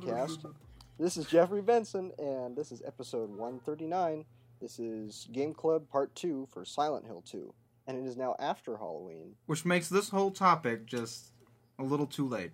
[0.00, 0.46] Podcast.
[0.98, 4.24] This is Jeffrey Benson, and this is episode 139.
[4.60, 7.52] This is Game Club Part 2 for Silent Hill 2.
[7.86, 9.34] And it is now after Halloween.
[9.46, 11.32] Which makes this whole topic just
[11.78, 12.52] a little too late.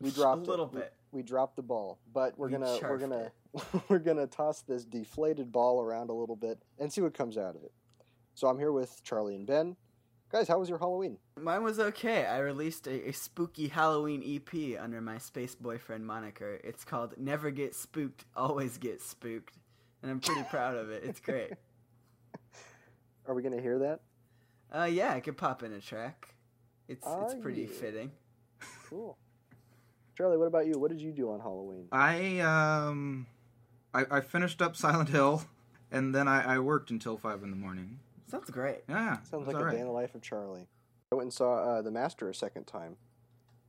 [0.00, 0.72] We dropped a little it.
[0.74, 0.92] bit.
[1.10, 3.32] We, we dropped the ball, but we're We gonna we're gonna
[3.88, 7.56] we're gonna toss this deflated ball around a little bit and see what comes out
[7.56, 7.72] of it.
[8.34, 9.76] So I'm here with Charlie and Ben.
[10.30, 11.18] Guys, how was your Halloween?
[11.40, 12.24] Mine was okay.
[12.24, 16.60] I released a, a spooky Halloween EP under my Space Boyfriend moniker.
[16.62, 19.56] It's called Never Get Spooked, Always Get Spooked.
[20.02, 21.02] And I'm pretty proud of it.
[21.04, 21.52] It's great.
[23.26, 24.00] Are we gonna hear that?
[24.72, 26.28] Uh, yeah, I could pop in a track.
[26.88, 27.68] It's it's Ah, pretty yeah.
[27.80, 28.12] fitting.
[28.88, 29.16] Cool.
[30.16, 30.74] Charlie, what about you?
[30.78, 31.86] What did you do on Halloween?
[31.90, 33.26] I um,
[33.92, 35.42] I, I finished up Silent Hill,
[35.90, 37.98] and then I, I worked until five in the morning.
[38.30, 38.80] Sounds great.
[38.88, 39.74] Yeah, Sounds it was like a alright.
[39.74, 40.68] day in the life of Charlie.
[41.12, 42.96] I went and saw uh, The Master a second time,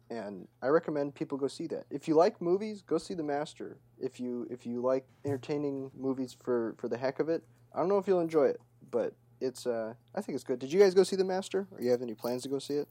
[0.10, 1.86] and I recommend people go see that.
[1.90, 3.78] If you like movies, go see The Master.
[4.00, 7.90] If you if you like entertaining movies for for the heck of it, I don't
[7.90, 10.60] know if you'll enjoy it, but it's uh I think it's good.
[10.60, 11.68] Did you guys go see The Master?
[11.72, 12.88] Or you have any plans to go see it?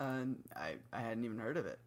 [0.00, 0.24] Uh,
[0.56, 1.78] I I hadn't even heard of it.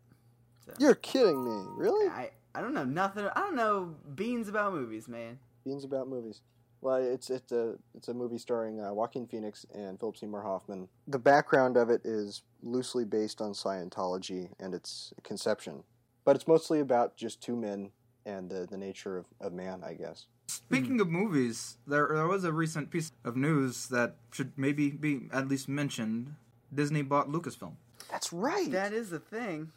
[0.66, 0.74] So.
[0.80, 2.08] You're kidding me, really?
[2.08, 3.26] I I don't know nothing.
[3.36, 5.40] I don't know beans about movies, man.
[5.66, 6.42] Beans about movies.
[6.82, 10.88] Well, it's it's a it's a movie starring uh, Joaquin Phoenix and Philip Seymour Hoffman.
[11.08, 15.84] The background of it is loosely based on Scientology and its conception,
[16.26, 17.92] but it's mostly about just two men
[18.26, 20.26] and the the nature of, of man, I guess.
[20.48, 25.30] Speaking of movies, there there was a recent piece of news that should maybe be
[25.32, 26.36] at least mentioned.
[26.74, 27.74] Disney bought Lucasfilm.
[28.10, 28.72] That's right.
[28.72, 29.72] That is a thing.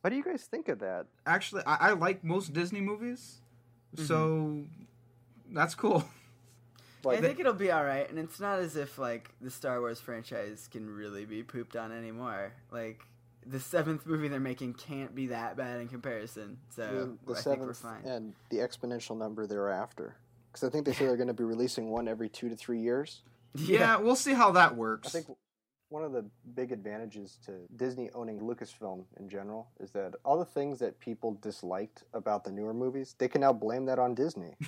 [0.00, 1.06] what do you guys think of that?
[1.24, 3.40] Actually, I, I like most Disney movies,
[3.96, 4.64] so
[5.50, 6.04] that's cool.
[7.04, 9.80] Like, I think it'll be all right, and it's not as if like the Star
[9.80, 12.52] Wars franchise can really be pooped on anymore.
[12.70, 13.06] Like
[13.46, 16.58] the seventh movie they're making can't be that bad in comparison.
[16.70, 18.04] So I mean, the I think we're seventh fine.
[18.04, 20.16] and the exponential number thereafter.
[20.52, 22.80] Because I think they say they're going to be releasing one every two to three
[22.80, 23.22] years.
[23.54, 25.08] Yeah, we'll see how that works.
[25.08, 25.36] I think
[25.92, 26.24] one of the
[26.54, 31.38] big advantages to Disney owning Lucasfilm in general is that all the things that people
[31.42, 34.56] disliked about the newer movies, they can now blame that on Disney.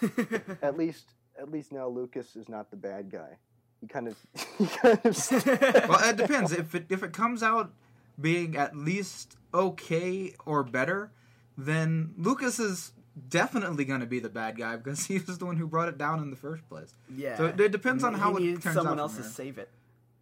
[0.62, 3.38] at least, at least now Lucas is not the bad guy.
[3.80, 4.16] He kind of,
[4.58, 5.14] he kind of.
[5.88, 6.52] well, it depends.
[6.52, 7.72] If it if it comes out
[8.20, 11.10] being at least okay or better,
[11.58, 12.92] then Lucas is
[13.28, 15.98] definitely going to be the bad guy because he was the one who brought it
[15.98, 16.94] down in the first place.
[17.14, 17.36] yeah.
[17.36, 19.28] So it- it depends on He how it needed turns someone out else from to
[19.28, 19.32] there.
[19.32, 19.70] save it.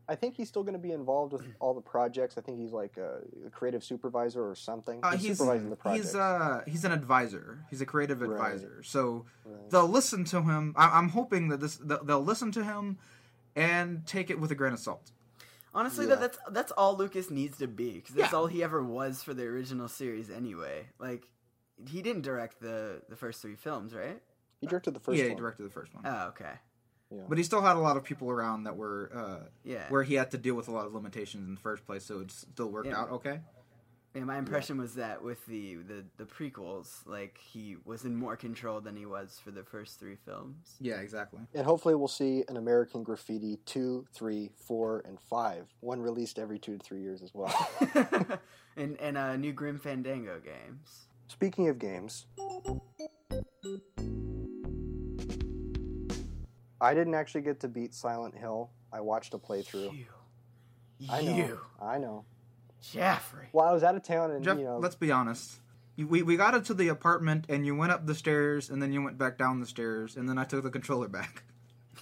[0.08, 2.36] I think he's still going to be involved with all the projects.
[2.36, 5.00] I think he's like a, a creative supervisor or something.
[5.02, 6.06] Uh, he's, he's supervising the projects.
[6.08, 7.64] he's uh he's an advisor.
[7.70, 8.30] He's a creative Right.
[8.32, 8.82] advisor.
[8.82, 9.70] So Right.
[9.70, 10.74] they'll listen to him.
[10.76, 12.98] I, I'm hoping that this they'll they'll listen to him
[13.56, 15.10] and take it with a grain of salt.
[15.74, 16.16] Honestly, Yeah.
[16.16, 18.38] that, that's that's all Lucas needs to be because that's Yeah.
[18.38, 20.86] all he ever was for the original series anyway.
[20.98, 21.28] Like
[21.88, 24.20] he didn't direct the the first three films, right?
[24.60, 26.52] he directed the first yeah, he directed the first one, Oh, okay.
[27.28, 29.88] But he still had a lot of people around that were uh, Yeah.
[29.88, 32.04] where he had to deal with a lot of limitations in the first place.
[32.04, 33.00] So it still worked Yeah.
[33.00, 33.40] out okay.
[34.16, 38.36] Yeah, my impression was that with the, the, the prequels, like he was in more
[38.36, 40.76] control than he was for the first three films.
[40.80, 41.40] Yeah, exactly.
[41.52, 45.66] And hopefully we'll see an American Graffiti 2, 3, 4, and 5.
[45.80, 47.52] One released every two to three years as well.
[48.76, 51.08] and and uh, new Grim Fandango games.
[51.26, 52.26] Speaking of games,
[56.84, 58.70] I didn't actually get to beat Silent Hill.
[58.92, 59.96] I watched a playthrough.
[59.96, 60.06] You,
[61.10, 61.36] I know.
[61.36, 62.24] you, I know.
[62.80, 63.48] Jeffrey.
[63.52, 65.60] Well, I was out of town and, Jeff, you know, let's be honest.
[65.96, 68.92] You, we we got into the apartment and you went up the stairs and then
[68.92, 71.44] you went back down the stairs and then I took the controller back.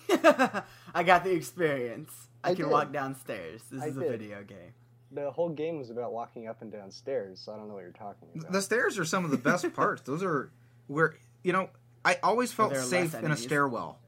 [0.95, 2.11] I got the experience.
[2.43, 2.73] I, I can did.
[2.73, 3.63] walk downstairs.
[3.71, 4.11] This I is a did.
[4.11, 4.75] video game.
[5.13, 7.83] the whole game was about walking up and down stairs, so I don't know what
[7.83, 8.51] you're talking about.
[8.51, 10.03] The stairs are some of the best parts.
[10.03, 10.51] Those are
[10.89, 11.15] where
[11.45, 11.71] you know
[12.05, 14.01] I always felt safe in a stairwell.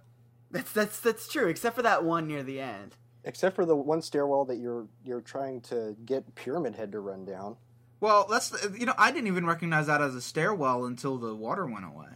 [0.54, 2.94] That's that's that's true, except for that one near the end.
[3.24, 7.24] Except for the one stairwell that you're you're trying to get Pyramid Head to run
[7.24, 7.56] down.
[7.98, 11.66] Well, that's you know I didn't even recognize that as a stairwell until the water
[11.66, 12.06] went away.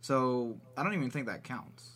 [0.00, 1.88] So I don't even think that counts.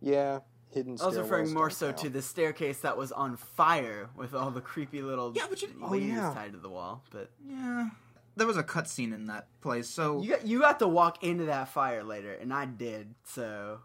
[0.00, 0.38] Yeah,
[0.70, 1.16] hidden stairs.
[1.16, 1.98] I was referring more so count.
[1.98, 5.68] to the staircase that was on fire with all the creepy little Yeah, but you-
[5.82, 6.32] oh, ladies yeah.
[6.32, 7.02] tied to the wall.
[7.10, 7.90] But Yeah,
[8.36, 9.90] there was a cutscene in that place.
[9.90, 13.14] So you got you got to walk into that fire later, and I did.
[13.24, 13.80] So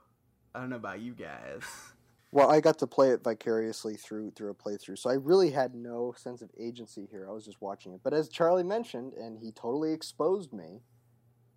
[0.53, 1.63] I don't know about you guys.
[2.33, 5.75] Well, I got to play it vicariously through through a playthrough, so I really had
[5.75, 7.27] no sense of agency here.
[7.29, 7.99] I was just watching it.
[8.05, 10.79] But as Charlie mentioned, and he totally exposed me,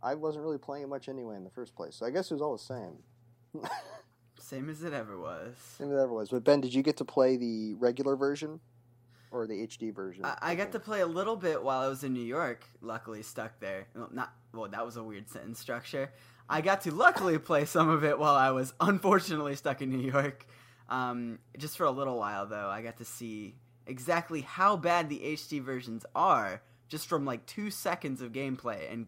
[0.02, 1.94] I wasn't really playing it much anyway in the first place.
[1.94, 3.62] So I guess it was all the same.
[4.40, 5.54] Same as it ever was.
[5.78, 6.30] Same as it ever was.
[6.30, 8.58] But Ben, did you get to play the regular version?
[9.34, 10.24] or the HD version.
[10.24, 12.64] I, I got to play a little bit while I was in New York.
[12.80, 13.88] Luckily, stuck there.
[14.12, 14.70] Not well.
[14.70, 16.12] That was a weird sentence structure.
[16.48, 20.10] I got to luckily play some of it while I was unfortunately stuck in New
[20.10, 20.46] York.
[20.88, 23.56] Um, just for a little while, though, I got to see
[23.86, 28.92] exactly how bad the HD versions are just from like two seconds of gameplay.
[28.92, 29.06] And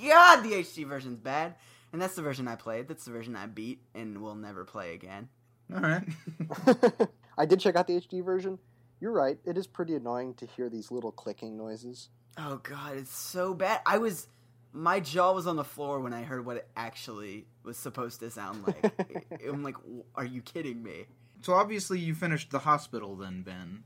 [0.00, 1.54] God, the HD version's bad.
[1.92, 2.88] And that's the version I played.
[2.88, 5.28] That's the version I beat and will never play again.
[5.74, 6.06] All right.
[7.38, 8.58] I did check out the HD version.
[9.00, 9.38] You're right.
[9.44, 12.10] It is pretty annoying to hear these little clicking noises.
[12.36, 13.80] Oh God, it's so bad.
[13.86, 14.28] I was,
[14.72, 18.30] my jaw was on the floor when I heard what it actually was supposed to
[18.30, 19.40] sound like.
[19.48, 19.76] I'm like,
[20.14, 21.06] are you kidding me?
[21.40, 23.84] so obviously you finished the hospital then, Ben.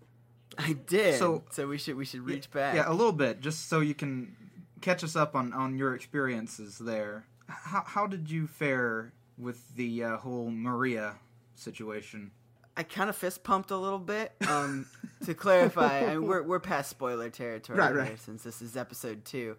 [0.59, 1.19] I did.
[1.19, 2.75] So- So, we should we should reach back.
[2.75, 4.37] Yeah, a little bit, just so you can
[4.81, 7.27] catch us up on, on your experiences there.
[7.49, 11.17] How, how did you fare with the uh, whole Maria
[11.55, 12.31] situation?
[12.77, 14.33] I kind of fist pumped a little bit.
[14.49, 14.87] Um,
[15.27, 18.21] to clarify, I mean, we're we're past spoiler territory Right, here, right.
[18.21, 19.57] since this is episode two.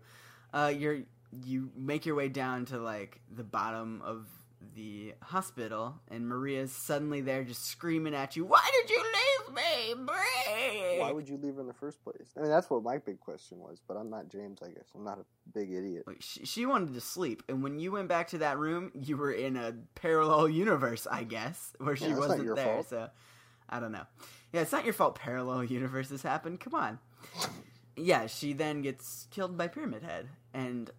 [0.53, 0.99] Uh, you're
[1.45, 4.27] you make your way down to like the bottom of
[4.75, 8.45] the hospital, and Maria's suddenly there, just screaming at you.
[8.45, 10.99] Why did you leave me, Brie?
[10.99, 12.29] Why would you leave her in the first place?
[12.37, 14.85] I mean, that's what my big question was, but I'm not James, I guess.
[14.95, 16.05] I'm not a big idiot.
[16.19, 19.31] She, she wanted to sleep, and when you went back to that room, you were
[19.33, 22.65] in a parallel universe, I guess, where she Yeah, wasn't your there.
[22.65, 22.89] fault.
[22.89, 23.09] So,
[23.69, 24.05] I don't know.
[24.53, 25.15] Yeah, it's not your fault.
[25.15, 26.57] Parallel universes happen.
[26.57, 26.99] Come on.
[27.95, 30.89] Yeah, she then gets killed by Pyramid Head, and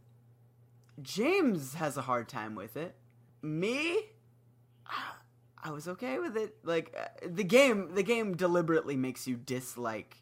[1.03, 2.95] James has a hard time with it.
[3.43, 3.99] Me,
[5.63, 6.57] I was okay with it.
[6.63, 10.19] Like uh, the game, the game deliberately makes you dislike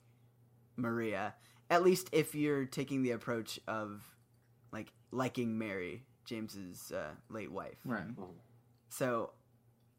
[0.77, 1.35] Maria.
[1.69, 4.03] At least if you're taking the approach of
[4.73, 7.79] like liking Mary, James's uh, late wife.
[7.85, 8.05] Right.
[8.89, 9.31] So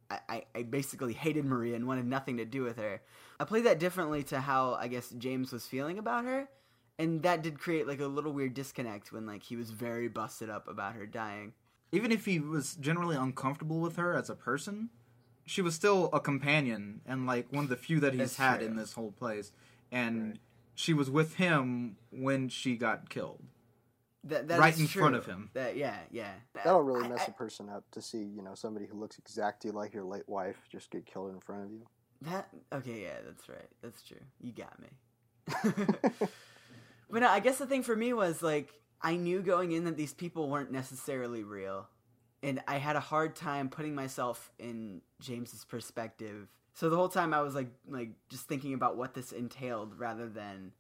[0.10, 3.02] I, I, I basically hated Maria and wanted nothing to do with her.
[3.40, 6.48] I played that differently to how I guess James was feeling about her.
[7.00, 10.50] And that did create like a little weird disconnect when like he was very busted
[10.50, 11.54] up about her dying.
[11.92, 14.90] Even if he was generally uncomfortable with her as a person,
[15.46, 18.58] she was still a companion and like one of the few that he's That's had
[18.60, 18.68] true.
[18.68, 19.52] in this whole place.
[19.92, 20.40] And
[20.76, 23.42] she was with him when she got killed.
[24.26, 25.50] That, that Right is in front of him.
[25.54, 26.32] That yeah, yeah.
[26.54, 29.20] That'll really I- mess I- a person up to see, you know, somebody who looks
[29.20, 31.86] exactly like your late wife just get killed in front of you.
[32.22, 33.68] That okay, yeah, that's right.
[33.82, 34.22] That's true.
[34.40, 34.88] You got me.
[37.14, 39.96] but no, I guess the thing for me was like I knew going in that
[39.96, 41.88] these people weren't necessarily real,
[42.42, 46.48] and I had a hard time putting myself in James's perspective.
[46.74, 50.28] So the whole time I was like like just thinking about what this entailed rather
[50.28, 50.72] than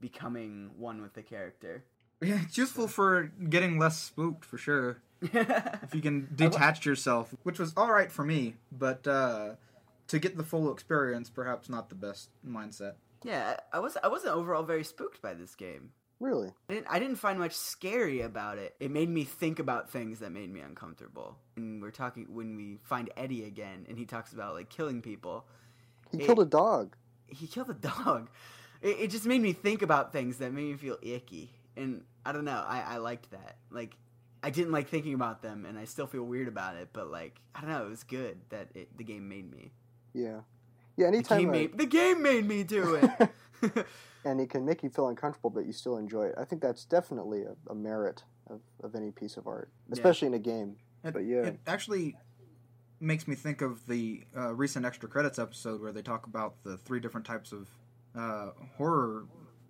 [0.00, 1.84] becoming one with the character.
[2.22, 4.98] Yeah, it's useful for getting less spooked for sure.
[5.32, 9.50] If you can detach yourself, which was all right for me, but uh,
[10.06, 12.94] to get the full experience, perhaps not the best mindset.
[13.24, 15.90] Yeah, I was I wasn't overall very spooked by this game.
[16.20, 16.52] Really?
[16.68, 18.74] I didn't, I didn't find much scary about it.
[18.78, 21.38] It made me think about things that made me uncomfortable.
[21.56, 25.46] And we're talking when we find Eddie again, and he talks about like killing people.
[26.12, 26.94] He It- killed a dog.
[27.26, 28.28] He killed a dog.
[28.82, 31.52] It, it just made me think about things that made me feel icky.
[31.76, 32.62] And I don't know.
[32.66, 33.56] I, I liked that.
[33.70, 33.96] Like
[34.42, 36.90] I didn't like thinking about them, and I still feel weird about it.
[36.92, 37.86] But like I don't know.
[37.86, 39.72] It was good that it, the game made me.
[40.12, 40.40] Yeah.
[41.00, 43.30] Yeah, The game, I- made, the game made me do it.
[44.24, 46.34] and it can make you feel uncomfortable, but you still enjoy it.
[46.38, 49.92] I think that's definitely a, a merit of, of any piece of art, Yeah.
[49.94, 50.76] especially in a game.
[51.04, 51.42] It, But yeah.
[51.44, 52.16] it actually
[53.00, 56.76] makes me think of the uh, recent extra credits episode where they talk about the
[56.76, 57.68] three different types of
[58.14, 59.24] uh, horror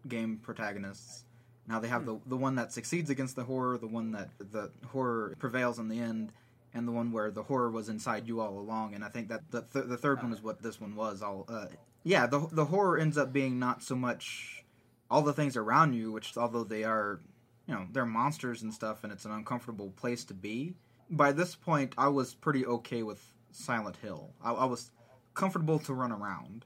[0.09, 1.25] game protagonists.
[1.69, 4.73] Now they have the the one that succeeds against the horror, the one that the
[4.89, 6.33] horror prevails in the end,
[6.75, 8.95] and the one where the horror was inside you all along.
[8.95, 11.23] And I think that the th- the third one is what this one was.
[11.23, 11.67] All uh,
[12.05, 14.65] yeah, the the horror ends up being not so much
[15.11, 17.21] all the things around you, which although they are
[17.67, 20.75] you know they're monsters and stuff, and it's an uncomfortable place to be.
[21.11, 24.31] By this point, I was pretty okay with Silent Hill.
[24.43, 24.91] I, I was
[25.35, 26.65] comfortable to run around,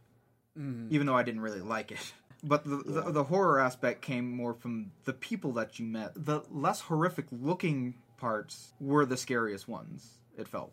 [0.59, 0.91] Mhm.
[0.91, 2.13] even though I didn't really like it.
[2.47, 6.13] But the, the the horror aspect came more from the people that you met.
[6.15, 7.95] The less horrific looking
[8.29, 10.19] parts were the scariest ones.
[10.39, 10.73] It felt.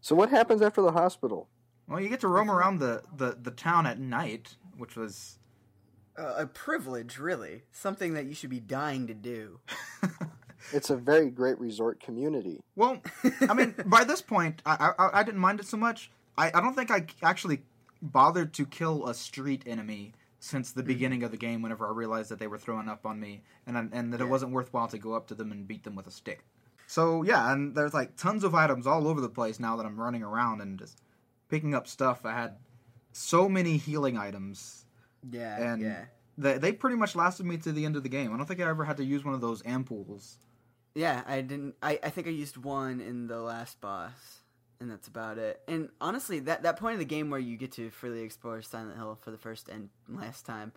[0.00, 1.48] So what happens after the hospital?
[1.88, 5.38] Well, you get to roam around the, the, the town at night, which was
[6.16, 7.62] Uh, a privilege, really.
[7.72, 9.58] Something that you should be dying to do.
[10.72, 12.60] It's a very great resort community.
[12.74, 13.00] Well,
[13.48, 16.10] I mean, by this point, I, I I didn't mind it so much.
[16.36, 17.58] I, I don't think I actually
[18.02, 21.62] bothered to kill a street enemy since the beginning of the game.
[21.62, 23.32] Whenever I realized that they were throwing up on me,
[23.66, 25.94] and I, and that it wasn't worthwhile to go up to them and beat them
[25.94, 26.40] with a stick.
[26.90, 30.00] So yeah, and there's like tons of items all over the place now that I'm
[30.00, 30.98] running around and just
[31.50, 32.24] picking up stuff.
[32.24, 32.56] I had
[33.12, 34.86] so many healing items
[35.30, 36.04] Yeah, And- yeah,
[36.38, 38.32] They, they pretty much lasted me to the end of the game.
[38.32, 40.36] I don't think I ever had to use one of those ampoules.
[40.94, 41.22] yeah.
[41.26, 41.74] I didn't.
[41.82, 44.12] I, I think I used one in the last boss,
[44.80, 45.60] and that's about it.
[45.68, 48.96] And honestly, that that point of the game where you get to freely explore Silent
[48.96, 50.72] Hill for the first and last time,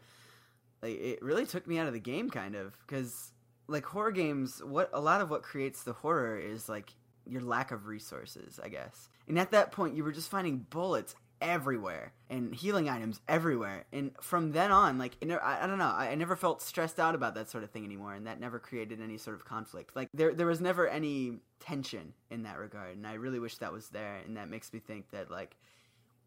[0.81, 3.31] like it really took me out of the game, kind of, because
[3.71, 6.93] like horror games, what a lot of what creates the horror is like
[7.25, 9.09] your lack of resources, I guess.
[9.27, 13.85] And at that point, you were just finding bullets everywhere and healing items everywhere.
[13.91, 17.35] And from then on, like I, don't know, I, I never felt stressed out about
[17.35, 19.95] that sort of thing anymore, and that never created any sort of conflict.
[19.95, 23.73] Like there, there was never any tension in that regard, and I really wish that
[23.73, 24.17] was there.
[24.25, 25.55] And that makes me think that like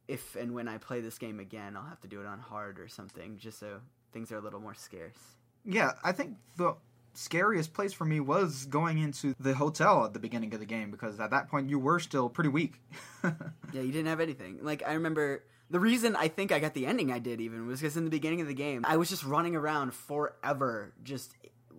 [0.08, 2.78] if and when I play this game again, I'll have to do it on hard
[2.78, 3.80] or something, just so
[4.12, 5.18] things are a little more scarce.
[5.64, 6.76] Yeah, I think the
[7.14, 10.90] scariest place for me was going into the hotel at the beginning of the game
[10.90, 12.80] because at that point you were still pretty weak.
[13.72, 14.58] Yeah, you didn't have anything.
[14.62, 17.80] Like I remember the reason I think I got the ending I did even was
[17.80, 21.34] because in the beginning of the game I was just running around forever, just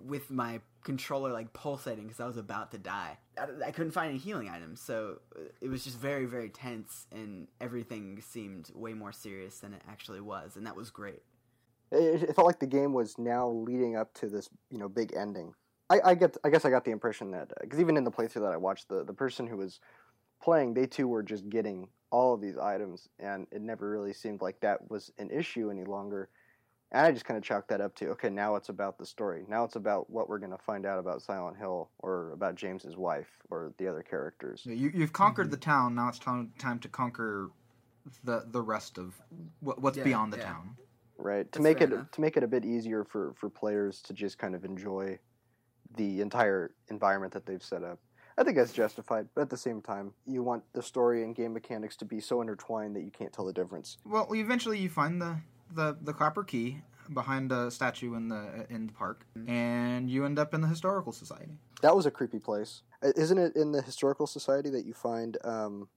[0.05, 3.17] with my controller like pulsating because I was about to die.
[3.39, 7.05] I, I couldn't find any healing items, so uh, it was just very very tense,
[7.11, 11.21] and everything seemed way more serious than it actually was, and that was great.
[11.91, 15.13] It, it felt like the game was now leading up to this, you know, big
[15.15, 15.53] ending.
[15.89, 18.11] I, I get, I guess, I got the impression that uh, because even in the
[18.11, 19.79] playthrough that I watched, the the person who was
[20.41, 24.41] playing, they too were just getting all of these items, and it never really seemed
[24.41, 26.29] like that was an issue any longer.
[26.91, 29.43] And I just kind of chalked that up to okay, now it's about the story.
[29.47, 32.95] Now it's about what we're going to find out about Silent Hill or about James's
[32.95, 34.61] wife or the other characters.
[34.65, 35.51] you, you've conquered mm-hmm.
[35.51, 35.95] the town.
[35.95, 37.51] Now it's time time to conquer
[38.23, 39.19] the the rest of
[39.59, 40.45] what, what's Yeah, beyond the yeah.
[40.45, 40.77] town.
[41.17, 42.11] Right to make it enough.
[42.11, 45.17] to make it a bit easier for for players to just kind of enjoy
[45.97, 47.99] the entire environment that they've set up
[48.37, 51.53] i think that's justified but at the same time you want the story and game
[51.53, 55.21] mechanics to be so intertwined that you can't tell the difference Well, eventually you find
[55.21, 55.37] the
[55.73, 56.81] the the copper key
[57.13, 61.11] behind a statue in the in the park, and you end up in the historical
[61.11, 61.59] society.
[61.81, 62.81] that was a creepy place
[63.15, 65.87] isn't it in the historical society that you find um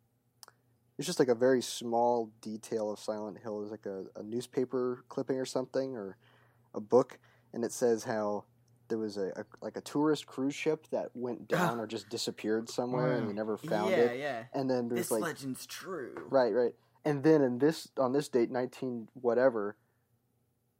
[0.98, 5.04] it's just like a very small detail of silent hill It's like a, a newspaper
[5.08, 6.16] clipping or something or
[6.74, 7.18] a book
[7.52, 8.44] and it says how
[8.88, 11.56] there was a, a like a tourist cruise ship that went ah.
[11.56, 14.24] down or just disappeared somewhere and they never found yeah, it yeah.
[14.24, 14.42] yeah.
[14.52, 15.20] and then there's like.
[15.20, 16.14] This like legend's true.
[16.28, 16.74] right right
[17.04, 19.76] and then in this on this date 19 whatever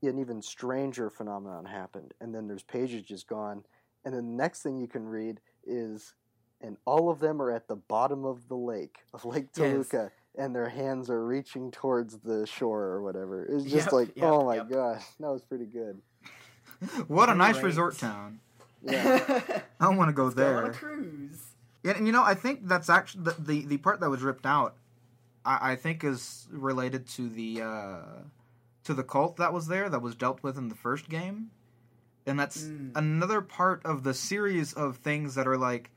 [0.02, 3.64] an even stranger phenomenon happened and then there's pages just gone
[4.04, 6.14] and then the next thing you can read is
[6.60, 9.54] and all of them are at the bottom of the lake of lake Yes.
[9.54, 14.08] toluca and their hands are reaching towards the shore or whatever it's just Yep, like
[14.16, 14.70] yep, oh my yep.
[14.70, 16.00] gosh that was pretty good
[17.08, 17.64] what a nice Great.
[17.64, 18.40] resort town!
[18.82, 19.40] yeah
[19.80, 20.72] I want to go Go on a there.
[20.72, 21.42] cruise.
[21.84, 24.44] Yeah, and you know, I think that's actually the the, the part that was ripped
[24.46, 24.74] out.
[25.44, 28.02] I, I think is related to the uh,
[28.84, 31.50] to the cult that was there that was dealt with in the first game,
[32.26, 32.92] and that's Mm.
[32.96, 35.90] another part of the series of things that are like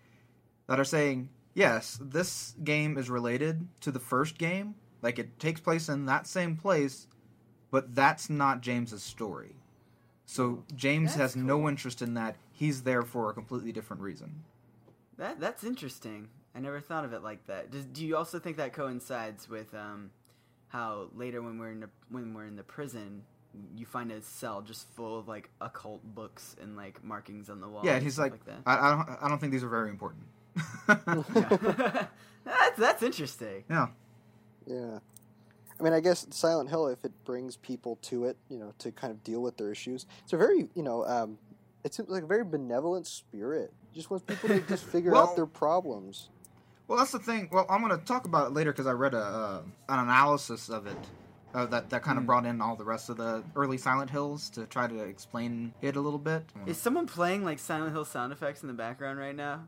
[0.72, 5.60] that are saying yes, this game is related to the first game, like it takes
[5.60, 7.08] place in that same place,
[7.72, 9.58] but that's not James's story.
[10.26, 12.38] So James That's has no interest in that.
[12.54, 14.44] He's there for a completely different reason.
[15.18, 16.30] That that's interesting.
[16.56, 17.70] I never thought of it like that.
[17.70, 20.12] Does, do you also think that coincides with um,
[20.70, 23.24] how later when we're in the when we're in the prison,
[23.76, 27.68] you find a cell just full of like occult books and like markings on the
[27.68, 27.82] wall?
[27.84, 28.60] Yeah, he's like, that.
[28.66, 30.24] I, I don't, I don't think these are very important.
[30.88, 32.06] Yeah.
[32.46, 33.64] that's that's interesting.
[33.70, 33.88] yeah,
[34.66, 35.00] Yeah.
[35.80, 38.92] I mean, I guess Silent Hill, if it brings people to it, you know, to
[38.92, 41.40] kind of deal with their issues, it's a very, you know, um,
[41.84, 43.74] it's like a very benevolent spirit.
[43.94, 46.30] Just wants people to just figure Well- out their problems.
[46.88, 47.48] Well, that's the thing.
[47.54, 50.68] Well, I'm going to talk about it later because I read a uh, an analysis
[50.68, 50.98] of it
[51.54, 52.28] uh, that that kind of Hmm.
[52.28, 55.96] brought in all the rest of the early Silent Hills to try to explain it
[55.96, 56.44] a little bit.
[56.66, 59.68] Is someone playing like Silent Hill sound effects in the background right now?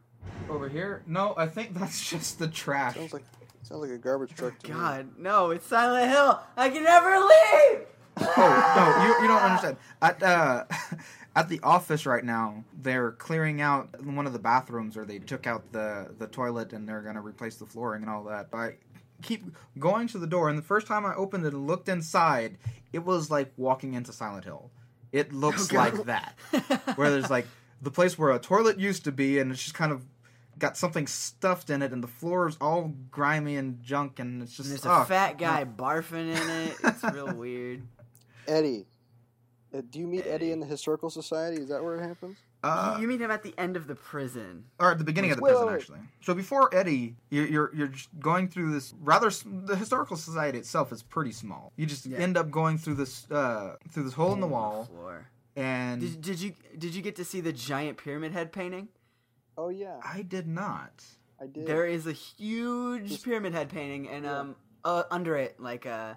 [0.50, 1.04] Over here?
[1.08, 2.96] No, I think that's just the trash.
[2.96, 3.24] Sounds like
[3.64, 4.74] sounds like a garbage truck to me.
[4.74, 5.52] God, no!
[5.52, 6.40] It's Silent Hill.
[6.58, 7.88] I can never leave.
[8.18, 9.78] Oh no, you, you don't understand.
[10.02, 10.66] At uh,
[11.36, 15.48] at the office right now, they're clearing out one of the bathrooms, or they took
[15.48, 18.52] out the the toilet, and they're gonna replace the flooring and all that.
[18.52, 18.76] But I
[19.24, 19.44] keep
[19.80, 22.58] going to the door, and the first time I opened it and looked inside,
[22.92, 24.70] it was like walking into Silent Hill.
[25.12, 25.94] It looks Oh, God.
[25.96, 26.36] like that,
[26.96, 27.48] where there's like
[27.82, 30.06] the place where a toilet used to be, and it's just kind of
[30.60, 34.56] got something stuffed in it, and the floor is all grimy and junk, and it's
[34.56, 36.76] just And there's a fat guy barfing in it.
[36.84, 37.84] It's real weird.
[38.48, 38.86] Eddie,
[39.74, 41.62] uh, do you meet Eddie in the historical society?
[41.62, 42.38] Is that where it happens?
[42.64, 44.64] Uh, you, you meet him at the end of the prison.
[44.80, 45.80] or at the beginning of the Wait, prison, wait, wait.
[45.82, 46.00] actually.
[46.22, 49.30] So before Eddie, you're, you're you're going through this rather.
[49.46, 51.74] The historical society itself is pretty small.
[51.76, 52.20] You just Yeah.
[52.20, 55.28] end up going through this uh, through this hole in the wall, floor.
[55.58, 58.88] and Did, did you did you get to see the giant pyramid head painting?
[59.58, 61.04] Oh yeah, I did not.
[61.42, 61.66] I did.
[61.66, 64.40] There is a huge Just- pyramid head painting, and Yeah.
[64.40, 66.16] um, uh, under it, like uh,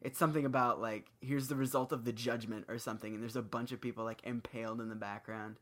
[0.00, 3.42] it's something about like here's the result of the judgment or something, and there's a
[3.42, 5.56] bunch of people like impaled in the background.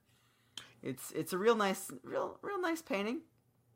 [0.83, 3.21] It's it's a real nice, real real nice painting.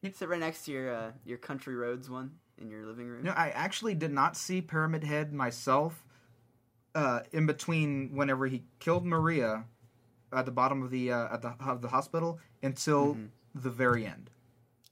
[0.03, 3.23] You sit right next to your uh, your country roads one in your living room.
[3.25, 6.05] No, I actually did not see Pyramid Head myself.
[6.95, 9.65] Uh, in between, whenever he killed Maria
[10.33, 13.29] at the bottom of the uh, at the of the hospital until Mhm.
[13.55, 14.31] the very end.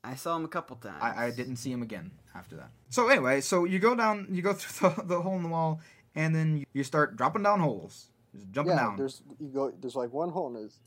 [0.04, 0.98] I saw him a couple times.
[1.02, 2.70] I, I didn't see him again after that.
[2.88, 5.80] So anyway, so you go down, you go through the, the hole in the wall,
[6.14, 8.96] and then you, you start dropping down holes, just jumping yeah, down.
[8.96, 9.70] there's you go.
[9.70, 10.80] There's like one hole, and is.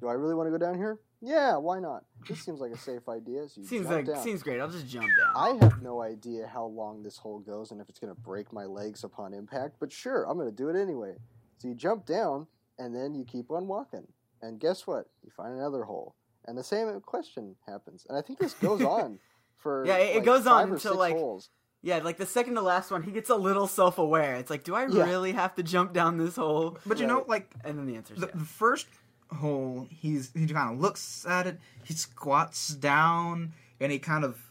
[0.00, 0.98] Do I really want to go down here?
[1.20, 2.04] Yeah, why not?
[2.26, 3.46] This seems like a safe idea.
[3.50, 4.22] So you Seems jump like down.
[4.24, 4.58] seems great.
[4.58, 5.36] I'll just jump down.
[5.36, 8.50] I have no idea how long this hole goes and if it's going to break
[8.50, 11.16] my legs upon impact, but sure, I'm going to do it anyway.
[11.58, 12.46] So you jump down
[12.80, 14.06] and then you keep on walking.
[14.42, 15.06] And guess what?
[15.22, 16.16] You find another hole.
[16.46, 18.06] And the same question happens.
[18.08, 19.20] And I think this goes on
[19.58, 21.50] for Yeah, it- it like, goes on five until, like, holes.
[21.82, 24.34] Yeah, like the second to last one, he gets a little self aware.
[24.36, 25.04] It's like, do I Yeah.
[25.04, 26.78] really have to jump down this hole?
[26.84, 28.36] but you know, like And then the answer is the, yes.
[28.36, 28.86] the first
[29.32, 34.50] hole, he's he kind of looks at it, he squats down, and he kind of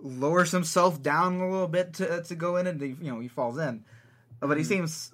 [0.00, 3.28] lowers himself down a little bit to to go in, and he, you know he
[3.28, 3.84] falls in,
[4.40, 4.68] but he hmm.
[4.68, 5.12] seems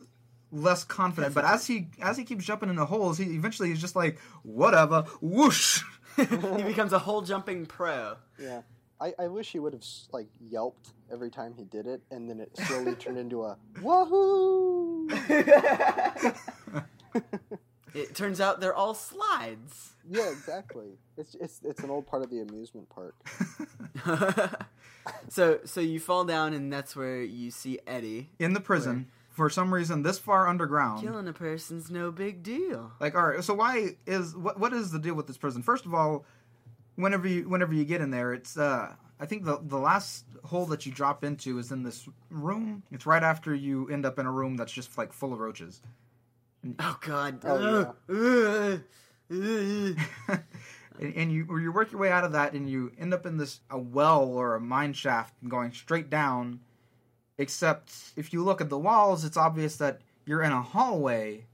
[0.55, 1.35] less confident.
[1.35, 4.19] But as he as he keeps jumping in the holes, he eventually he's just like
[4.43, 5.83] whatever, whoosh.
[6.17, 8.17] he becomes a hole jumping pro.
[8.39, 8.63] Yeah.
[9.01, 12.41] I, I wish he would have like yelped every time he did it, and then
[12.41, 15.09] it slowly turned into a wahoo.
[17.95, 19.93] It turns out they're all slides.
[20.11, 20.99] Yeah, exactly.
[21.17, 23.15] It's it's it's an old part of the amusement park.
[25.29, 28.31] so so you fall down and that's where you see Eddie.
[28.41, 31.03] in the prison for some reason this far underground.
[31.03, 32.93] Killing a person's no big deal.
[33.01, 35.63] Like, all right, so why is what what is the deal with this prison?
[35.63, 36.25] First of all,
[36.95, 40.67] whenever you whenever you get in there, it's uh I think the the last hole
[40.67, 42.85] that you drop into is in this room.
[42.93, 45.83] It's right after you end up in a room that's just like full of roaches.
[46.79, 47.41] Oh god.
[47.45, 48.83] Oh, Ugh.
[49.31, 50.41] Ugh.
[51.01, 53.37] and, and you you work your way out of that and you end up in
[53.37, 56.61] this a well or a mine shaft going straight down
[57.39, 61.45] except if you look at the walls it's obvious that you're in a hallway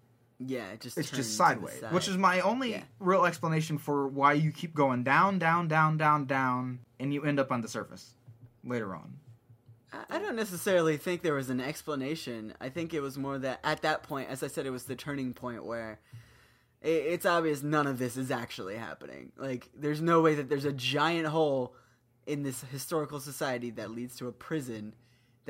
[0.42, 1.92] yeah, it just it's just sideways side.
[1.92, 2.82] which is my only Yeah.
[2.98, 7.38] real explanation for why you keep going down down down down down and you end
[7.38, 8.14] up on the surface
[8.64, 9.18] later on
[10.08, 12.54] I- don't necessarily think there was an explanation.
[12.60, 14.94] I think it was more that at that point, as I said, it was the
[14.94, 15.98] turning point where
[16.80, 19.32] it's obvious none of this is actually happening.
[19.36, 21.74] Like, there's no way that there's a giant hole
[22.24, 24.94] in this historical society that leads to a prison.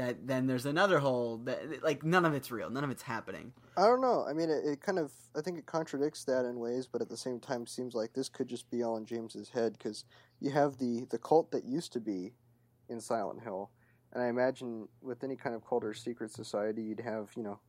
[0.00, 3.52] That then there's another hole that like none of it's real, none of it's happening.
[3.76, 4.24] I don't know.
[4.26, 7.10] I mean, it, it kind of I think it contradicts that in ways, but at
[7.10, 10.06] the same time, seems like this could just be all in James's head because
[10.40, 12.32] you have the the cult that used to be
[12.88, 13.70] in Silent Hill,
[14.14, 17.60] and I imagine with any kind of cult or secret society, you'd have you know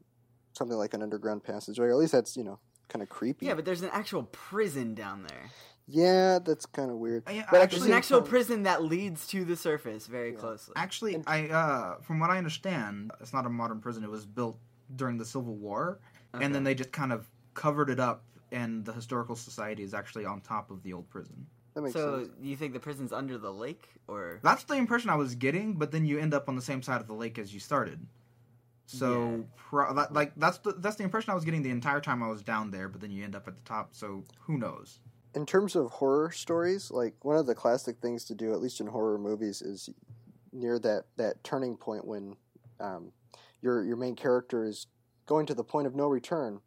[0.53, 3.47] something like an underground passageway, or at least that's you know kind of creepy.
[3.47, 5.49] Yeah, but there's an actual prison down there.
[5.87, 7.23] Yeah, that's kind of weird.
[7.27, 10.33] Uh, yeah, But actually- There's actually, an actual prison that leads to the surface very
[10.33, 10.39] Yeah.
[10.39, 10.73] closely.
[10.75, 14.25] actually And- i uh from what i understand it's not a modern prison it was
[14.25, 14.57] built
[14.95, 15.99] during the civil war
[16.33, 20.25] and then they just kind of covered it up and the historical society is actually
[20.25, 22.29] on top of the old prison That makes So, sense.
[22.41, 25.91] you think the prison's under the lake, or That's the impression I was getting, but
[25.91, 28.05] then you end up on the same side of the lake as you started.
[28.87, 29.37] So, Yeah.
[29.55, 32.27] pro- that, like that's the that's the impression I was getting the entire time I
[32.27, 32.89] was down there.
[32.89, 34.99] But then you end up at the top, so who knows?
[35.35, 38.79] In terms of horror stories, like one of the classic things to do, at least
[38.81, 39.89] in horror movies, is
[40.51, 42.35] near that, that turning point when
[42.79, 43.11] um,
[43.61, 44.87] your your main character is
[45.25, 46.59] going to the point of no return.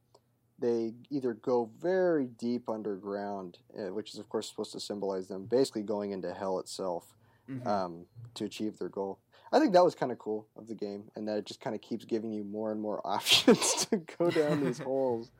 [0.58, 5.46] They either go very deep underground, uh, which is of course supposed to symbolize them
[5.46, 7.14] basically going into hell itself
[7.50, 7.66] Mhm.
[7.66, 9.18] um, to achieve their goal.
[9.52, 11.76] I think that was kind of cool of the game, and that it just kind
[11.76, 15.30] of keeps giving you more and more options to go down these holes.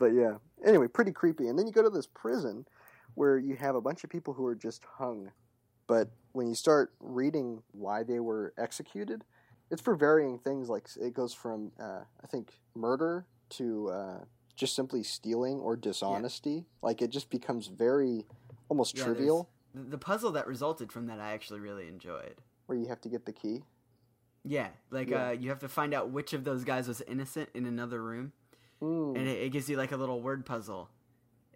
[0.00, 1.46] But yeah, anyway, pretty creepy.
[1.46, 2.64] And then you go to this prison
[3.14, 5.30] where you have a bunch of people who are just hung.
[5.86, 9.24] But when you start reading why they were executed,
[9.70, 10.68] it's for varying things.
[10.68, 14.18] Like it goes from uh, I think murder to uh,
[14.56, 16.64] just simply stealing or dishonesty.
[16.82, 18.26] Like it just becomes very
[18.70, 22.36] almost Yeah, trivial, The the puzzle that resulted from that I actually really enjoyed.
[22.66, 23.64] where you have to get the key.
[24.44, 25.28] Yeah, like Yeah.
[25.28, 28.32] uh, you have to find out which of those guys was innocent in another room,
[28.80, 29.14] Hmm.
[29.16, 30.88] and it, it gives you like a little word puzzle.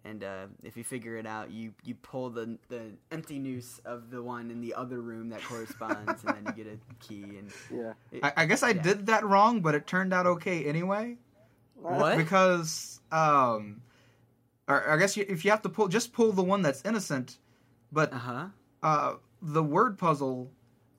[0.03, 4.11] And uh, if you figure it out, you, you pull the the empty noose of
[4.11, 7.23] the one in the other room that corresponds, and then you get a key.
[7.39, 7.93] And Yeah.
[8.11, 8.81] it- I, I guess I Yeah.
[8.83, 11.17] did that wrong, but it turned out okay anyway.
[11.73, 12.17] What?
[12.17, 13.81] Because, um,
[14.67, 17.39] or I guess you, if you have to pull, just pull the one that's innocent.
[17.91, 18.45] But uh huh.
[18.83, 20.51] uh, the word puzzle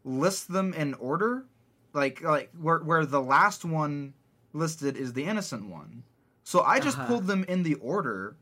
[0.04, 1.44] lists them in order,
[1.92, 4.14] like like where where the last one
[4.52, 6.02] listed is the innocent one.
[6.46, 7.08] So I just Uh-huh.
[7.08, 8.36] pulled them in the order,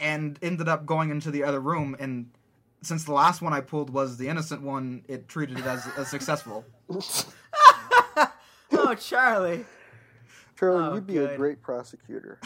[0.00, 1.94] and ended up going into the other room.
[2.00, 2.30] And
[2.82, 6.08] since the last one I pulled was the innocent one, it treated it as, as
[6.08, 6.64] successful.
[8.72, 9.64] oh, Charlie.
[10.58, 12.40] Charlie, Oh, you'd be a great prosecutor.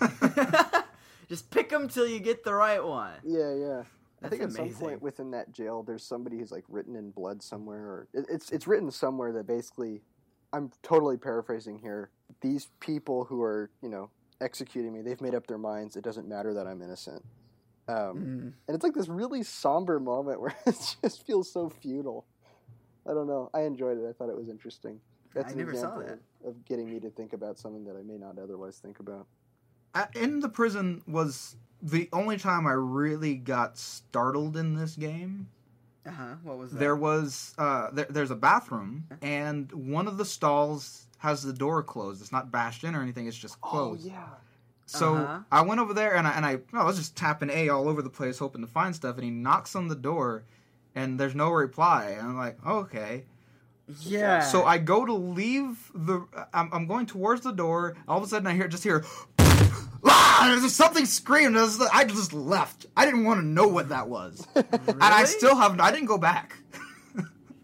[1.28, 3.14] Just pick them till you get the right one.
[3.24, 3.82] Yeah, yeah.
[4.22, 7.10] I That's think at some point within that jail, there's somebody who's like written in
[7.10, 10.02] blood somewhere, or it's it's written somewhere that basically,
[10.52, 12.10] I'm totally paraphrasing here.
[12.40, 14.10] These people who are you know
[14.40, 15.96] executing me, they've made up their minds.
[15.96, 17.24] It doesn't matter that I'm innocent.
[17.88, 18.52] Um, Mm.
[18.68, 22.24] and it's like this really somber moment where it just feels so futile.
[23.08, 23.50] I don't know.
[23.52, 24.06] I enjoyed it.
[24.08, 25.00] I thought it was interesting.
[25.34, 26.02] That's I an never saw example
[26.42, 26.48] that.
[26.48, 29.26] Of, getting me to think about something that I may not otherwise think about.
[30.14, 35.48] In the prison was the only time I really got startled in this game.
[36.06, 36.34] Uh huh.
[36.42, 36.78] What was that?
[36.78, 41.82] There was uh, there, there's a bathroom, and one of the stalls has the door
[41.82, 42.22] closed.
[42.22, 43.26] It's not bashed in or anything.
[43.26, 44.06] It's just closed.
[44.06, 44.24] Oh yeah.
[44.86, 45.40] So Uh-huh.
[45.52, 48.02] I went over there and I and I, I was just tapping A all over
[48.02, 49.16] the place, hoping to find stuff.
[49.16, 50.44] And he knocks on the door,
[50.94, 52.16] and there's no reply.
[52.18, 53.24] And I'm like, okay.
[54.00, 54.40] Yeah.
[54.40, 56.26] So I go to leave the.
[56.54, 57.96] I'm, I'm going towards the door.
[58.08, 59.04] All of a sudden, I hear just hear.
[60.04, 60.64] Ah!
[60.68, 61.56] Something screamed.
[61.56, 62.86] I, was- I just left.
[62.96, 64.66] I didn't want to know what that was, and
[65.00, 65.80] I still haven't.
[65.80, 66.56] I didn't go back.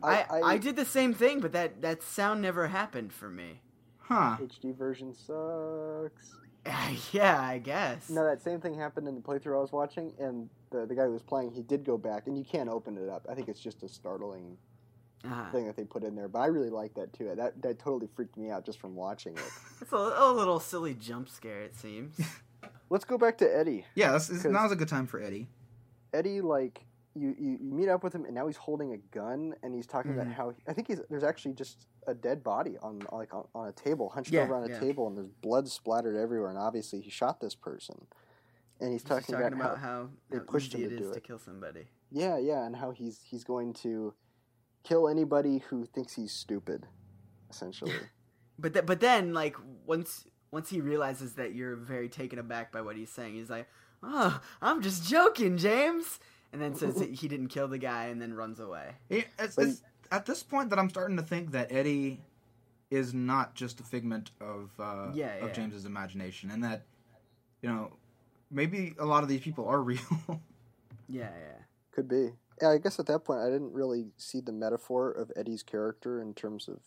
[0.03, 3.61] I, I, did the same thing, but that, that sound never happened for me.
[3.99, 4.37] huh?
[4.40, 6.37] HD version sucks.
[7.12, 8.09] yeah, I guess.
[8.09, 11.05] No, that same thing happened in the playthrough I was watching, and the the guy
[11.05, 13.27] who was playing, he did go back, and you can't open it up.
[13.29, 14.57] I think it's just a startling
[15.27, 15.51] Uh-huh.
[15.53, 17.33] thing that they put in there, but I really like that too.
[17.37, 19.43] That that totally freaked me out just from watching it.
[19.81, 22.19] It's a, a little silly jump scare, it seems.
[22.91, 23.85] Let's go back to Eddie.
[23.95, 25.49] Yeah, this is, 'Cause- now's a good time for Eddie.
[26.12, 26.85] Eddie, like
[27.15, 29.87] you, you, you meet up with him, and now he's holding a gun, and he's
[29.87, 30.21] talking Mhm.
[30.21, 33.69] about how I think he's there's actually just a dead body on like on, on
[33.69, 34.81] a table, hunched Yeah, over on a yeah.
[34.81, 38.07] table, and there's blood splattered everywhere, and obviously he shot this person.
[38.81, 40.97] And he's He's talking, talking about, about how, how, they how pushed easy him to
[40.97, 41.87] it do is to kill somebody.
[42.11, 44.12] yeah, yeah, and how he's he's going to
[44.87, 46.87] kill anybody who thinks he's stupid,
[47.51, 47.92] essentially.
[48.59, 52.81] But th- but then like once once he realizes that you're very taken aback by
[52.81, 53.68] what he's saying, he's like,
[54.03, 56.18] "Oh, I'm just joking, James,"
[56.55, 58.92] and then says that he didn't kill the guy, and then runs away.
[59.11, 62.22] Yeah, it's, But it's at this point that I'm starting to think that Eddie
[62.90, 65.53] is not just a figment of uh, Yeah, of yeah.
[65.53, 66.87] James's imagination, and that
[67.61, 67.92] you know
[68.51, 70.01] maybe a lot of these people are real.
[71.11, 71.59] Yeah, yeah.
[71.92, 72.31] Could be.
[72.61, 76.23] Yeah, I guess at that point I didn't really see the metaphor of Eddie's character
[76.23, 76.79] in terms of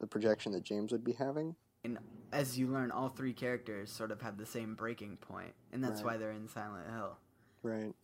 [0.00, 1.54] the projection that James would be having.
[1.84, 1.98] And
[2.32, 6.02] as you learn, all three characters sort of have the same breaking point, and that's
[6.02, 6.12] Right.
[6.14, 7.16] why they're in Silent Hill.
[7.62, 7.94] Right.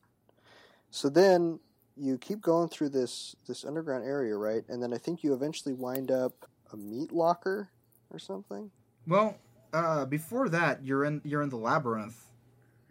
[0.90, 1.60] So then
[1.96, 4.64] you keep going through this this underground area, right?
[4.68, 7.70] And then I think you eventually wind up a meat locker
[8.10, 8.70] or something.
[9.06, 9.36] well,
[9.72, 12.30] uh, before that, you're in you're in the labyrinth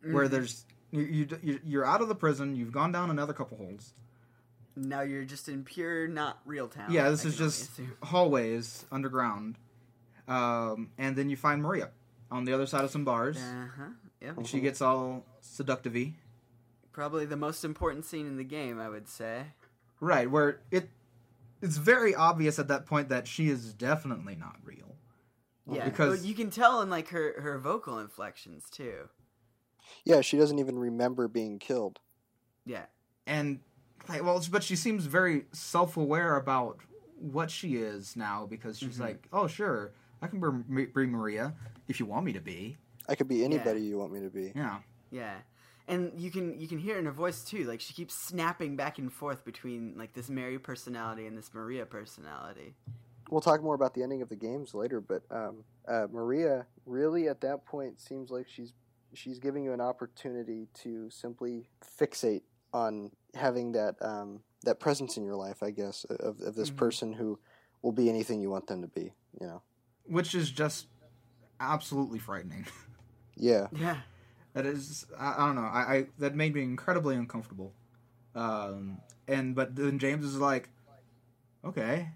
[0.01, 0.31] where Mhm.
[0.31, 2.55] there's you, you you- you're out of the prison.
[2.55, 3.93] You've gone down another couple holes.
[4.75, 6.91] Now you're just in pure, not real town.
[6.91, 9.57] yeah, this I is just hallways underground,
[10.27, 11.91] um, and then you find Maria
[12.31, 13.37] on the other side of some bars.
[13.37, 13.83] Uh huh.
[14.21, 14.37] Yep.
[14.37, 15.95] And she gets all seductive
[16.93, 19.47] Probably the most important scene in the game, I would say.
[19.99, 20.89] Right, where it
[21.61, 24.95] it's very obvious at that point that she is definitely not real.
[25.65, 29.09] Yeah, because- but you can tell in like her her vocal inflections too.
[30.05, 31.99] Yeah, she doesn't even remember being killed.
[32.65, 32.85] Yeah,
[33.27, 33.59] And
[34.09, 36.77] like well, but she seems very self-aware about
[37.19, 39.01] what she is now because she's Mhm.
[39.01, 39.93] like, "Oh, sure.
[40.21, 40.39] I can
[40.69, 41.53] be, be Maria
[41.87, 44.53] if you want me to be." I could be anybody you want me to be.
[44.55, 44.79] Yeah.
[45.11, 45.35] yeah,
[45.87, 47.65] and you can you can hear it in her voice too.
[47.65, 51.85] Like she keeps snapping back and forth between like this Mary personality and this Maria
[51.85, 52.75] personality.
[53.29, 57.27] We'll talk more about the ending of the games later, but um, uh, Maria really
[57.29, 58.73] at that point seems like she's
[59.13, 61.67] she's giving you an opportunity to simply
[61.99, 65.61] fixate on having that um, that presence in your life.
[65.63, 66.77] I guess of of this Mhm.
[66.77, 67.39] person who
[67.81, 69.13] will be anything you want them to be.
[69.39, 69.61] You know.
[70.05, 70.87] Which is just
[71.59, 72.65] absolutely frightening.
[73.35, 73.67] Yeah.
[73.71, 73.97] Yeah,
[74.53, 75.61] that is I, I don't know.
[75.63, 77.73] I, I that made me incredibly uncomfortable.
[78.35, 80.69] Um and but then James is like,
[81.65, 82.09] "Okay.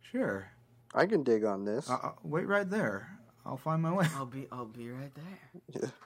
[0.00, 0.48] Sure.
[0.92, 1.88] I can dig on this.
[1.88, 3.16] Uh, uh, wait right there.
[3.46, 5.62] I'll find my way." I'll be I'll be right there.
[5.82, 5.90] Yeah.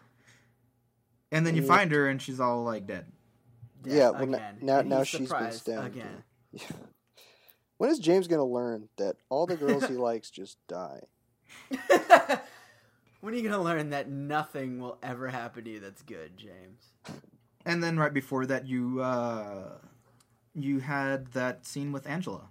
[1.32, 1.68] And then you Yeah.
[1.68, 3.10] find her, and she's all like dead.
[3.86, 4.58] Yeah, well, again.
[4.60, 6.24] now- And now she's been stabbed, again.
[7.78, 11.00] when is James gonna learn that all the girls he likes just die?
[13.20, 16.82] when are you gonna learn that nothing will ever happen to you that's good, James?
[17.66, 19.78] And then right before that, you uh,
[20.54, 22.48] you had that scene with Angela.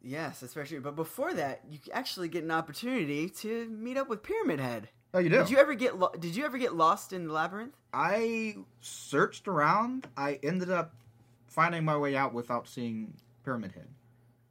[0.00, 0.78] Yes, especially.
[0.78, 4.88] But before that, you actually get an opportunity to meet up with Pyramid Head.
[5.14, 5.38] Oh, you do.
[5.38, 7.74] Did you ever get lo- Did you ever get lost in the labyrinth?
[7.92, 10.06] I searched around.
[10.16, 10.94] I ended up
[11.46, 13.88] finding my way out without seeing Pyramid Head.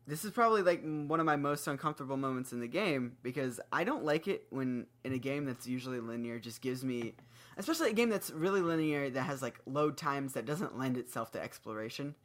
[0.07, 3.83] This is probably like one of my most uncomfortable moments in the game because I
[3.83, 7.13] don't like it when in a game that's usually linear just gives me
[7.57, 11.31] especially a game that's really linear that has like load times that doesn't lend itself
[11.31, 12.15] to exploration.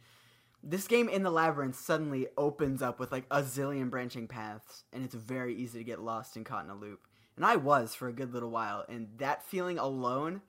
[0.62, 5.04] This game in the labyrinth suddenly opens up with like a zillion branching paths and
[5.04, 7.00] it's very easy to get lost and caught in a loop.
[7.36, 10.42] And I was for a good little while and that feeling alone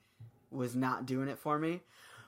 [0.52, 1.82] was not doing it for me.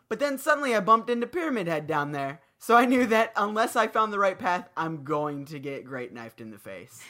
[0.10, 2.41] But then suddenly I bumped into Pyramid Head down there.
[2.58, 6.13] So I knew that unless I found the right path, I'm going to get great
[6.13, 7.02] knifed in the face.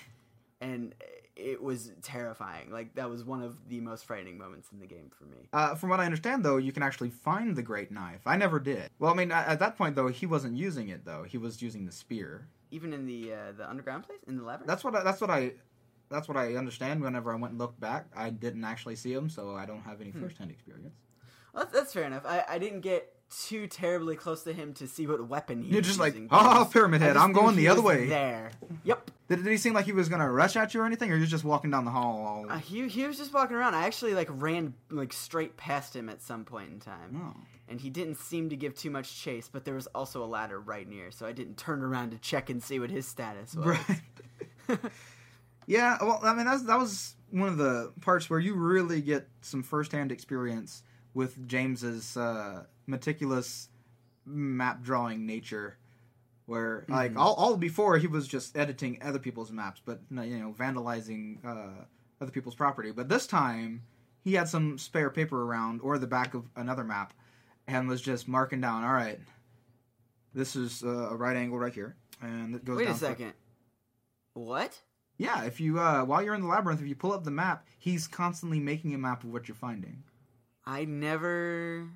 [0.60, 0.96] And
[1.36, 2.72] it was terrifying.
[2.72, 5.50] Like that was one of the most frightening moments in the game for me.
[5.52, 8.22] Uh, from what I understand, though, you can actually find the Great Knife.
[8.26, 8.90] I never did.
[9.00, 11.06] Well, I mean, at, at that point, though, he wasn't using it.
[11.06, 12.48] Though he was using the spear.
[12.72, 14.68] Even in the uh, the underground place in the labyrinth.
[14.68, 14.96] That's what.
[14.96, 15.54] I, that's what I.
[16.10, 17.02] That's what I understand.
[17.02, 20.02] Whenever I went and looked back, I didn't actually see him, so I don't have
[20.02, 20.22] any Hmm.
[20.22, 20.96] first-hand experience.
[21.54, 22.26] Well, that's, that's fair enough.
[22.26, 23.12] I, I didn't get
[23.48, 26.28] too terribly close to him to see what weapon he You're was just like, using,
[26.32, 28.52] "Oh, but I just- Pyramid Head, I'm going the other way." There.
[28.84, 29.12] Yep.
[29.30, 31.26] Did, did he seem like he was gonna rush at you or anything, or you're
[31.26, 32.46] just walking down the hall?
[32.48, 33.74] Uh, he he was just walking around.
[33.74, 37.20] I actually like ran like straight past him at some point in time.
[37.36, 37.39] oh.
[37.68, 40.60] and he didn't seem to give too much chase, but there was also a ladder
[40.60, 43.65] right near, so I didn't turn around to check and see what his status was.
[43.65, 44.80] Right.
[45.67, 49.28] yeah, well, I mean, that's, that was one of the parts where you really get
[49.41, 53.69] some first-hand experience with James's uh, meticulous
[54.25, 55.78] map drawing nature.
[56.47, 57.17] Where like Mhm.
[57.17, 61.86] all, all before he was just editing other people's maps, but you know vandalizing uh,
[62.21, 62.91] other people's property.
[62.91, 63.82] But this time
[64.23, 67.13] he had some spare paper around or the back of another map,
[67.65, 68.84] and was just marking down.
[68.84, 69.19] All right,
[70.36, 72.78] this is uh, a right angle right here, and it goes.
[72.78, 73.34] Wait a down for- second.
[74.36, 74.80] What?
[75.17, 77.65] Yeah, if you uh, while you're in the labyrinth, if you pull up the map,
[77.80, 80.04] he's constantly making a map of what you're finding.
[80.65, 81.88] I never.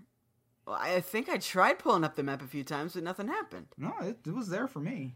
[0.66, 3.68] Well, I think I tried pulling up the map a few times, but nothing happened.
[3.78, 5.16] No, it, it was there for me.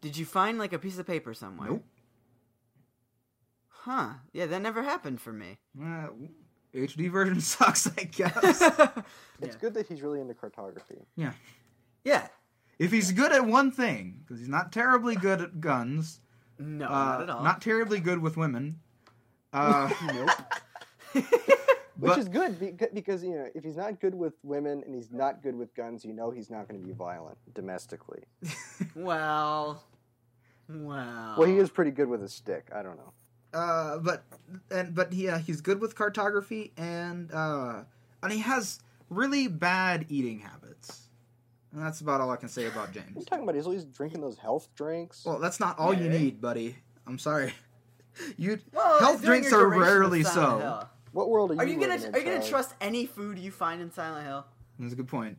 [0.00, 1.70] Did you find like a piece of paper somewhere?
[1.70, 1.84] Nope.
[3.68, 4.14] Huh?
[4.32, 5.58] Yeah, that never happened for me.
[5.80, 6.08] Uh,
[6.74, 8.62] HD version sucks, I guess.
[9.40, 9.60] It's Yeah.
[9.60, 11.04] good that he's really into cartography.
[11.16, 11.32] yeah,
[12.04, 12.28] yeah.
[12.78, 16.20] if he's good at one thing, because he's not terribly good at guns,
[16.58, 17.42] No, uh, not at all.
[17.42, 18.80] not terribly good with women.
[19.52, 20.30] Uh, Nope.
[21.96, 25.12] Which But- is good because you know if he's not good with women and he's
[25.12, 28.24] not good with guns, you know he's not going to be violent domestically.
[28.96, 29.84] well,
[30.68, 31.34] well.
[31.38, 32.66] Well, he is pretty good with a stick.
[32.74, 33.12] I don't know.
[33.52, 34.24] uh, but
[34.72, 37.82] and but yeah, he's good with cartography, and uh,
[38.24, 41.03] and he has really bad eating habits.
[41.74, 43.06] And that's about all I can say about James.
[43.08, 43.56] What are you talking about?
[43.56, 45.24] He's always drinking those health drinks.
[45.24, 46.18] Well, that's not all you Yeah.
[46.18, 46.76] need, buddy.
[47.06, 47.52] I'm sorry.
[48.36, 50.58] You Well, health drinks are rarely so.
[50.58, 50.88] Hill.
[51.10, 51.60] what world are you?
[51.60, 52.48] Are you gonna in, Are you gonna Charlie?
[52.48, 54.46] trust any food you find in Silent Hill?
[54.78, 55.36] That's a good point.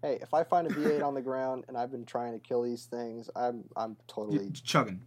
[0.00, 2.62] Hey, if I find a V8 on the ground and I've been trying to kill
[2.62, 5.02] these things, I'm I'm You- totally chugging.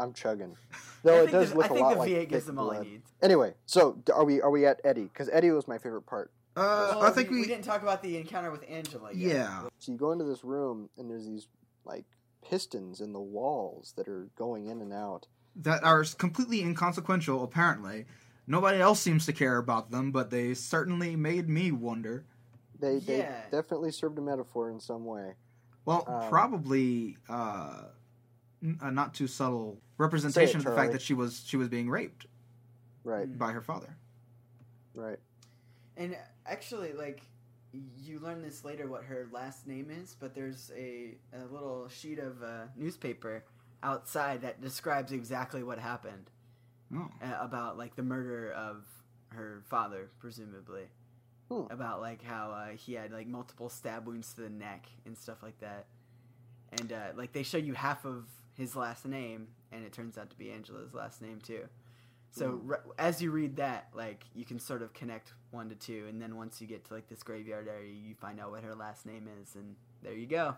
[0.00, 0.56] I'm chugging.
[0.72, 2.58] I Though it does the, look I a think lot the like V8 gives them
[2.58, 2.84] all blood.
[2.84, 3.12] he needs.
[3.22, 5.04] Anyway, so are we are we at Eddie?
[5.04, 6.32] Because Eddie was my favorite part.
[6.56, 7.40] Uh, Well, I think we.
[7.42, 9.36] we didn't talk about the encounter with Angela yet.
[9.36, 9.62] yeah.
[9.78, 11.48] So you go into this room and there's these
[11.84, 12.04] like
[12.42, 15.26] pistons in the walls that are going in and out.
[15.56, 18.06] that are completely inconsequential, apparently.
[18.46, 22.24] Nobody else seems to care about them, but they certainly made me wonder.
[22.78, 25.34] They they definitely served a metaphor in some way.
[25.84, 27.84] Well, Um, probably uh,
[28.62, 31.88] n- a not too subtle representation of the fact that she was she was being
[31.90, 32.26] raped
[33.02, 33.96] Right, by her father.
[34.94, 35.18] right.
[35.96, 37.22] And actually, like,
[37.72, 42.18] you learn this later what her last name is, but there's a, a little sheet
[42.18, 43.44] of uh, newspaper
[43.82, 46.30] outside that describes exactly what happened
[46.94, 48.84] Oh, uh, about, like, the murder of
[49.30, 50.84] her father, presumably.
[51.50, 51.62] Hmm.
[51.70, 55.42] About, like, how uh, he had, like, multiple stab wounds to the neck and stuff
[55.42, 55.86] like that.
[56.78, 60.30] And, uh, like, they show you half of his last name, and it turns out
[60.30, 61.68] to be Angela's last name, too.
[62.30, 66.06] So re- as you read that, like you can sort of connect one to two,
[66.08, 68.74] and then once you get to like this graveyard area, you find out what her
[68.74, 70.54] last name is, and there you go.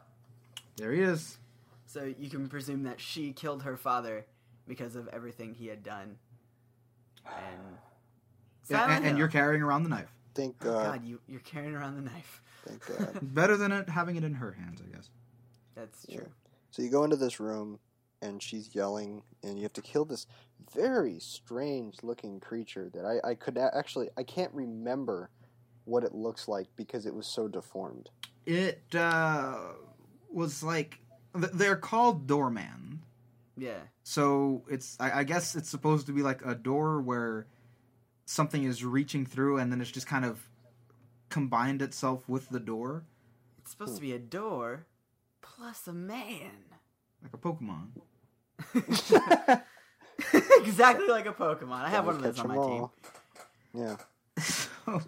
[0.77, 1.39] there he is.
[1.87, 4.27] So you can presume that she killed her father
[4.67, 6.17] because of everything he had done.
[7.25, 7.79] And
[8.69, 10.13] Yeah, and, and you're carrying around the knife.
[10.35, 10.85] Thank Oh, God.
[11.01, 12.43] God, you you're carrying around the knife.
[12.67, 13.19] Thank God.
[13.35, 15.11] Better than it having it in her hands, I guess.
[15.75, 16.19] That's Yeah.
[16.19, 16.29] true.
[16.71, 17.79] So you go into this room,
[18.21, 20.27] and she's yelling, and you have to kill this
[20.75, 25.31] very strange-looking creature that I, I could a- actually I can't remember
[25.85, 28.11] what it looks like because it was so deformed.
[28.47, 29.59] It uh,
[30.31, 31.01] was like
[31.35, 33.01] they're called doorman.
[33.57, 33.81] Yeah.
[34.03, 37.47] So it's I, I guess it's supposed to be like a door where
[38.27, 40.49] something is reaching through, and then it's just kind of
[41.31, 43.05] combined itself with the door,
[43.59, 44.87] It's supposed to be a door
[45.43, 46.65] plus a man.
[47.23, 47.89] like a Pokemon.
[50.65, 51.85] exactly like a Pokemon.
[51.85, 52.89] I have one of those on my 'em team.
[53.75, 53.97] Yeah.
[54.43, 55.03] so,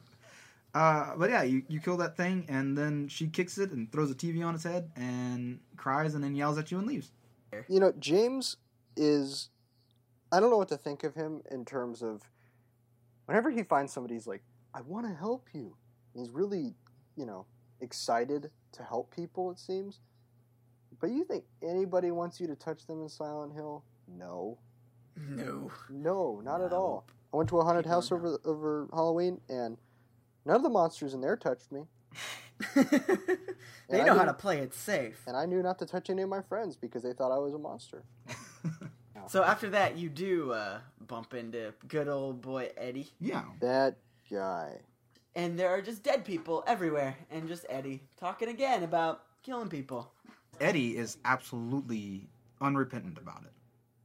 [0.74, 4.10] uh, but yeah, you, you kill that thing, and then she kicks it and throws
[4.10, 7.10] a TV on its head and cries, and then yells at you and leaves.
[7.68, 8.56] You know, James
[8.96, 9.48] is.
[10.32, 12.22] I don't know what to think of him in terms of.
[13.26, 14.42] Whenever he finds somebody, he's like,
[14.74, 15.76] I want to help you.
[16.14, 16.74] He's really,
[17.16, 17.46] you know,
[17.80, 20.00] excited to help people, it seems.
[21.00, 23.84] But you think anybody wants you to touch them in Silent Hill?
[24.08, 24.58] No.
[25.28, 25.70] No.
[25.88, 27.06] No, not at all.
[27.32, 29.76] I went to a haunted People house over over Halloween, and
[30.44, 31.82] none of the monsters in there touched me.
[32.74, 32.82] they
[33.88, 35.22] And I know how to play it safe.
[35.26, 37.54] And I knew not to touch any of my friends because they thought I was
[37.54, 38.04] a monster.
[39.26, 43.44] So after that, you do uh, bump into good old boy Eddie, yeah.
[43.60, 43.96] That
[44.28, 44.78] guy.
[45.36, 50.10] and there are just dead people everywhere, and just Eddie talking again about killing people.
[50.60, 52.28] Eddie is absolutely
[52.60, 53.52] unrepentant about it.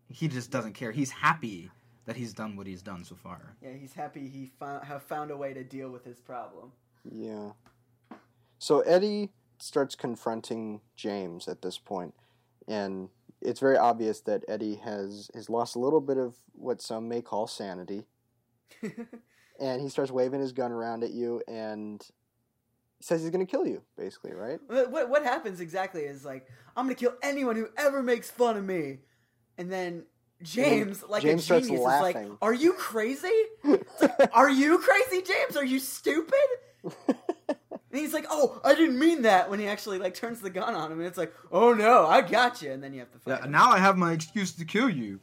[0.09, 0.91] He just doesn't care.
[0.91, 1.71] He's happy
[2.05, 3.55] that he's done what he's done so far.
[3.61, 6.71] Yeah, he's happy he found have found a way to deal with his problem.
[7.11, 7.51] Yeah.
[8.59, 12.13] So Eddie starts confronting James at this point,
[12.67, 13.09] and
[13.41, 17.21] it's very obvious that Eddie has has lost a little bit of what some may
[17.21, 18.05] call sanity,
[19.59, 22.05] and he starts waving his gun around at you and
[22.99, 24.59] says he's going to kill you, basically, right?
[24.67, 28.57] What, what what happens exactly is like I'm gonna kill anyone who ever makes fun
[28.57, 28.99] of me,
[29.57, 30.03] and then
[30.41, 33.31] James, like James a genius, is like, "Are you crazy?
[34.33, 35.55] Are you crazy, James?
[35.55, 36.35] Are you stupid?"
[37.95, 40.75] And he's like, "Oh, I didn't mean that." When he actually like turns the gun
[40.75, 43.19] on him, and it's like, "Oh no, I got you!" And then you have to
[43.19, 43.39] fight.
[43.39, 43.51] Yeah, him.
[43.51, 45.21] now I have my excuse to kill you.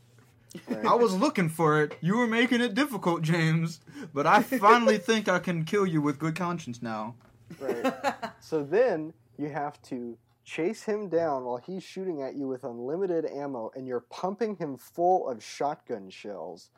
[0.66, 0.87] Right.
[0.87, 1.99] I was looking for it.
[2.01, 3.81] You were making it difficult, James.
[4.14, 7.14] But I finally think I can kill you with good conscience now.
[7.61, 7.92] right.
[8.40, 13.26] So then you have to chase him down while he's shooting at you with unlimited
[13.26, 16.70] ammo, and you're pumping him full of shotgun shells,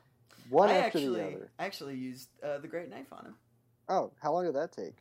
[0.50, 1.52] one I after actually, the other.
[1.58, 3.34] I actually used uh, the great knife on him.
[3.88, 4.94] Oh, how long did that take?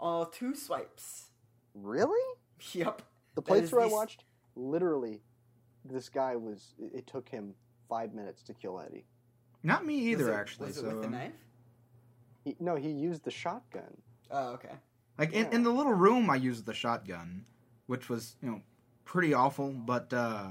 [0.00, 1.30] Oh, two swipes.
[1.74, 2.20] Really?
[2.74, 3.02] Yep.
[3.34, 5.20] The That is playthrough I the s- watched, literally,
[5.84, 6.74] this guy was.
[6.78, 7.54] It it took him
[7.88, 9.04] five minutes to kill Eddie.
[9.64, 10.66] Not me either, was it, actually.
[10.68, 11.32] Was so, it with the um, knife?
[12.44, 13.96] He, no, he used the shotgun.
[14.30, 14.70] Oh, okay.
[15.18, 17.44] like in, in the little room, I used the shotgun,
[17.92, 18.60] which was you know
[19.04, 19.68] pretty awful.
[19.70, 20.48] But uh,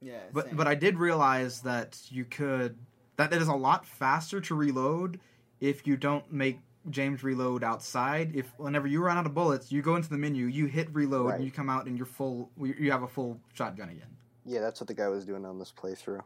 [0.00, 0.20] Yeah.
[0.32, 0.56] but same.
[0.56, 2.78] but I did realize that you could
[3.16, 5.20] that it is a lot faster to reload
[5.60, 6.58] if you don't make
[6.90, 8.34] James reload outside.
[8.34, 11.26] If whenever you run out of bullets, you go into the menu, you hit reload,
[11.26, 11.34] Right.
[11.36, 12.50] and you come out and you're full.
[12.58, 14.08] You have a full shotgun again.
[14.44, 16.22] Yeah, that's what the guy was doing on this playthrough.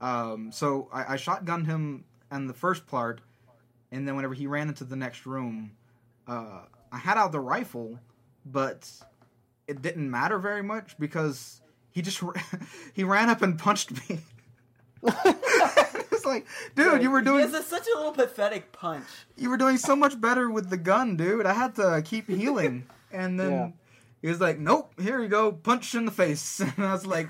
[0.00, 3.22] Um, so I, I shotgunned him in the first part,
[3.92, 5.70] and then whenever he ran into the next room,
[6.26, 7.98] uh, I had out the rifle,
[8.44, 8.90] but
[9.68, 12.22] it didn't matter very much because he just
[12.94, 14.20] he ran up and punched me.
[15.02, 19.04] it's like, dude, you were doing has a, such a little pathetic punch.
[19.36, 21.46] you were doing so much better with the gun, dude.
[21.46, 23.70] I had to keep healing, and then Yeah.
[24.22, 27.28] he was like, "Nope, here you go, punch in the face," and I was like,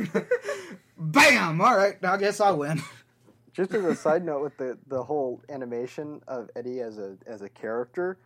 [0.98, 1.60] "Bam!
[1.60, 2.80] All right, I guess I win."
[3.52, 7.42] Just as a side note, with the, the whole animation of Eddie as a as
[7.42, 8.18] a character,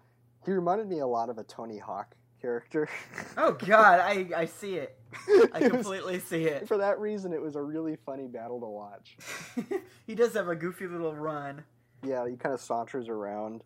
[0.44, 2.88] he reminded me a lot of a Tony Hawk character.
[3.36, 4.96] Oh God, I I see it.
[5.28, 5.30] I
[5.60, 6.66] It was- completely see it.
[6.68, 9.16] For that reason, it was a really funny battle to watch.
[10.06, 11.64] he does have a goofy little run.
[12.04, 13.62] Yeah, he kind of saunters around.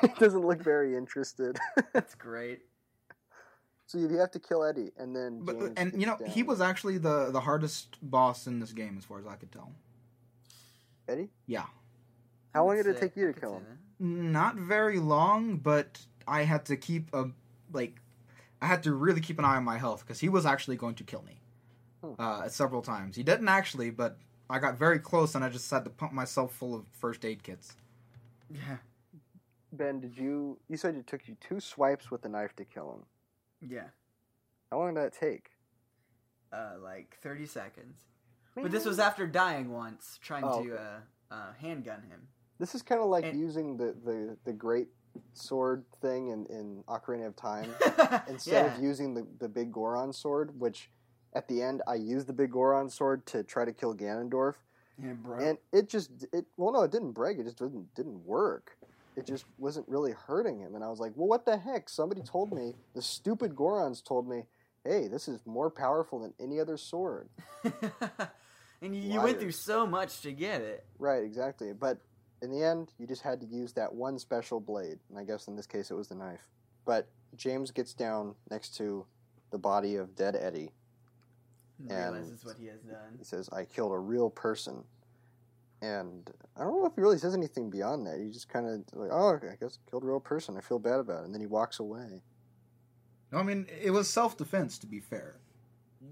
[0.00, 1.58] he doesn't look very interested.
[1.92, 2.60] That's great.
[3.86, 6.60] so you have to kill Eddie, and then But and you know gets he was
[6.60, 9.72] actually the the hardest boss in this game as far as I could tell.
[11.08, 11.30] Eddie.
[11.46, 11.64] Yeah,
[12.54, 13.64] How long did it take you to kill him?
[13.68, 14.04] that.
[14.06, 17.30] not very long, but I had to keep a
[17.72, 18.00] like
[18.60, 20.94] I had to really keep an eye on my health because he was actually going
[20.96, 21.38] to kill me
[22.02, 22.12] Hmm.
[22.18, 23.16] uh, several times.
[23.16, 24.18] He didn't actually, but
[24.50, 27.42] I got very close and I just had to pump myself full of first aid
[27.42, 27.74] kits.
[28.50, 28.78] Yeah.
[29.72, 30.58] Ben, did you?
[30.68, 33.70] You said it took you two swipes with the knife to kill him.
[33.70, 33.86] Yeah.
[34.70, 35.50] How long did that take?
[36.52, 38.00] Uh, like thirty seconds.
[38.54, 41.00] But this was after dying once, trying Oh, to uh,
[41.30, 42.28] uh, handgun him.
[42.58, 44.88] This is kind of like And- using the, the, the great
[45.34, 47.70] sword thing in, in Ocarina of Time
[48.28, 48.76] instead yeah.
[48.76, 50.90] of using the, the big Goron sword, which
[51.34, 54.54] at the end I used the big Goron sword to try to kill Ganondorf,
[55.02, 55.38] Yeah, bro.
[55.38, 58.76] and it just it well no it didn't break it just didn't didn't work.
[59.14, 61.90] It just wasn't really hurting him, and I was like, well, what the heck?
[61.90, 64.44] Somebody told me the stupid Gorons told me,
[64.84, 67.28] hey, this is more powerful than any other sword.
[68.80, 70.86] and you, you went through so much to get it.
[70.98, 71.74] Right, exactly.
[71.74, 71.98] But
[72.42, 75.46] in the end, you just had to use that one special blade, and I guess
[75.48, 76.48] in this case it was the knife.
[76.84, 79.06] But James gets down next to
[79.50, 80.72] the body of dead Eddie.
[81.78, 83.16] And And- realizes what he has done.
[83.18, 84.84] He says, "I killed a real person,"
[85.80, 88.18] and I don't know if he really says anything beyond that.
[88.20, 90.56] He just kind of like, "Oh, okay, I guess I killed a real person.
[90.56, 92.22] I feel bad about it," and then he walks away.
[93.32, 95.40] No, I mean, it was self defense, to be fair.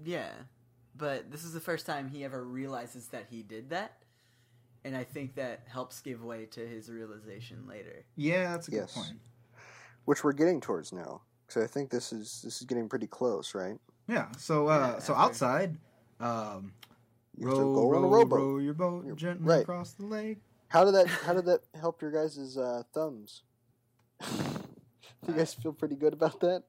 [0.03, 0.31] Yeah,
[0.95, 4.00] but this is the first time he ever realizes that he did that,
[4.83, 8.03] and I think that helps give way to his realization later.
[8.15, 8.93] Yeah, that's a Yes.
[8.93, 9.19] good point.
[10.05, 13.53] Which we're getting towards now, because I think this is this is getting pretty close,
[13.53, 13.77] right?
[14.07, 14.31] Yeah.
[14.37, 15.77] So, uh, Yeah, so outside,
[16.19, 16.73] um,
[17.37, 17.61] You have row,
[17.95, 19.61] on a row, row your boat You're- gently right.
[19.61, 20.39] across the lake.
[20.69, 23.43] How did that How did that help your guys' uh, thumbs?
[25.27, 26.63] you guys feel pretty good about that?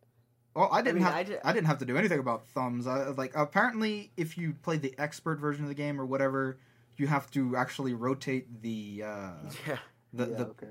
[0.54, 2.86] Well, I didn't mean, have I I, didn't have to do anything about thumbs.
[2.86, 6.58] I, like apparently, if you play the expert version of the game or whatever,
[6.98, 9.30] you have to actually rotate the uh,
[9.66, 9.78] Yeah,
[10.12, 10.66] the yeah, the, okay.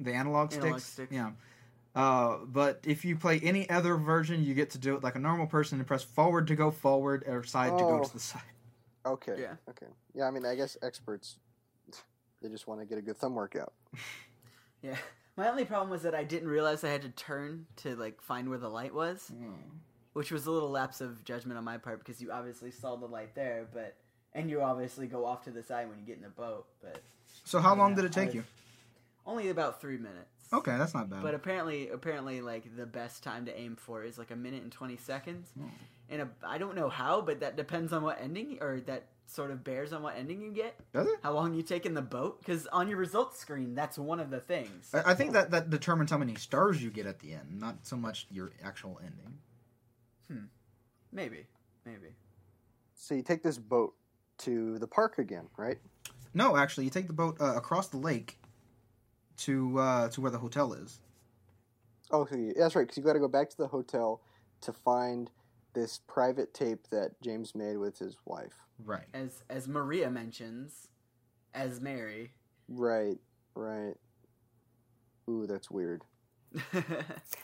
[0.00, 0.84] the analog, Analog sticks.
[0.84, 1.12] sticks.
[1.12, 1.30] Yeah.
[1.94, 5.18] Uh, but if you play any other version, you get to do it like a
[5.20, 8.04] normal person and press forward to go forward or side to go Oh.
[8.04, 8.42] to the side.
[9.06, 9.36] Okay.
[9.38, 9.54] Yeah.
[9.70, 9.86] Okay.
[10.14, 11.36] Yeah, I mean, I guess experts
[12.42, 13.72] they just want to get a good thumb workout.
[14.82, 14.96] yeah.
[15.36, 18.48] My only problem was that I didn't realize I had to turn to like find
[18.48, 19.32] where the light was,
[20.12, 23.06] which was a little lapse of judgment on my part because you obviously saw the
[23.06, 23.96] light there, but
[24.34, 27.00] and you obviously go off to the side when you get in the boat, but
[27.44, 28.44] So how long Yeah, did it take I- you?
[29.26, 30.28] only about three minutes.
[30.52, 31.22] Okay, that's not bad.
[31.22, 34.70] But apparently, apparently, like the best time to aim for is like a minute and
[34.70, 35.70] twenty seconds, Oh.
[36.10, 39.50] and a, I don't know how, but that depends on what ending, or that sort
[39.50, 40.76] of bears on what ending you get.
[40.92, 41.18] Does it?
[41.22, 42.38] How long you take in the boat?
[42.40, 44.90] Because on your results screen, that's one of the things.
[44.92, 47.86] I, I think that that determines how many stars you get at the end, not
[47.86, 49.38] so much your actual ending.
[50.30, 50.44] Hmm.
[51.10, 51.46] Maybe,
[51.86, 52.14] maybe.
[52.94, 53.94] So you take this boat
[54.44, 55.78] to the park again, right?
[56.32, 58.38] No, actually, you take the boat uh, across the lake
[59.38, 61.00] to uh, to where the hotel is.
[62.10, 62.82] Oh, so you, that's right.
[62.82, 64.20] Because you got to go back to the hotel
[64.62, 65.30] to find
[65.74, 68.54] this private tape that James made with his wife.
[68.84, 69.04] Right.
[69.12, 70.88] As as Maria mentions,
[71.54, 72.32] as Mary.
[72.68, 73.18] Right.
[73.54, 73.94] Right.
[75.28, 76.02] Ooh, that's weird.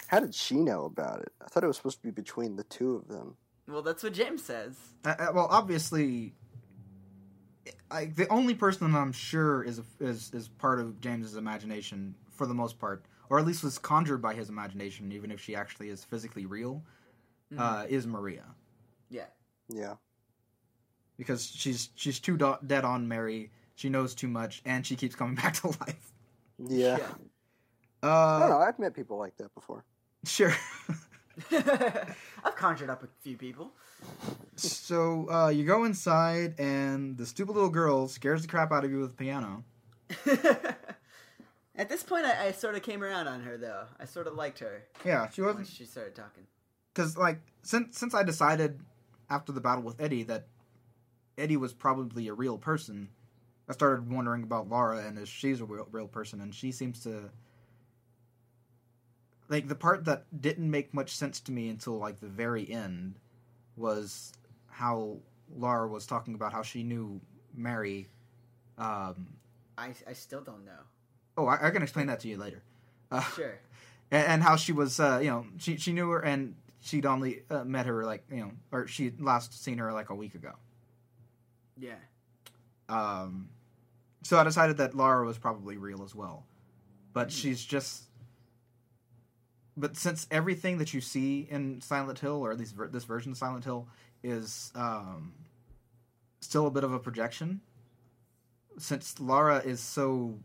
[0.09, 1.33] How did she know about it?
[1.45, 3.37] I thought it was supposed to be between the two of them.
[3.67, 4.77] well, that's what James says.
[5.05, 6.35] Uh, uh, well, obviously,
[7.91, 12.47] I, the only person that I'm sure is is is part of James's imagination for
[12.47, 15.89] the most part, or at least was conjured by his imagination, even if she actually
[15.89, 16.83] is physically real,
[17.59, 18.45] uh, is Maria
[19.11, 19.27] Yeah.
[19.69, 19.95] Yeah.
[21.17, 23.51] because she's she's too do- dead on Mary.
[23.75, 26.13] She knows too much, and she keeps coming back to life.
[26.59, 26.99] Yeah.
[28.03, 28.59] I don't Uh, know.
[28.59, 29.85] I've met people like that before.
[30.25, 30.55] sure.
[31.53, 33.73] I've conjured up a few people.
[34.57, 38.91] so uh, you go inside, and the stupid little girl scares the crap out of
[38.91, 39.65] you with the piano.
[41.77, 43.85] At this point, I, I sort of came around on her, though.
[43.99, 46.45] I sort of liked her Yeah, she wasn't once she started talking.
[46.93, 48.81] because like since since I decided
[49.31, 50.47] after the battle with Eddie that
[51.39, 53.09] Eddie was probably a real person,
[53.69, 57.01] I started wondering about Laura and if she's a real, real person, and she seems
[57.05, 57.31] to
[59.51, 63.17] like the part that didn't make much sense to me until like the very end
[63.77, 64.33] was
[64.69, 65.19] how
[65.55, 67.21] Laura was talking about how she knew
[67.55, 68.09] Mary.
[68.79, 69.27] Um,
[69.77, 70.81] I, I still don't know.
[71.37, 72.63] oh, I, I can explain that to you later.
[73.11, 73.59] Uh, Sure.
[74.11, 77.43] and, and how she was, uh, you know, she she knew her, and she'd only
[77.51, 80.53] uh, met her like, you know, or she'd last seen her like a week ago.
[81.77, 81.95] Yeah.
[82.89, 83.49] Um,
[84.23, 86.45] so I decided that Laura was probably real as well,
[87.13, 88.05] but she's just.
[89.77, 93.33] But since everything that you see in Silent Hill, or at least ver- this version
[93.33, 93.89] of Silent Hill,
[94.23, 95.33] is um,
[96.41, 97.61] still a bit of a projection,
[98.79, 100.39] since Laura is so,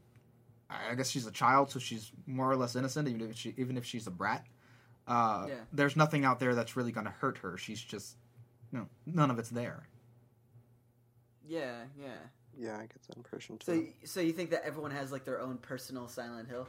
[0.69, 3.77] I guess she's a child, so she's more or less innocent, even if she even
[3.77, 4.45] if she's a brat.
[5.07, 5.55] Uh, Yeah.
[5.73, 7.57] There's nothing out there that's really going to hurt her.
[7.57, 8.15] She's just,
[8.71, 9.87] you know, none of it's there.
[11.47, 12.07] Yeah, yeah.
[12.57, 13.89] Yeah, I get that impression too.
[14.03, 16.67] So, so you think that everyone has like their own personal Silent Hill?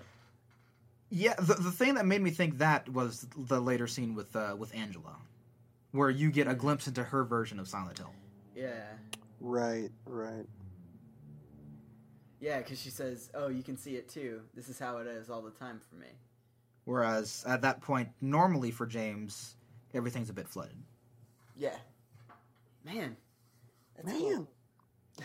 [1.11, 4.57] Yeah, the the thing that made me think that was the later scene with uh,
[4.59, 5.17] with Angela,
[5.93, 8.13] where you get a glimpse into her version of Silent Hill.
[8.55, 8.85] Yeah.
[9.41, 9.91] right.
[10.05, 10.47] Right.
[12.41, 14.43] Yeah, because she says, "Oh, you can see it too.
[14.55, 16.09] This is how it is all the time for me."
[16.85, 19.57] Whereas at that point, normally for James,
[19.95, 20.77] everything's a bit flooded.
[21.57, 21.77] Yeah.
[22.85, 23.17] Man.
[23.97, 24.47] That's Man.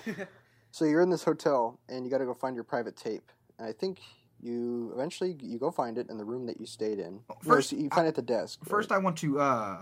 [0.06, 0.16] cool.
[0.72, 3.30] So you're in this hotel and you got to go find your private tape.
[3.60, 4.00] And I think
[4.42, 7.22] you eventually you go find it in the room that you stayed in.
[7.42, 8.60] First, First, you find it at the desk.
[8.66, 8.98] First, right?
[8.98, 9.78] I want to uh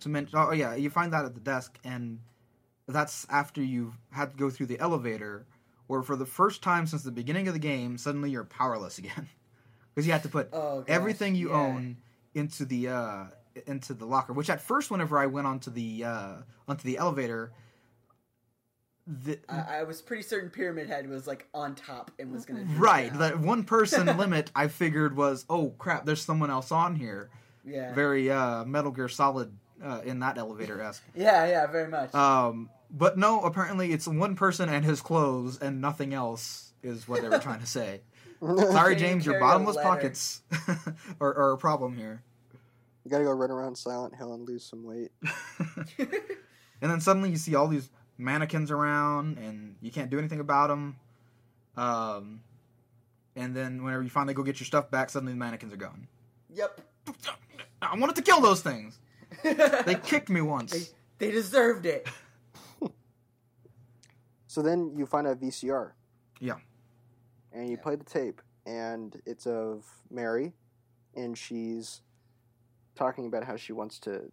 [0.00, 0.38] to mention.
[0.38, 2.20] Oh yeah, you find that at the desk, and
[2.86, 5.46] that's after you've had to go through the elevator,
[5.86, 9.28] where for the first time since the beginning of the game, suddenly you're powerless again,
[9.94, 11.56] because you have to put Oh, gosh, everything you yeah.
[11.56, 11.96] own
[12.34, 13.24] into the uh
[13.66, 14.32] into the locker.
[14.32, 16.32] Which at first, whenever I went onto the uh
[16.68, 17.52] onto the elevator,
[19.06, 22.64] the, I, I was pretty certain Pyramid Head was like on top and was gonna
[22.76, 26.96] right it that one person limit I figured was oh crap, there's someone else on
[26.96, 27.28] here.
[27.66, 27.92] yeah.
[27.94, 29.52] Very uh Metal Gear Solid
[29.82, 31.02] uh, in that elevator esque.
[31.14, 32.14] yeah, yeah, very much.
[32.14, 37.22] Um, but no, apparently it's one person and his clothes and nothing else is what
[37.22, 38.00] they were trying to say.
[38.40, 40.42] Sorry, James, your bottomless pockets
[41.20, 42.22] are, are a problem here.
[43.04, 45.12] you got to go run around Silent Hill and lose some weight.
[45.98, 50.68] and then suddenly you see all these mannequins around and you can't do anything about
[50.68, 50.96] them.
[51.76, 52.40] Um,
[53.36, 56.06] and then whenever you finally go get your stuff back, suddenly the mannequins are gone.
[56.52, 56.80] yep.
[57.82, 58.98] I wanted to kill those things.
[59.42, 60.72] They kicked me once.
[60.72, 62.08] they, they deserved it.
[64.46, 65.92] So then you find a VCR.
[66.40, 66.54] Yeah.
[67.52, 67.82] And you Yeah.
[67.82, 70.52] play the tape, and it's of Mary,
[71.16, 72.02] and she's
[72.94, 74.30] talking about how she wants to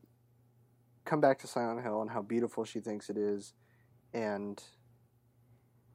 [1.06, 3.54] come back to Silent Hill and how beautiful she thinks it is.
[4.14, 4.62] And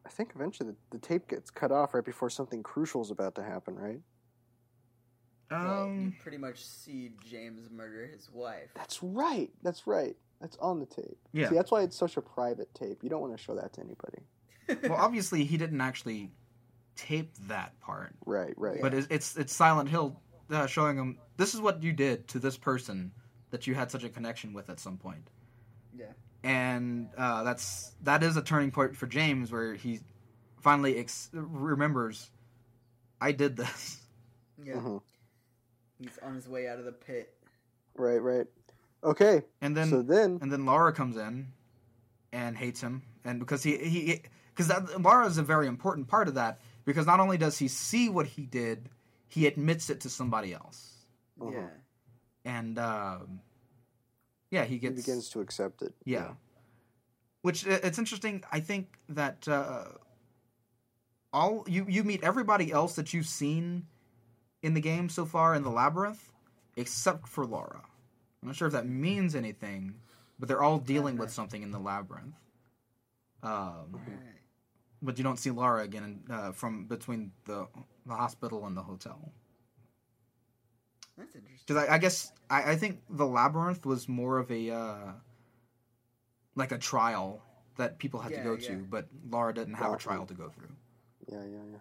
[0.04, 3.34] I think eventually the, the tape gets cut off right before something crucial is about
[3.36, 4.00] to happen, right?
[5.50, 8.70] well, you Um, pretty much see James murder his wife.
[8.74, 9.50] That's right.
[9.62, 10.16] That's right.
[10.40, 11.18] That's on the tape.
[11.32, 11.48] yeah.
[11.48, 12.98] See, that's why it's such a private tape.
[13.02, 14.22] You don't want to show that to anybody.
[14.88, 16.30] well, obviously he didn't actually
[16.96, 18.14] tape that part.
[18.24, 18.80] Right, right.
[18.80, 22.38] But it's it's, it's Silent Hill uh, showing him this is what you did to
[22.38, 23.12] this person
[23.50, 25.30] that you had such a connection with at some point,
[25.96, 26.06] yeah.
[26.42, 30.00] And uh, that's that is a turning point for James where he
[30.60, 32.30] finally ex- remembers
[33.20, 33.98] I did this.
[34.62, 34.74] Yeah.
[34.74, 35.00] Mhm.
[36.00, 37.32] He's on his way out of the pit.
[37.96, 38.46] Right, right.
[39.04, 39.42] Okay.
[39.60, 41.48] And then so then, and then Laura comes in
[42.32, 46.28] and hates him, and because he he because that Laura is a very important part
[46.28, 48.88] of that because not only does he see what he did,
[49.28, 51.04] he admits it to somebody else,
[51.40, 51.50] Uh-huh.
[51.52, 51.68] Yeah.
[52.44, 53.40] and um,
[54.50, 55.94] yeah, he he begins to accept it.
[56.04, 56.32] Yeah.
[57.42, 58.44] Which uh, it's interesting.
[58.50, 59.84] I think that uh,
[61.32, 63.86] all you you meet everybody else that you've seen
[64.62, 66.32] in the game so far in the labyrinth,
[66.76, 67.82] except for Laura.
[68.42, 69.94] I'm not sure if that means anything,
[70.38, 72.34] but they're all dealing with something in the labyrinth.
[73.42, 74.00] Um,
[75.02, 77.68] but you don't see Laura again uh, from between the
[78.06, 79.32] the hospital and the hotel.
[81.18, 81.64] That's interesting.
[81.66, 84.96] Because I, I guess I, I think the labyrinth was more of a uh,
[86.54, 87.42] like a trial
[87.76, 88.68] that people had Yeah, to go yeah.
[88.68, 90.68] to, but Laura didn't have a trial to go through.
[91.30, 91.78] Yeah, yeah, yeah.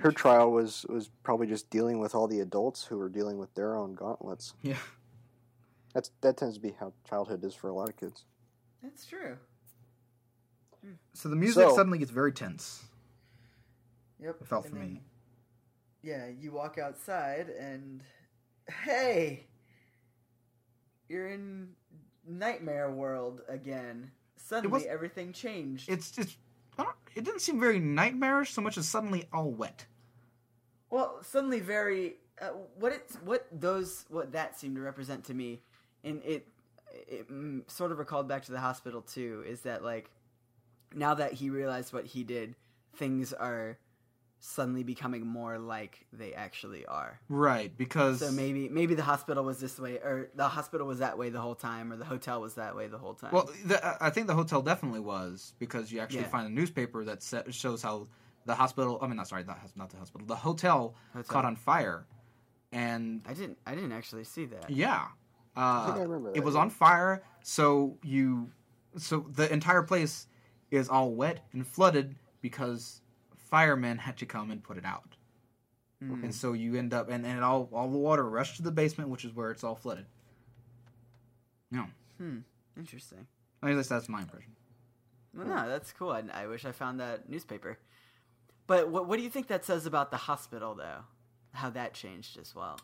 [0.00, 3.54] Her trial was was probably just dealing with all the adults who were dealing with
[3.54, 4.54] their own gauntlets.
[4.62, 4.76] Yeah.
[5.94, 8.24] That's that tends to be how childhood is for a lot of kids.
[8.82, 9.36] That's true.
[11.12, 12.82] So the music So- suddenly gets very tense.
[14.20, 14.36] Yep.
[14.40, 15.02] It felt for me.
[16.02, 18.02] Yeah, you walk outside and
[18.84, 19.46] hey,
[21.08, 21.68] you're in
[22.26, 24.10] nightmare world again.
[24.36, 25.88] Suddenly was- everything changed.
[25.88, 26.36] It's just
[27.14, 29.84] it didn't seem very nightmarish so much as suddenly all wet.
[30.90, 32.46] well, suddenly very uh,
[32.78, 35.60] what it's what those what that seemed to represent to me,
[36.02, 36.48] and it
[37.06, 37.26] it
[37.66, 39.44] sort of recalled back to the hospital too.
[39.46, 40.10] Is that like
[40.94, 42.56] now that he realized what he did,
[42.96, 43.76] things are
[44.44, 47.20] suddenly becoming more like they actually are.
[47.28, 51.16] Right, because So maybe maybe the hospital was this way, or the hospital was that
[51.16, 53.30] way the whole time, or the hotel was that way the whole time.
[53.32, 56.28] well, the, I think the hotel definitely was because you actually Yeah.
[56.28, 58.08] find a newspaper that sa- shows how
[58.44, 58.98] the hospital.
[59.00, 60.26] I mean, not sorry, not, not the hospital.
[60.26, 61.22] The hotel, Hotel.
[61.32, 62.06] caught on fire,
[62.72, 64.68] and I didn't I didn't actually see that.
[64.70, 65.06] Yeah.
[65.54, 66.62] Uh, think I remember It was yeah.
[66.62, 68.50] on fire, so you,
[68.96, 70.26] so the entire place
[70.70, 73.01] is all wet and flooded because
[73.52, 75.16] firemen had to come and put it out,
[76.00, 76.24] Hmm.
[76.24, 78.72] and so you end up and, and it all all the water rushed to the
[78.72, 80.06] basement, which is where it's all flooded.
[81.70, 81.84] No,
[82.18, 82.38] Hmm.
[82.76, 83.26] Interesting.
[83.62, 84.52] at least that's my impression.
[85.34, 86.10] Well, no, that's cool.
[86.10, 87.78] I, I wish I found that newspaper.
[88.66, 91.00] But what what do you think that says about the hospital though?
[91.52, 92.78] How that changed as well.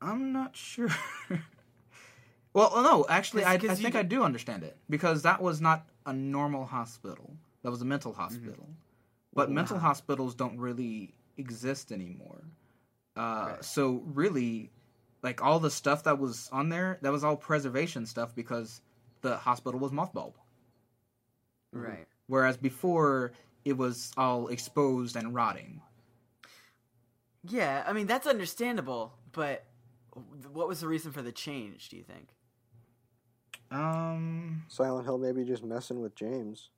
[0.00, 0.88] I'm not sure.
[2.54, 5.60] well, no, actually, 'Cause- I, 'cause I think I do understand it because that was
[5.60, 7.36] not a normal hospital.
[7.62, 8.72] That was a mental Mm-hmm.
[9.34, 9.46] Hospital.
[9.46, 12.42] but mental hospitals don't really exist anymore.
[13.16, 13.64] Uh, Right.
[13.64, 14.70] So really,
[15.22, 18.80] like all the stuff that was on there, that was all preservation stuff because
[19.22, 20.34] the hospital was mothballed.
[21.72, 22.06] Right.
[22.26, 23.32] Whereas before,
[23.64, 25.80] it was all exposed and rotting.
[27.44, 29.64] Yeah, I mean that's understandable, but
[30.52, 31.88] what was the reason for the change?
[31.88, 32.28] Do you think?
[33.70, 36.70] Um, Silent Hill maybe just messing with James.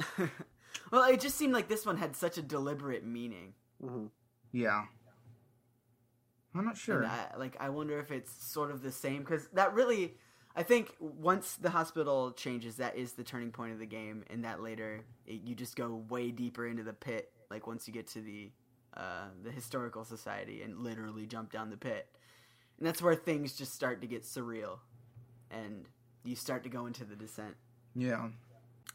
[0.90, 3.54] well, it just seemed like this one had such a deliberate meaning.
[3.80, 4.06] hmm
[4.52, 4.84] yeah.
[6.54, 7.04] I'm not sure.
[7.04, 10.14] I, like, I wonder if it's sort of the same because that really,
[10.56, 14.44] I think once the hospital changes, that is the turning point of the game, and
[14.44, 17.30] that later it, you just go way deeper into the pit.
[17.50, 18.50] Like once you get to the
[18.96, 22.08] uh, the historical society and literally jump down the pit,
[22.78, 24.78] and that's where things just start to get surreal,
[25.50, 25.86] and
[26.24, 27.54] you start to go into the descent.
[27.94, 28.28] Yeah.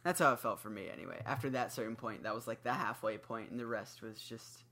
[0.04, 1.22] That's how it felt for me, anyway.
[1.26, 4.64] After that certain point, that was like the halfway point, and the rest was just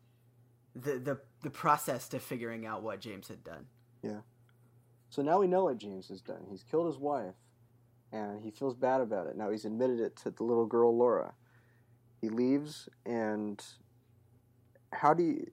[0.76, 3.68] the the the process to figuring out what James had done.
[4.04, 4.20] Yeah.
[5.10, 6.46] So now we know what James has done.
[6.50, 7.36] He's killed his wife,
[8.12, 9.38] and he feels bad about it.
[9.38, 11.34] Now he's admitted it to the little girl Laura.
[12.22, 13.64] He leaves, and
[14.94, 15.48] how do you?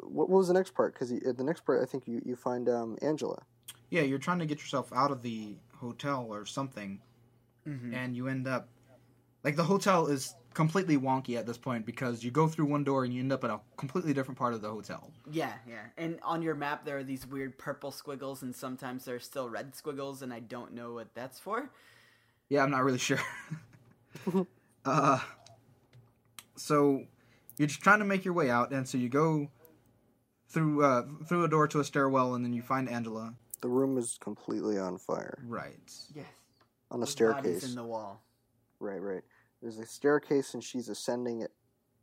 [0.00, 0.94] What was the next part?
[0.94, 3.42] Because the next part, I think you you find um, Angela.
[3.90, 7.00] Yeah, you're trying to get yourself out of the hotel or something,
[7.68, 7.94] Mm-hmm.
[7.94, 8.68] and you end up
[9.44, 13.04] like the hotel is completely wonky at this point because you go through one door
[13.04, 15.10] and you end up in a completely different part of the hotel.
[15.30, 15.82] Yeah, yeah.
[15.98, 19.74] And on your map, there are these weird purple squiggles, and sometimes there's still red
[19.74, 21.70] squiggles, and I don't know what that's for.
[22.48, 23.18] Yeah, I'm not really sure.
[24.84, 25.18] uh,
[26.56, 27.02] so
[27.58, 29.50] you're just trying to make your way out, and so you go
[30.48, 33.34] through uh, through a door to a stairwell, and then you find Angela.
[33.60, 35.90] The room is completely on fire Right.
[36.14, 36.26] Yes.
[36.90, 37.64] on a Bodies staircase.
[37.68, 38.22] in the wall.
[38.78, 39.22] Right, right.
[39.64, 41.50] There's a staircase, and she's ascending it,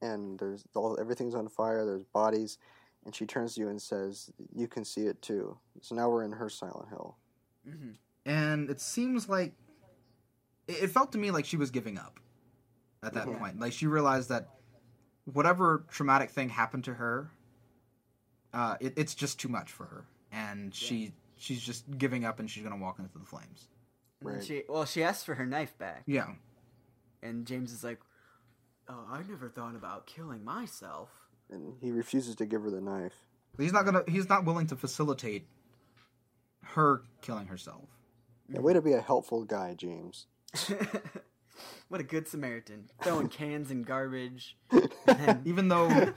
[0.01, 1.85] and there's all everything's on fire.
[1.85, 2.57] There's bodies,
[3.05, 6.23] and she turns to you and says, "You can see it too." So now we're
[6.23, 7.17] in her Silent Hill.
[7.63, 7.91] hmm
[8.25, 9.53] and it seems like
[10.67, 12.19] it it felt to me like she was giving up
[13.03, 13.37] at that Yeah.
[13.37, 13.59] point.
[13.59, 14.49] Like she realized that
[15.25, 17.29] whatever traumatic thing happened to her,
[18.53, 22.49] uh, it, it's just too much for her, and she she's just giving up, and
[22.49, 23.67] she's gonna walk into the flames.
[24.19, 24.43] Right.
[24.43, 26.33] She well, she asked for her knife back, Yeah,
[27.23, 27.99] and James is like,
[28.87, 31.09] "Oh, I never thought about killing myself."
[31.49, 33.25] And he refuses to give her the knife.
[33.57, 35.47] he's not gonna he's not willing to facilitate
[36.63, 37.89] her killing herself.
[38.49, 40.27] Yeah, way to be a helpful guy, James.
[41.87, 44.57] what a good Samaritan, throwing cans and garbage.
[45.45, 46.13] Even though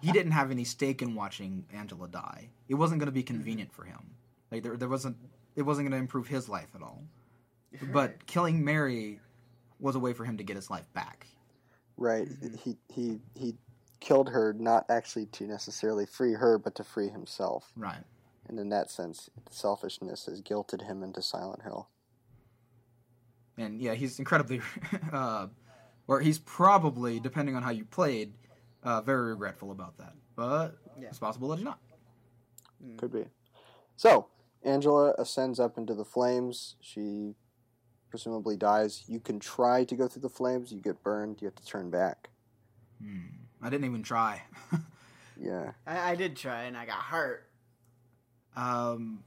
[0.00, 3.84] he didn't have any stake in watching Angela die, it wasn't gonna be convenient for
[3.84, 4.14] him.
[4.50, 5.16] Like there there wasn't
[5.56, 7.04] it wasn't gonna improve his life at all.
[7.92, 9.20] But killing Mary
[9.80, 11.26] was a way for him to get his life back.
[11.96, 12.28] Right.
[12.28, 12.56] Mm-hmm.
[12.56, 13.54] He he he
[14.00, 17.72] killed her not actually to necessarily free her, but to free himself.
[17.76, 18.02] Right.
[18.48, 21.88] And in that sense, selfishness has guilted him into Silent Hill.
[23.58, 24.60] And yeah, he's incredibly,
[25.12, 25.48] uh,
[26.06, 28.32] or he's probably, depending on how you played,
[28.84, 30.14] uh, very regretful about that.
[30.36, 31.08] But Yeah.
[31.08, 31.80] it's possible that he's not.
[32.96, 33.24] Could be.
[33.96, 34.28] So
[34.62, 36.76] Angela ascends up into the flames.
[36.80, 37.34] She
[38.10, 39.04] presumably dies.
[39.06, 40.72] You can try to go through the flames.
[40.72, 41.40] You get burned.
[41.40, 42.30] You have to turn back.
[43.02, 43.26] Hmm.
[43.62, 44.42] I didn't even try.
[45.40, 45.70] Yeah.
[45.86, 47.48] I, I did try, and I got hurt.
[48.56, 49.22] um,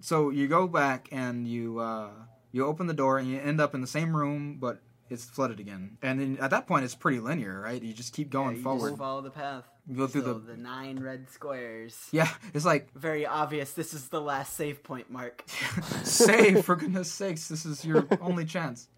[0.00, 2.10] so you go back and you uh,
[2.52, 5.58] you open the door and you end up in the same room, but it's flooded
[5.58, 5.98] again.
[6.00, 7.82] And then at that point, it's pretty linear, right?
[7.82, 8.88] You just keep going Yeah, you forward.
[8.90, 9.64] Just follow the path.
[9.88, 11.96] You go through So the the nine red squares.
[12.12, 12.28] yeah.
[12.52, 13.72] It's like Very obvious.
[13.72, 15.42] This is the last save point mark.
[16.04, 17.48] save for goodness sakes.
[17.48, 18.88] This is your only chance.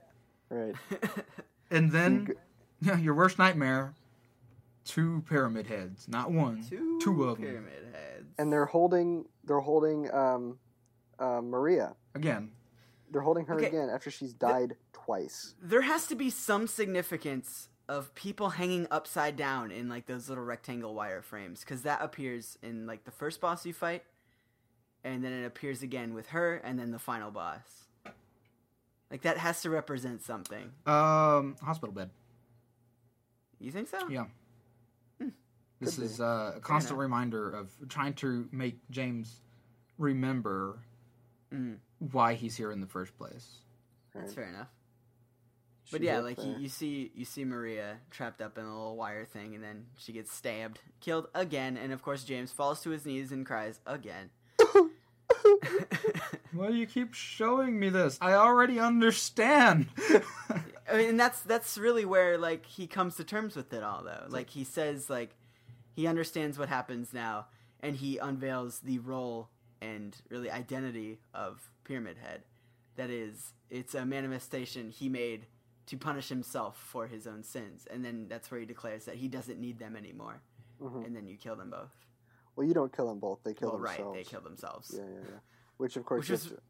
[0.49, 0.75] Right.
[1.73, 2.37] And then You
[2.83, 3.95] yeah, your worst nightmare.
[4.85, 7.47] Two pyramid heads, not one, Two, two of them.
[7.47, 8.27] pyramid heads.
[8.39, 9.27] And they're holding.
[9.45, 10.59] They're holding um,
[11.21, 11.95] uh, Maria.
[12.17, 12.51] Again,
[13.13, 13.67] They're holding her Okay.
[13.67, 15.55] again after she's died twice.
[15.63, 20.45] there has to be some significance of people hanging upside down in like those little
[20.45, 24.05] rectangle wire frames because that appears in like the first boss you fight
[25.03, 27.87] and then it appears again with her and then the final boss
[29.11, 32.11] like that has to represent something um, hospital bed.
[33.59, 34.27] you think so Yeah.
[35.81, 36.07] This Could be.
[36.07, 39.41] is uh, a constant reminder of trying to make James
[39.99, 40.79] remember
[41.53, 41.79] Mm,
[42.13, 43.57] why he's here in the first place.
[44.15, 44.69] That's fair enough
[45.91, 49.25] but yeah like you, you see you see maria trapped up in a little wire
[49.25, 53.05] thing and then she gets stabbed killed again and of course james falls to his
[53.05, 54.31] knees and cries again
[56.53, 58.19] Why do you keep showing me this?
[58.21, 59.89] I already understand.
[60.89, 64.03] I mean, and that's that's really where like he comes to terms with it all,
[64.03, 64.27] though.
[64.29, 65.37] Like he says, like
[65.95, 67.47] he understands what happens now,
[67.81, 69.49] and he unveils the role
[69.81, 72.43] and really identity of Pyramid Head.
[72.97, 75.47] That is, it's a manifestation he made
[75.91, 79.29] to punish himself for his own sins, and then that's where he declares that he
[79.29, 80.41] doesn't need them anymore,
[80.81, 81.05] Mhm.
[81.05, 81.91] and then you kill them both.
[82.57, 84.17] Well, you don't kill them both; they kill well, right, themselves.
[84.19, 85.39] they kill themselves, Yeah, yeah, yeah.
[85.77, 86.61] Which of course, Which is- have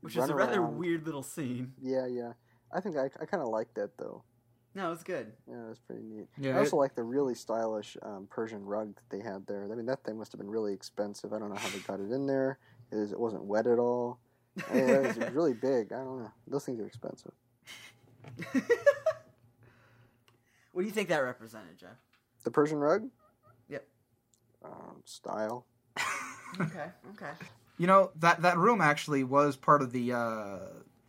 [0.00, 0.76] which is a rather around.
[0.78, 1.74] weird little scene.
[1.80, 2.32] Yeah, yeah.
[2.72, 4.22] I think I, I kind of like that though.
[4.74, 5.32] No, it's good.
[5.46, 6.28] Yeah, that's pretty neat.
[6.36, 9.62] Yeah, I also like the really stylish um, Persian rug that they had there.
[9.70, 11.32] I mean, that thing must have been really expensive.
[11.32, 12.58] I don't know how they got it in there.
[12.90, 14.18] It, is, it wasn't wet at all.
[14.68, 15.92] I mean, it was really big.
[15.92, 16.32] I don't know.
[16.48, 17.32] Those things are expensive.
[20.72, 21.96] what do you think that represented, Jeff?
[22.44, 23.08] The Persian rug?
[23.68, 23.86] Yep.
[24.64, 25.66] Um, style.
[26.60, 27.32] Okay, okay.
[27.78, 30.58] You know that that room actually was part of the uh,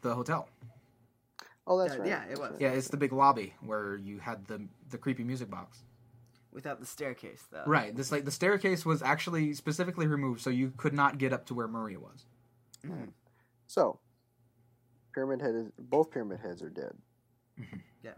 [0.01, 0.49] the hotel.
[1.68, 2.07] Oh, that's Uh, right.
[2.07, 2.55] yeah, it was.
[2.59, 5.84] Yeah, it's the big lobby where you had the the creepy music box.
[6.51, 7.61] Without the staircase, though.
[7.68, 7.95] Right.
[7.95, 11.53] This like the staircase was actually specifically removed so you could not get up to
[11.53, 12.26] where Maria was.
[12.84, 13.09] Mm.
[13.68, 13.99] So,
[15.13, 16.97] Pyramid Head is both Pyramid Heads are dead.
[17.60, 17.82] Mhm.
[18.03, 18.14] Yeah.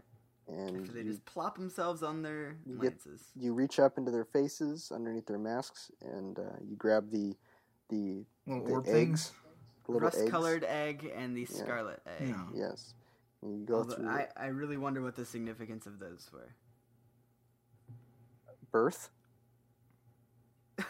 [0.48, 3.00] And After they you, just plop themselves on their You get-
[3.36, 7.36] you reach up into their faces underneath their masks, and uh, you grab the
[7.90, 8.92] the Little The orb eggs.
[8.92, 9.32] things.
[9.86, 10.00] little.
[10.02, 11.56] Rust-colored egg and the Yeah.
[11.56, 12.28] scarlet egg.
[12.28, 12.46] Yeah.
[12.54, 12.94] Yes.
[13.40, 16.54] And you go Although through I, I really wonder what the significance of those were.
[18.70, 19.10] birth.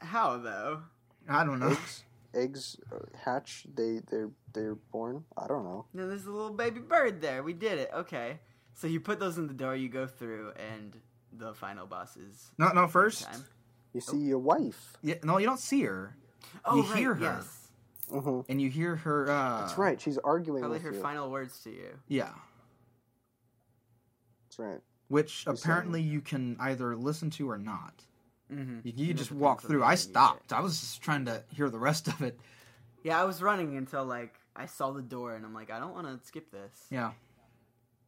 [0.00, 0.82] How though?
[1.28, 1.68] I don't know.
[1.70, 2.04] Eggs.
[2.34, 3.66] Eggs uh, hatch.
[3.74, 5.24] They they're they're born.
[5.36, 5.86] I don't know.
[5.94, 7.42] No, there's a little baby bird there.
[7.42, 7.90] We did it.
[7.94, 8.38] Okay.
[8.74, 10.96] So you put those in the door, you go through, and
[11.32, 12.86] the final boss is No, no.
[12.86, 13.44] First, time.
[13.92, 14.96] You see your wife.
[15.02, 16.16] yeah, no, you don't see her,
[16.64, 17.20] Oh, You right, hear her.
[17.36, 17.68] Yes.
[18.10, 19.30] hmm and you hear her.
[19.30, 20.00] Uh, That's right.
[20.00, 21.00] She's arguing Probably with her you.
[21.02, 21.98] final words to you.
[22.08, 22.30] Yeah,
[24.48, 24.80] That's right.
[25.08, 28.04] which She's saying- apparently you can either listen to or not.
[28.52, 28.80] Mm-hmm.
[28.84, 29.82] You, you It just walk through.
[29.84, 30.52] I stopped.
[30.52, 32.38] I was just trying to hear the rest of it.
[33.02, 35.94] Yeah, I was running until like I saw the door, and I'm like, I don't
[35.94, 36.86] want to skip this.
[36.90, 37.12] Yeah,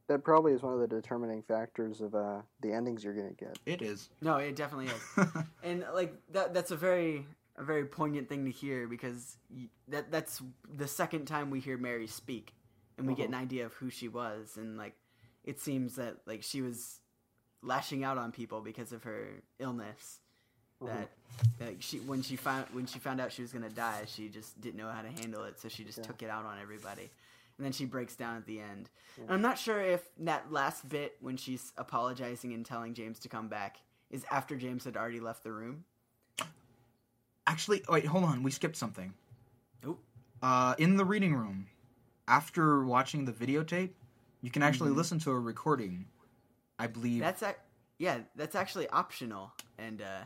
[0.08, 3.58] That probably is one of the determining factors of uh, the endings you're gonna get.
[3.66, 4.10] it is.
[4.20, 5.26] No, it definitely is.
[5.62, 7.26] and like that that's a very
[7.56, 10.42] a very poignant thing to hear because y- that that's
[10.72, 12.52] the second time we hear Mary speak
[12.98, 14.94] and we get an idea of who she was and like
[15.44, 17.00] it seems that like she was
[17.62, 20.18] lashing out on people because of her illness
[20.82, 21.08] that
[21.60, 24.28] like she when she found when she found out she was going to die she
[24.28, 26.04] just didn't know how to handle it so she just Yeah.
[26.04, 27.10] took it out on everybody
[27.56, 30.88] and then she breaks down at the end and i'm not sure if that last
[30.88, 33.78] bit when she's apologizing and telling james to come back
[34.10, 35.84] is after james had already left the room
[37.46, 38.42] Actually, wait, hold on.
[38.42, 39.12] We skipped something.
[39.86, 39.98] Oop.
[40.42, 41.66] Uh, in the reading room,
[42.26, 43.90] after watching the videotape,
[44.40, 44.96] you can actually Mhm.
[44.96, 46.06] listen to a recording.
[46.78, 47.20] I believe.
[47.20, 47.58] that's ac-
[47.98, 50.24] yeah that's actually optional and uh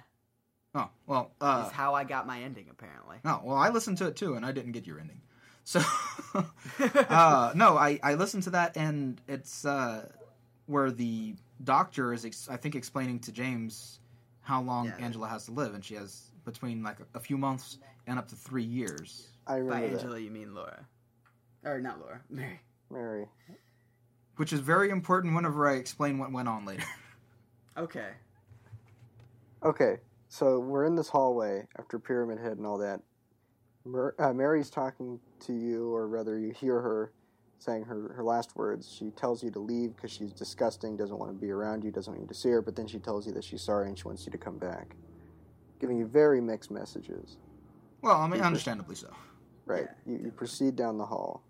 [0.79, 1.33] oh well.
[1.41, 4.35] Uh, is how i got my ending apparently oh well, I listened to it too,
[4.35, 5.21] and I didn't get your ending.
[5.65, 5.81] So,
[6.35, 10.09] uh, no, I I listened to that, and it's uh,
[10.67, 14.01] where the doctor is, ex- I think, explaining to James
[14.41, 15.05] how long Yeah.
[15.05, 17.77] Angela has to live, and she has between like a few months
[18.07, 19.29] and up to three years.
[19.47, 19.93] I by remember that.
[19.95, 20.87] angela you mean laura
[21.65, 22.61] or not laura mary
[22.91, 23.27] Mary.
[24.37, 26.85] which is very important whenever I explain what went on later.
[27.77, 28.11] okay
[29.63, 29.99] Okay,
[30.29, 33.01] so we're in this hallway after Pyramid Head and all that.
[33.85, 37.13] Mer- uh, Mary's talking to you, or rather, you hear her
[37.59, 38.95] saying her, her last words.
[38.97, 42.13] She tells you to leave because she's disgusting, doesn't want to be around you, doesn't
[42.13, 44.05] want you to see her, but then she tells you that she's sorry and she
[44.05, 44.95] wants you to come back.
[45.81, 47.37] Giving you very mixed messages.
[48.03, 49.13] well, I mean, understandably so.
[49.67, 49.89] Right.
[50.07, 51.43] Yeah, you, you proceed down the hall.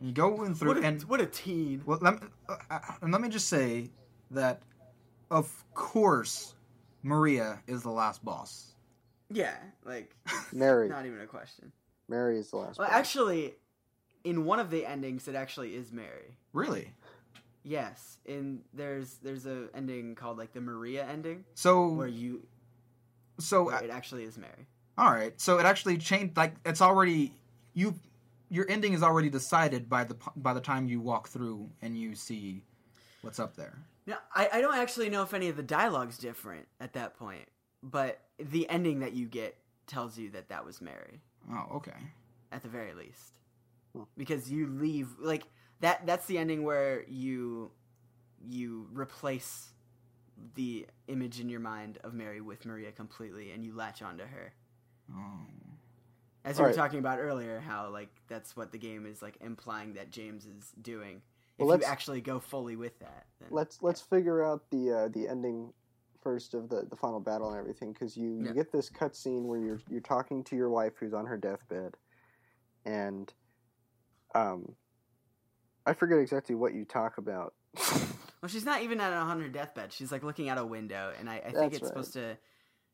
[0.00, 2.80] You go in through, what a, and what a teen well, let me, uh, uh,
[3.02, 3.90] and let me just say
[4.32, 4.62] that,
[5.30, 6.54] of course,
[7.02, 8.72] Maria is the last boss.
[9.30, 10.14] yeah like
[10.52, 10.88] Mary.
[10.88, 11.72] not even a question
[12.08, 12.96] Mary is the last well boss.
[12.96, 13.54] actually
[14.24, 16.92] in one of the endings it actually is mary Really?
[17.64, 22.42] Yes, and there's there's a ending called like the Maria ending So, where you
[23.38, 24.66] so where uh, it actually is Mary.
[24.98, 25.40] all right.
[25.40, 26.36] So it actually changed.
[26.36, 27.32] Like it's already
[27.74, 27.94] you.
[28.50, 32.16] Your ending is already decided by the by the time you walk through and you
[32.16, 32.64] see
[33.22, 33.78] what's up there.
[34.06, 37.46] Now I, I don't actually know if any of the dialogue's different at that point,
[37.82, 41.20] but the ending that you get tells you that that was Mary
[41.52, 41.92] Oh, okay.
[42.50, 43.32] at the very least,
[44.16, 45.44] because you leave like
[45.80, 46.06] that.
[46.06, 47.70] That's the ending where you
[48.44, 49.70] you replace
[50.54, 54.52] the image in your mind of Mary with Maria completely, and you latch onto her.
[55.12, 55.46] Oh.
[56.44, 56.76] As we were Alright.
[56.76, 60.72] talking about earlier, how like that's what the game is like implying that James is
[60.80, 61.22] doing
[61.58, 63.26] if Well, you let's- actually go fully with that.
[63.40, 65.72] Then, let's let's figure out the uh, the ending
[66.22, 68.48] first of the, the final battle and everything because you, Yeah.
[68.48, 71.96] you get this cutscene where you're you're talking to your wife who's on her deathbed,
[72.84, 73.32] and
[74.34, 74.74] um,
[75.84, 77.54] I forget exactly what you talk about.
[78.40, 79.92] Well, she's not even at on her deathbed.
[79.92, 81.88] She's like looking out a window, and I, I think That's it's right.
[81.90, 82.36] supposed to.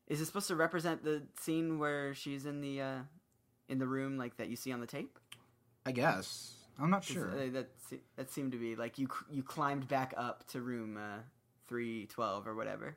[0.07, 2.97] Is it supposed to represent the scene where she's in the uh,
[3.67, 5.17] in the room like that you see on the tape?
[5.87, 6.53] I guess.
[6.81, 7.29] I'm not sure.
[7.31, 10.61] uh, that se- that seemed to be like you c- you climbed back up to
[10.61, 11.19] room uh,
[11.67, 12.95] three twelve or whatever.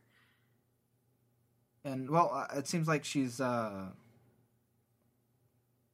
[1.85, 3.87] And well, uh, it seems like she's uh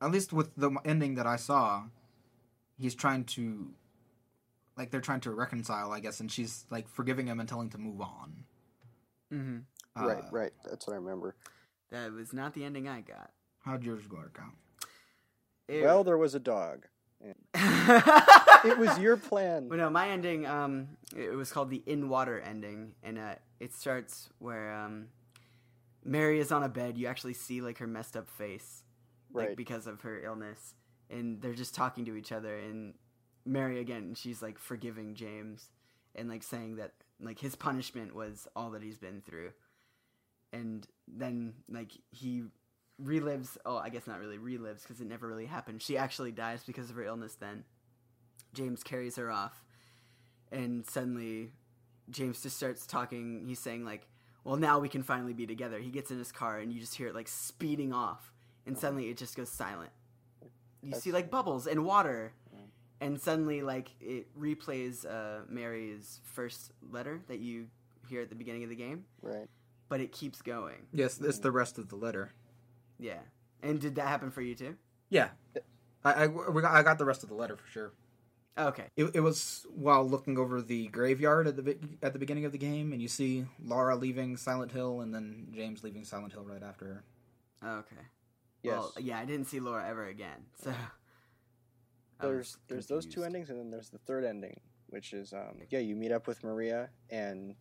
[0.00, 1.84] at least with the ending that I saw,
[2.78, 3.70] he's trying to
[4.76, 7.70] like they're trying to reconcile, I guess, and she's like forgiving him and telling him
[7.72, 8.44] to move on.
[9.32, 9.58] Mm-hmm.
[10.00, 10.52] Uh, right, right.
[10.64, 11.34] That's what I remember.
[11.90, 13.30] That was not the ending I got.
[13.64, 14.52] How'd yours work out?
[15.66, 16.86] It- Well, there was a dog.
[18.64, 19.68] It was your plan.
[19.68, 23.72] Well, no, my ending, um, it was called the in water ending, and uh, it
[23.72, 25.08] starts where um,
[26.04, 26.98] Mary is on a bed.
[26.98, 28.82] You actually see like her messed up face,
[29.32, 30.74] like because of her illness,
[31.10, 32.56] and they're just talking to each other.
[32.56, 32.94] And
[33.44, 35.70] Mary again, she's like forgiving James,
[36.14, 39.52] and like saying that like his punishment was all that he's been through,
[40.52, 42.42] and then like he
[43.02, 43.56] relives.
[43.64, 45.82] Oh, I guess not really relives because it never really happened.
[45.82, 47.34] She actually dies because of her illness.
[47.34, 47.64] Then
[48.54, 49.64] James carries her off,
[50.50, 51.52] and suddenly
[52.10, 53.44] James just starts talking.
[53.46, 54.08] He's saying like,
[54.44, 56.94] "Well, now we can finally be together." He gets in his car, and you just
[56.96, 58.32] hear it like speeding off,
[58.66, 59.90] and suddenly it just goes silent.
[60.82, 62.32] You see like bubbles and water,
[63.00, 67.66] and suddenly like it replays uh, Mary's first letter that you
[68.08, 69.48] hear at the beginning of the game, Right.
[69.88, 70.86] but it keeps going.
[70.92, 72.32] Yes, it's the rest of the letter.
[72.98, 73.20] Yeah.
[73.62, 74.76] And did that happen for you too?
[75.10, 75.30] Yeah,
[76.04, 77.92] I I, got, I got the rest of the letter for sure.
[78.56, 78.84] Okay.
[78.96, 82.58] It, it was while looking over the graveyard at the at the beginning of the
[82.58, 86.62] game, and you see Laura leaving Silent Hill, and then James leaving Silent Hill right
[86.62, 87.04] after
[87.62, 87.78] her.
[87.78, 88.02] Okay.
[88.62, 88.72] Yes.
[88.72, 90.46] Well, yeah, I didn't see Laura ever again.
[90.62, 90.74] So
[92.20, 95.78] there's there's those two endings, and then there's the third ending, which is um, yeah,
[95.78, 97.54] you meet up with Maria, and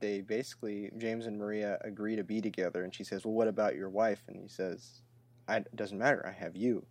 [0.00, 3.76] they basically James and Maria agree to be together, and she says, "Well, what about
[3.76, 5.02] your wife?" And he says,
[5.48, 6.24] "It doesn't matter.
[6.26, 6.86] I have you,"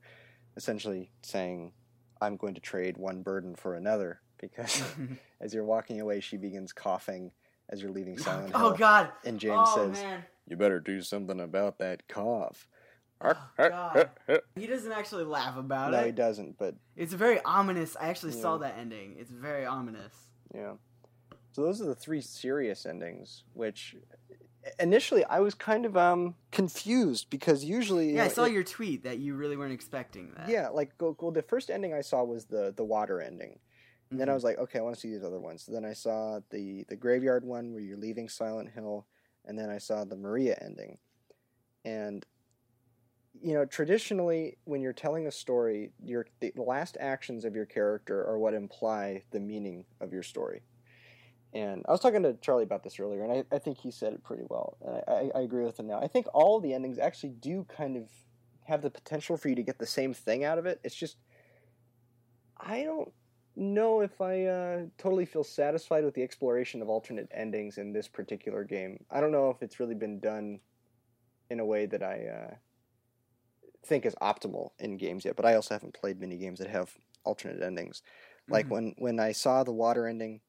[0.55, 1.73] essentially saying,
[2.21, 4.83] "I'm going to trade one burden for another." Because
[5.41, 7.31] as you're walking away, she begins coughing
[7.69, 9.11] as you're leaving oh, Silent Hill, oh God.
[9.25, 10.23] and oh, James oh says, man.
[10.47, 12.67] "You better do something about that cough."
[13.19, 14.11] Oh, God.
[14.55, 16.01] He doesn't actually laugh about no, it.
[16.01, 17.97] No, he doesn't, but It's very ominous.
[17.99, 19.15] I actually saw that ending.
[19.17, 20.13] It's very ominous.
[20.53, 20.73] Yeah.
[21.57, 23.95] So those are the three serious endings, which
[24.77, 29.05] initially I was kind of um confused because usually Yeah, I saw it- your tweet
[29.05, 30.47] that you really weren't expecting that.
[30.47, 33.57] yeah like go, the first ending I saw was the the water ending.
[34.11, 34.35] And then I Mhm.
[34.35, 35.63] was like, okay, I want to see these other ones.
[35.63, 39.07] So then I saw the the graveyard one where you're leaving Silent Hill,
[39.43, 40.99] and then I saw the Maria ending.
[41.83, 42.23] And
[43.33, 48.23] you know, traditionally, when you're telling a story, your the last actions of your character
[48.27, 50.61] are what imply the meaning of your story.
[51.53, 54.13] And I was talking to Charlie about this earlier, and I, I think he said
[54.13, 54.77] it pretty well.
[54.81, 55.99] And I, I, I agree with him now.
[55.99, 58.09] I think all the endings actually do kind of
[58.65, 60.79] have the potential for you to get the same thing out of it.
[60.83, 61.17] It's just
[62.57, 63.13] I don't
[63.55, 68.07] know if I uh, totally feel satisfied with the exploration of alternate endings in this
[68.07, 69.05] particular game.
[69.09, 70.61] I don't know if it's really been done
[71.49, 72.55] in a way that I uh,
[73.85, 75.35] think is optimal in games yet.
[75.35, 78.01] But I also haven't played many games that have alternate endings.
[78.49, 78.71] Like Mhm.
[78.71, 80.41] when when I saw the water ending,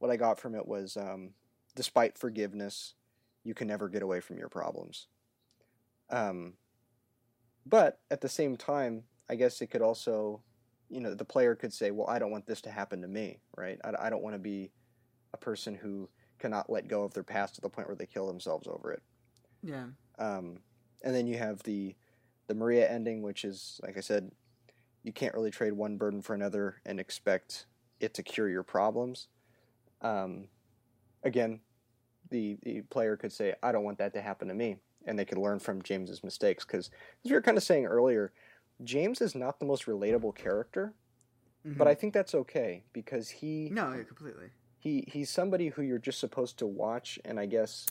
[0.00, 1.30] what I got from it was, um,
[1.76, 2.94] despite forgiveness,
[3.44, 5.06] you can never get away from your problems.
[6.10, 6.54] Um,
[7.64, 10.42] but at the same time, I guess it could also,
[10.88, 13.38] you know, the player could say, well, I don't want this to happen to me,
[13.56, 13.78] right?
[13.84, 14.72] I, I don't want to be
[15.32, 18.26] a person who cannot let go of their past to the point where they kill
[18.26, 19.02] themselves over it.
[19.62, 19.86] Yeah.
[20.18, 20.58] Um,
[21.04, 21.94] and then you have the
[22.48, 24.32] the Maria ending, which is like I said,
[25.04, 27.66] you can't really trade one burden for another and expect
[28.00, 29.28] it to cure your problems.
[30.02, 30.48] Um,
[31.22, 31.60] again,
[32.30, 34.76] the the player could say, "I don't want that to happen to me,"
[35.06, 36.64] and they could learn from James's mistakes.
[36.64, 36.90] Because
[37.24, 38.32] as we were kind of saying earlier,
[38.84, 40.94] James is not the most relatable character,
[41.64, 43.74] but I think that's okay because he Mm-hmm.
[43.74, 44.50] no, yeah, completely.
[44.78, 47.86] he he's somebody who you're just supposed to watch and I guess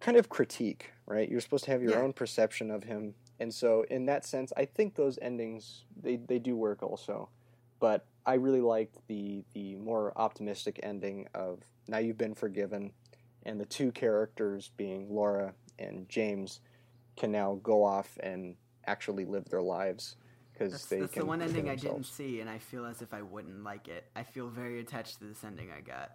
[0.00, 1.28] kind of critique, right?
[1.28, 2.02] You're supposed to have your Yeah.
[2.02, 3.14] own perception of him.
[3.40, 7.30] And so in that sense, I think those endings they, they do work also.
[7.80, 12.92] But I really liked the the more optimistic ending of now you've been forgiven
[13.44, 16.60] and the two characters being Laura and James
[17.16, 18.56] can now go off and
[18.86, 20.16] actually live their lives
[20.52, 23.02] because That's, they that's can the one ending I didn't see, and I feel as
[23.02, 24.06] if I wouldn't like it.
[24.14, 26.12] I feel very attached to this ending I got.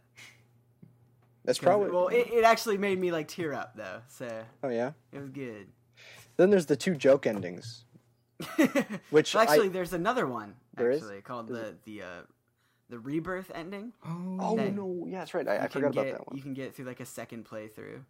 [1.43, 2.07] That's probably well.
[2.07, 4.91] It, it actually made me like tear up though, so oh yeah.
[5.12, 5.68] it was good.
[6.38, 7.86] Then there's the two joke endings.
[9.10, 11.01] Which Well, actually, I- there's another one There is?
[11.03, 12.21] actually called Is the the uh,
[12.89, 13.93] the rebirth ending.
[14.05, 15.47] Oh, Oh no, yeah, that's right.
[15.47, 16.36] I, I forgot about get- that one.
[16.38, 18.01] You can get through like a second playthrough,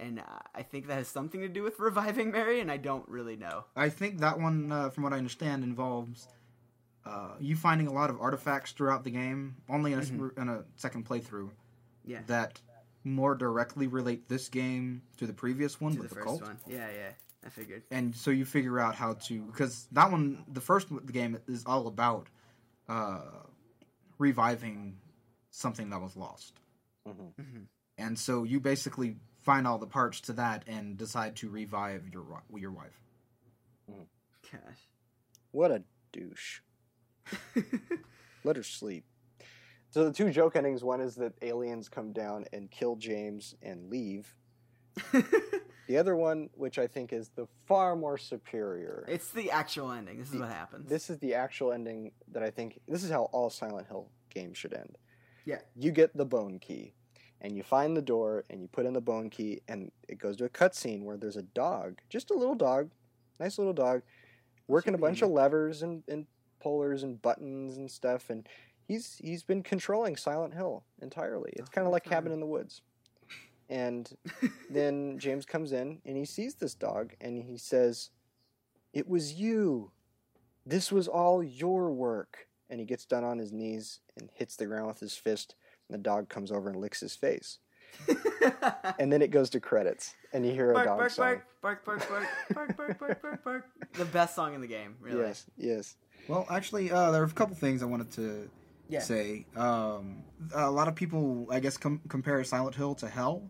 [0.00, 0.22] and uh,
[0.54, 3.64] I think that has something to do with reviving Mary, and I don't really know.
[3.76, 6.26] I think that one, uh, from what I understand, involves
[7.06, 10.48] uh, you finding a lot of artifacts throughout the game, only in a, s- in
[10.48, 12.10] a second playthrough, Mm-hmm.
[12.10, 12.18] Yeah.
[12.26, 12.60] that
[13.04, 16.42] more directly relate this game to the previous one to with the the, first cult.
[16.42, 16.58] one.
[16.66, 17.10] Yeah, yeah,
[17.44, 17.82] I figured.
[17.90, 21.64] And so you figure out how to because that one, the first the game is
[21.66, 22.28] all about
[22.88, 23.20] uh,
[24.18, 24.96] reviving
[25.50, 26.54] something that was lost,
[27.06, 27.66] Mhm.
[27.98, 32.42] and so you basically find all the parts to that and decide to revive your
[32.54, 33.00] your wife.
[34.50, 34.88] Gosh.
[35.50, 35.82] What a
[36.12, 36.60] douche.
[38.44, 39.04] Let her sleep.
[39.90, 40.82] So the two joke endings.
[40.82, 44.34] One is that aliens come down and kill James and leave.
[45.88, 49.04] The other one, which I think is the far more superior.
[49.08, 50.18] it's the actual ending.
[50.18, 50.88] This is what happens.
[50.88, 52.80] This is the actual ending that I think.
[52.88, 54.96] This is how all Silent Hill games should end.
[55.44, 55.58] Yeah.
[55.74, 56.94] You get the bone key,
[57.40, 60.36] and you find the door, and you put in the bone key, and it goes
[60.36, 62.90] to a cutscene where there's a dog, just a little dog,
[63.40, 64.02] nice little dog,
[64.68, 66.26] working a bunch of levers and, and
[66.60, 68.48] pullers and buttons and stuff, and
[68.86, 71.52] he's he's been controlling Silent Hill entirely.
[71.54, 72.82] It's kind of like Cabin in the Woods.
[73.68, 74.10] And
[74.70, 78.10] then James comes in and he sees this dog and he says,
[78.92, 79.92] It was you.
[80.64, 82.48] This was all your work.
[82.70, 85.54] And he gets down on his knees and hits the ground with his fist.
[85.88, 87.58] And the dog comes over and licks his face.
[88.98, 90.14] And then it goes to credits.
[90.32, 91.24] And you hear a bark, dog bark, song.
[91.60, 93.64] bark, bark, bark, bark, bark, bark, bark, bark, bark.
[93.94, 95.20] The best song in the game, really.
[95.20, 95.96] Yes, yes.
[96.28, 98.48] Well, actually, uh, there are a couple things I wanted to
[98.92, 99.00] Yeah.
[99.00, 99.46] say.
[99.56, 100.22] Um,
[100.54, 103.48] a lot of people, I guess, com- compare Silent Hill to Hell,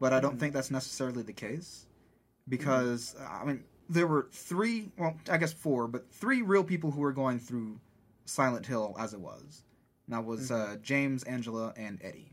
[0.00, 0.40] but I don't Mm-hmm.
[0.40, 1.86] think that's necessarily the case
[2.48, 7.00] because I mean there were three, well, I guess four, but three real people who
[7.00, 7.80] were going through
[8.26, 9.64] Silent Hill as it was.
[10.06, 10.72] And that was Mm-hmm.
[10.72, 12.32] uh, James, Angela, and Eddie,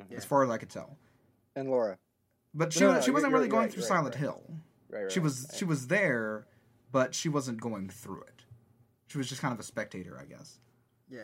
[0.00, 0.12] Mhm.
[0.16, 0.98] as far as I could tell.
[1.56, 1.98] And Laura.
[2.54, 4.20] But she No, no, she wasn't really going right, through right, Silent right.
[4.20, 4.42] Hill.
[4.90, 5.12] Right, right.
[5.12, 6.46] She was she was there,
[6.90, 8.44] but she wasn't going through it.
[9.06, 10.58] She was just kind of a spectator, I guess.
[11.12, 11.20] Yeah.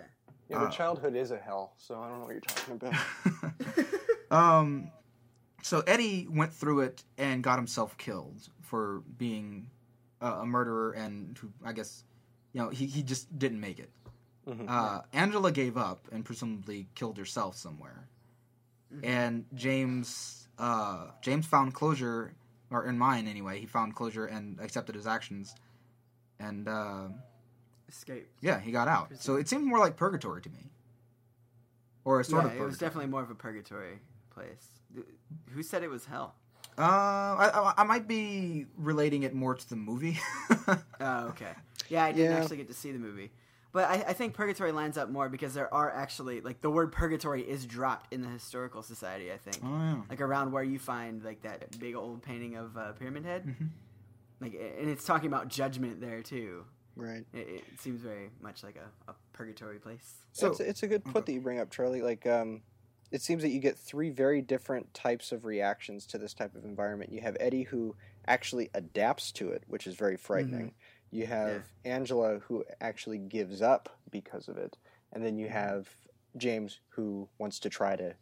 [0.49, 2.74] Yeah, but uh, childhood is a hell, so I don't know what you're talking
[4.30, 4.30] about.
[4.30, 4.91] um,
[5.62, 9.68] so Eddie went through it and got himself killed for being
[10.22, 12.03] a, a murderer, and who I guess,
[12.55, 13.91] you know, he he just didn't make it.
[14.49, 14.64] Mhm.
[14.68, 18.09] Uh, Angela gave up and presumably killed herself somewhere,
[19.03, 22.32] and James uh, James found closure,
[22.70, 25.55] or in mine anyway, he found closure and accepted his actions,
[26.41, 26.66] and.
[27.89, 28.28] Uh, Escape.
[28.41, 29.11] Yeah, he got out.
[29.18, 30.70] So it seemed more like purgatory to me,
[32.05, 32.61] or a sort yeah, of.
[32.61, 33.99] it was definitely more of a purgatory
[34.30, 34.68] place.
[35.51, 36.34] Who said it was hell?
[36.78, 40.18] Uh, I, I, I might be relating it more to the movie.
[41.01, 41.53] Oh, okay.
[41.89, 42.39] Yeah, I didn't Yeah.
[42.41, 43.30] actually get to see the movie.
[43.72, 46.91] But I, I think purgatory lines up more because there are actually like the word
[46.93, 49.32] purgatory is dropped in the historical society.
[49.32, 49.97] I think oh yeah.
[50.11, 53.68] like around where you find like that big old painting of uh, Pyramid Head, Mhm.
[54.41, 56.64] like and it's talking about judgment there too.
[56.99, 57.24] Right.
[57.32, 60.14] It, it seems very much like a, a purgatory place.
[60.32, 62.03] So it's, it's a good put that you bring up, Charlie.
[62.03, 62.62] Like, um,
[63.12, 66.64] it seems that you get three very different types of reactions to this type of
[66.64, 67.12] environment.
[67.12, 67.94] You have Eddie who
[68.26, 70.74] actually adapts to it, which is very frightening.
[71.11, 74.76] You have Angela who actually gives up because of it,
[75.12, 75.88] and then you have
[76.36, 78.14] James who wants to try to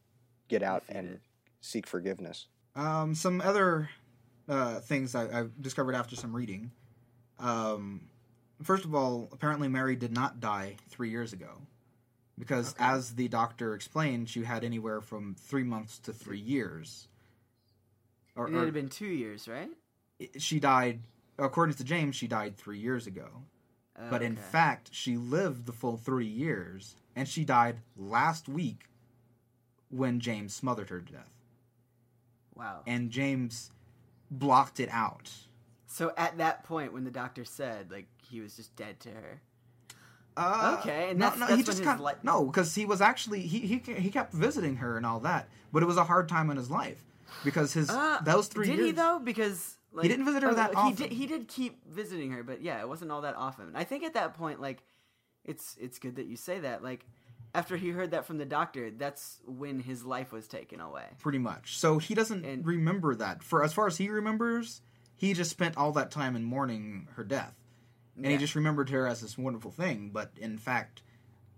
[0.49, 1.21] get out Defeat and it.
[1.63, 2.47] seek forgiveness.
[2.77, 3.89] um, some other
[4.49, 6.71] uh, things I, I discovered after some reading.
[7.41, 8.03] Um,
[8.63, 11.63] first of all, apparently Mary did not die three years ago,
[12.39, 12.85] because Okay.
[12.85, 17.09] as the doctor explained, she had anywhere from three months to three years.
[18.35, 19.71] Or, it had been two years, right?
[20.39, 21.01] she died
[21.39, 23.29] according to james she died three years ago
[23.99, 24.41] Oh, but in okay.
[24.43, 28.89] fact she lived the full three years and she died last week
[29.91, 31.33] when james smothered her to death
[32.55, 32.81] wow.
[32.87, 33.71] and james
[34.31, 35.31] blocked it out
[35.97, 39.41] So at that point, when the doctor said like he was just dead to her,
[40.37, 43.01] uh, Okay, and no, that's- no, that's he just kind li- no, because he was
[43.01, 46.29] actually he, he he kept visiting her and all that, but it was a hard
[46.29, 47.03] time in his life
[47.45, 48.87] because his Uh, those three did years.
[48.89, 49.19] he though?
[49.25, 50.97] Because like, he didn't visit her uh, that he often.
[50.97, 53.73] Did, he did keep visiting her, but yeah, it wasn't all that often.
[53.75, 54.83] I think at that point, like,
[55.47, 56.83] it's it's good that you say that.
[56.85, 57.07] Like,
[57.55, 61.07] after he heard that from the doctor, that's when his life was taken away.
[61.21, 61.79] pretty much.
[61.79, 63.43] So he doesn't And- remember that.
[63.43, 64.83] For as far as he remembers,
[65.17, 67.55] he just spent all that time in mourning her death.
[68.17, 70.11] and he just remembered her as this wonderful thing.
[70.13, 71.03] But in fact,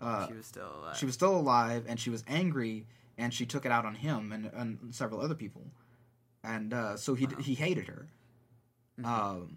[0.00, 0.96] uh, she was still alive.
[0.96, 2.86] she was still alive, and she was angry,
[3.16, 5.62] and she took it out on him and, and several other people,
[6.42, 8.08] and uh, so he he hated her.
[9.00, 9.04] Mhm.
[9.06, 9.56] Um,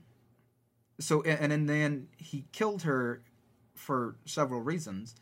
[1.00, 3.22] so and, and then he killed her
[3.76, 5.16] for several reasons.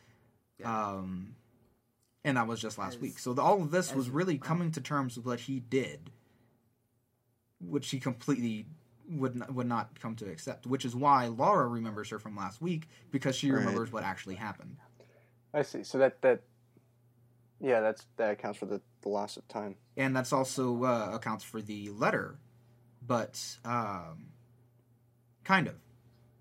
[0.57, 0.89] Yeah.
[0.91, 1.35] Um,
[2.25, 3.17] and that was just last As- week.
[3.19, 6.11] So the, all of this was as- really coming to terms with what he did,
[7.59, 8.65] which she completely
[9.09, 10.65] would not, would not come to accept.
[10.67, 13.59] Which is why Laura remembers her from last week because she Right.
[13.59, 14.77] remembers what actually happened.
[15.53, 15.83] I see.
[15.83, 16.41] So that that
[17.59, 19.75] yeah, that's that accounts for the, the loss of time.
[19.97, 22.37] and that's also uh, accounts for the letter,
[23.05, 24.27] but um,
[25.43, 25.75] kind of.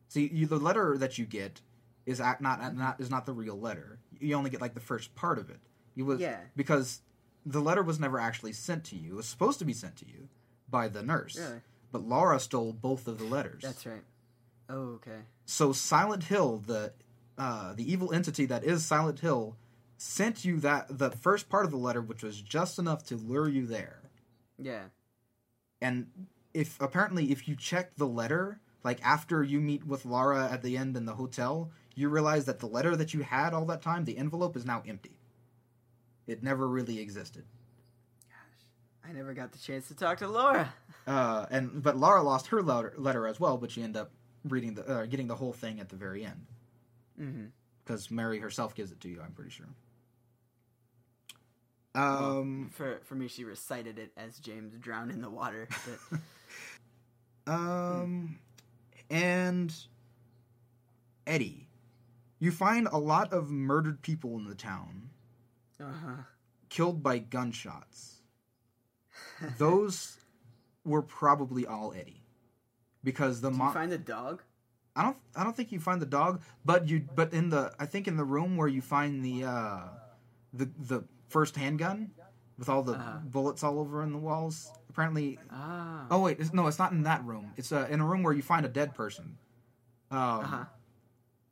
[0.09, 1.61] See, you, the letter that you get
[2.07, 3.99] is act not not is not the real letter.
[4.21, 5.61] You only get like the first part of it.
[5.95, 6.39] You was Yeah.
[6.55, 7.01] because
[7.45, 9.13] the letter was never actually sent to you.
[9.15, 10.29] It was supposed to be sent to you
[10.71, 11.61] by the nurse, Really?
[11.93, 13.63] but Laura stole both of the letters.
[13.63, 14.03] That's right.
[14.69, 15.21] Oh, okay.
[15.47, 16.93] So Silent Hill, the
[17.39, 19.57] uh, the evil entity that is Silent Hill,
[19.97, 23.49] sent you that the first part of the letter, which was just enough to lure
[23.49, 24.01] you there.
[24.59, 24.85] Yeah.
[25.81, 26.09] and
[26.53, 30.77] if apparently if you check the letter like after you meet with Laura at the
[30.77, 34.05] end in the hotel you realize that the letter that you had all that time
[34.05, 35.21] the envelope is now empty
[36.27, 37.45] it never really existed
[39.09, 40.73] I never got the chance to talk to Laura.
[41.07, 44.11] uh, and but Laura lost her letter, as well but she ended up
[44.45, 46.47] reading the uh, getting the whole thing at the very end
[47.21, 47.47] Mm-hmm.
[47.85, 49.67] because Mary herself gives it to you I'm pretty sure
[51.95, 55.69] um For for me, she recited it as James drowned in the water.
[56.11, 56.21] But
[57.49, 58.39] Um,
[59.11, 59.75] and
[61.27, 61.67] Eddie,
[62.39, 65.09] you find a lot of murdered people in the town,
[65.81, 66.25] uh-huh.
[66.69, 68.18] killed by gunshots.
[69.59, 70.19] Those
[70.85, 72.23] were probably all Eddie,
[73.05, 74.43] because the Did you mo- find the dog?
[74.97, 77.87] I don't I don't think you find the dog, but you but in the I
[77.87, 79.81] think in the room where you find the uh
[80.53, 82.11] the the first handgun
[82.59, 83.19] with all the Uh-huh.
[83.25, 84.73] bullets all over in the walls.
[84.91, 86.07] Apparently, Ah.
[86.11, 87.53] Oh wait, it's, no, it's not in that room.
[87.57, 89.39] It's uh, in a room where you find a dead person.
[90.11, 90.65] Um, Uh-huh.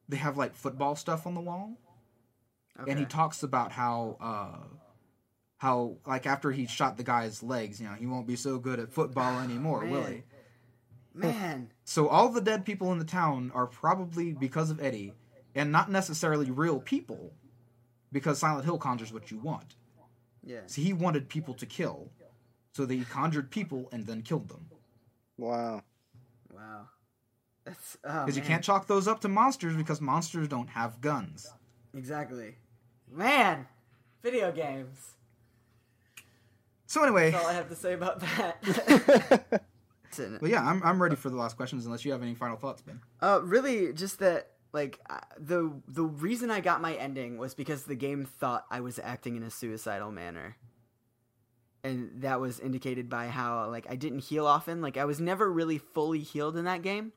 [0.09, 1.77] They have like football stuff on the wall,
[2.81, 2.91] Okay.
[2.91, 4.65] and he talks about how uh,
[5.59, 8.79] how like after he shot the guy's legs, you know, he won't be so good
[8.79, 10.23] at football anymore, will he?
[11.15, 11.41] Man.
[11.41, 11.73] Man.
[11.85, 15.15] So all the dead people in the town are probably because of Eddie,
[15.55, 17.33] and not necessarily real people,
[18.13, 19.77] because Silent Hill conjures what you want.
[20.45, 20.61] Yeah.
[20.67, 22.11] So he wanted people to kill,
[22.73, 24.67] so they conjured people and then killed them.
[25.39, 25.83] Wow.
[26.53, 26.89] Wow.
[27.65, 31.53] That's oh, Because you can't chalk those up to monsters because monsters don't have guns.
[31.95, 32.57] Exactly.
[33.11, 33.67] Man.
[34.23, 35.16] Video games.
[36.87, 39.63] So anyway, That's all I have to say about that.
[40.41, 42.83] but yeah, I'm I'm ready for the last questions unless you have any final thoughts,
[42.83, 43.01] Ben.
[43.21, 47.85] Uh, really, just that like uh, the the reason I got my ending was because
[47.85, 50.57] the game thought I was acting in a suicidal manner,
[51.83, 54.81] and that was indicated by how like I didn't heal often.
[54.81, 57.13] Like I was never really fully healed in that game.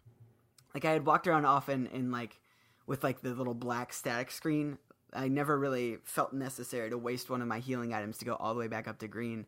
[0.74, 2.40] Like I had walked around often in like
[2.88, 4.78] with like the little black static screen.
[5.14, 8.53] I never really felt necessary to waste one of my healing items to go all
[8.53, 9.45] the way back up to green.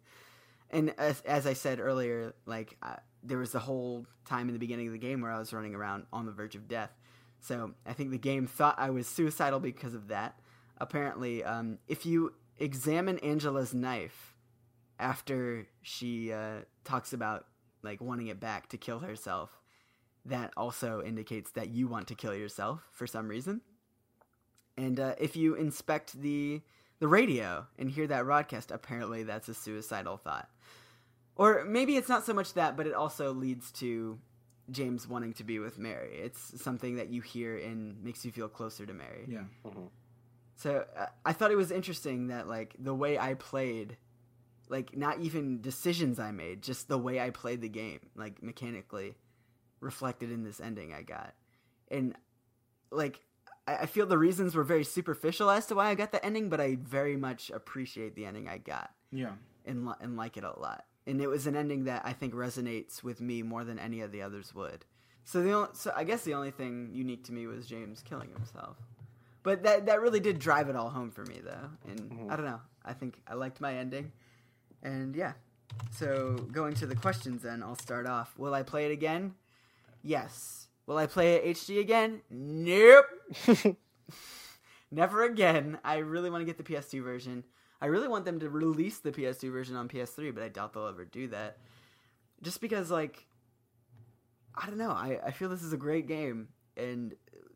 [0.70, 4.60] And as, as I said earlier, like uh, there was the whole time in the
[4.60, 6.92] beginning of the game where I was running around on the verge of death.
[7.42, 10.40] So I think the game thought I was suicidal because of that.
[10.78, 14.36] Apparently, um, if you examine Angela's knife
[15.00, 17.46] after she uh, talks about
[17.84, 19.60] like wanting it back to kill herself,
[20.26, 23.62] that also indicates that you want to kill yourself for some reason.
[24.78, 26.62] And uh, if you inspect the
[27.00, 30.50] the radio and hear that broadcast, apparently that's a suicidal thought.
[31.36, 34.20] Or maybe it's not so much that, but it also leads to
[34.70, 36.20] James wanting to be with Mary.
[36.22, 39.26] It's something that you hear and makes you feel closer to Mary.
[39.28, 39.44] Yeah.
[40.56, 43.98] So uh, I thought it was interesting that like the way I played,
[44.70, 49.16] like not even decisions I made, just the way I played the game, like mechanically,
[49.80, 51.34] reflected in this ending I got,
[51.90, 52.16] and
[52.92, 53.22] like
[53.68, 56.50] I, I feel the reasons were very superficial as to why I got the ending,
[56.50, 59.34] but I very much appreciate the ending I got Yeah.
[59.66, 60.86] and and like it a lot.
[61.08, 64.12] And it was an ending that I think resonates with me more than any of
[64.12, 64.86] the others would.
[65.24, 68.30] So the only, so I guess the only thing unique to me was James killing
[68.32, 68.78] himself.
[69.44, 71.70] But that that really did drive it all home for me though.
[71.90, 72.32] And mm-hmm.
[72.32, 72.62] I don't know.
[72.86, 74.12] I think I liked my ending.
[74.84, 75.34] And yeah.
[75.92, 78.38] So going to the questions then, I'll start off.
[78.38, 79.34] Will I play it again?
[80.04, 80.68] Yes.
[80.92, 82.20] Will I play it HD again?
[82.30, 83.06] Nope.
[84.92, 85.78] Never again.
[85.86, 87.46] I really want to get the PS2 version.
[87.82, 90.88] I really want them to release the PS2 version on PS3, but I doubt they'll
[90.88, 91.60] ever do that.
[92.42, 93.26] Just because, like,
[94.54, 94.92] I don't know.
[94.92, 97.14] I, I feel this is a great game, and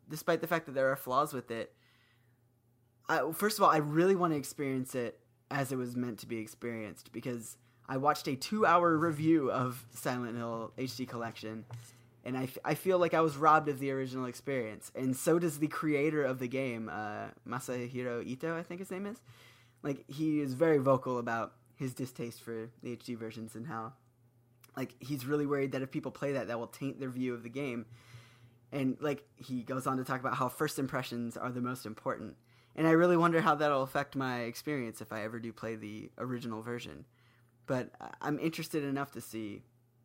[0.08, 1.74] despite the fact that there are flaws with it,
[3.06, 6.26] I, first of all, I really want to experience it as it was meant to
[6.26, 11.66] be experienced because I watched a two-hour review of Silent Hill HD Collection,
[12.26, 15.38] and I, f- I feel like I was robbed of the original experience, and so
[15.38, 19.18] does the creator of the game, uh, Masahiro Ito, I think his name is.
[19.82, 23.92] Like he is very vocal about his distaste for the HD versions and how,
[24.76, 27.42] like, he's really worried that if people play that, that will taint their view of
[27.42, 27.86] the game.
[28.72, 32.36] And like he goes on to talk about how first impressions are the most important
[32.76, 36.10] and I really wonder how that'll affect my experience if I ever do play the
[36.18, 37.06] original version.
[37.66, 37.90] But
[38.20, 39.62] I'm interested enough to see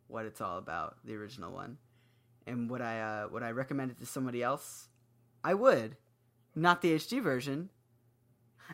[0.08, 1.78] what it's all about, the original one,
[2.48, 4.90] and would I uh, would I recommend it to somebody else?
[5.44, 5.98] I would,
[6.56, 7.70] not the HD version.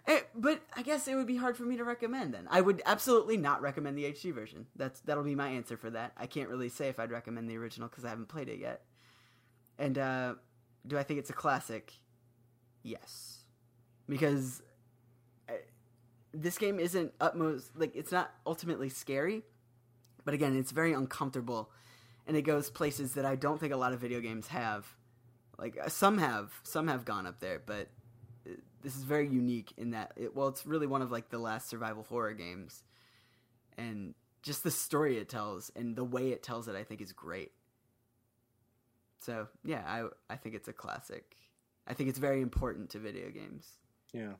[0.07, 2.33] It, eh, but I guess it would be hard for me to recommend.
[2.33, 4.67] Then I would absolutely not recommend the HD version.
[4.75, 6.11] That's that'll be my answer for that.
[6.17, 8.81] I can't really say if I'd recommend the original because I haven't played it yet.
[9.79, 10.35] And uh,
[10.85, 11.93] do I think it's a classic?
[12.83, 13.37] Yes
[14.09, 14.61] because
[15.49, 15.53] uh,
[16.33, 19.43] this game isn't utmost like it's not ultimately scary,
[20.25, 21.71] but again, it's very uncomfortable,
[22.27, 24.85] and it goes places that I don't think a lot of video games have.
[25.57, 27.87] Like uh, some have, some have gone up there, but
[28.45, 28.51] uh,
[28.83, 31.67] this is very unique in that it, well, it's really one of like the last
[31.67, 32.83] survival horror games,
[33.77, 34.13] and
[34.43, 37.53] just the story it tells and the way it tells it, I think is great.
[39.19, 41.35] So yeah, I I think it's a classic.
[41.87, 43.77] I think it's very important to video games.
[44.13, 44.33] Yeah.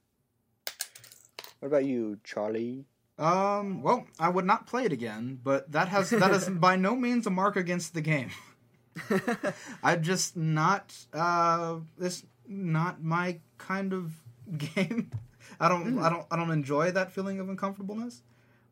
[1.60, 2.86] What about you, Charlie?
[3.20, 3.82] Um.
[3.82, 7.26] Well, I would not play it again, but that has that is by no means
[7.26, 8.30] a mark against the game.
[9.84, 10.96] I'm just not.
[11.14, 14.14] Uh, this not my kind of
[14.58, 15.12] game.
[15.60, 15.96] I don't.
[15.96, 16.04] Mm.
[16.04, 16.26] I don't.
[16.30, 18.22] I don't enjoy that feeling of uncomfortableness.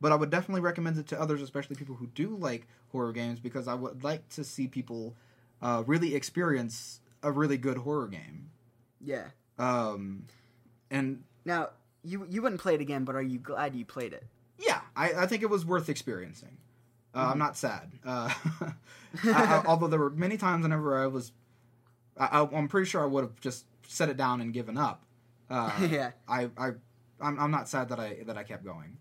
[0.02, 3.40] But I would definitely recommend it to others, especially people who do like horror games,
[3.40, 5.16] because I would like to see people
[5.62, 8.52] uh, really experience a really good horror game.
[9.02, 9.30] Yeah.
[9.58, 10.26] Um
[10.92, 11.70] and now
[12.04, 14.26] you you wouldn't play it again, but are you glad you played it?
[14.96, 16.58] I, I think it was worth experiencing.
[17.14, 17.32] Uh, mm-hmm.
[17.32, 17.92] I'm not sad.
[18.06, 18.74] Uh, I,
[19.24, 21.32] I, although there were many times whenever I was,
[22.18, 25.04] I, am pretty sure I would have just set it down and given up.
[25.50, 26.12] Uh, yeah.
[26.28, 26.72] I, I,
[27.22, 28.98] I'm, I'm not sad that I that I kept going.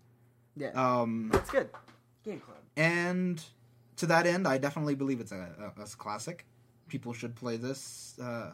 [0.55, 0.69] Yeah.
[0.69, 1.69] Um, that's good.
[2.23, 2.57] Game club.
[2.77, 3.43] And
[3.97, 6.45] to that end, I definitely believe it's a, a, a classic.
[6.87, 8.17] People should play this.
[8.21, 8.51] Uh,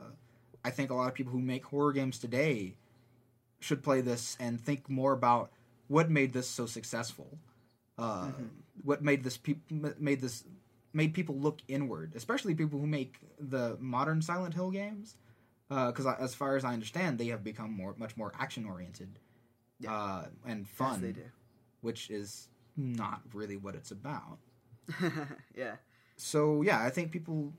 [0.64, 2.76] I think a lot of people who make horror games today
[3.60, 5.52] should play this and think more about
[5.92, 7.38] what made this so successful.
[7.98, 8.46] Uh, mm-hmm.
[8.84, 10.46] What made this pe- made this
[10.94, 15.18] made people look inward, especially people who make the modern Silent Hill games.
[15.68, 19.20] Because uh, as far as I understand, they have become more much more action oriented
[19.80, 19.94] yeah.
[19.94, 20.94] uh, and fun.
[20.94, 21.28] Yes, they do.
[21.82, 22.48] Which is
[22.78, 24.40] not really what it's about.
[25.56, 25.76] yeah.
[26.16, 27.52] So yeah, I think people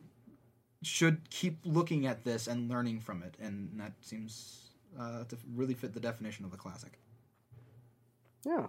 [0.82, 5.74] should keep looking at this and learning from it, and that seems uh, to really
[5.74, 7.01] fit the definition of the classic.
[8.44, 8.66] Yeah,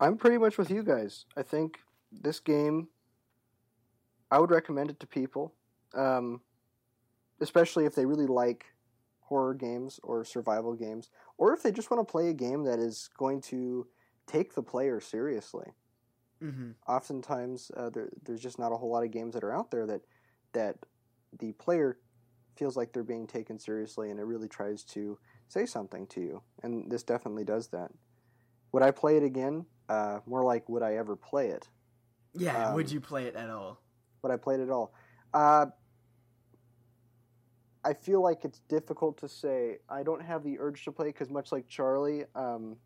[0.00, 1.26] I'm pretty much with you guys.
[1.36, 1.80] I think
[2.10, 2.88] this game,
[4.30, 5.54] I would recommend it to people,
[5.94, 6.40] um,
[7.40, 8.64] especially if they really like
[9.20, 12.78] horror games or survival games, or if they just want to play a game that
[12.78, 13.86] is going to
[14.26, 15.66] take the player seriously.
[16.42, 16.72] Mm-hmm.
[16.86, 19.86] Oftentimes, uh, there, there's just not a whole lot of games that are out there
[19.86, 20.02] that
[20.52, 20.76] that
[21.38, 21.98] the player
[22.56, 25.18] feels like they're being taken seriously and it really tries to
[25.48, 26.42] say something to you.
[26.62, 27.90] And this definitely does that.
[28.72, 29.66] Would I play it again?
[29.88, 31.68] Uh, more like, would I ever play it?
[32.34, 33.80] Yeah, um, would you play it at all?
[34.22, 34.92] Would I play it at all?
[35.32, 35.66] Uh,
[37.84, 39.78] I feel like it's difficult to say.
[39.88, 42.76] I don't have the urge to play because, much like Charlie, um,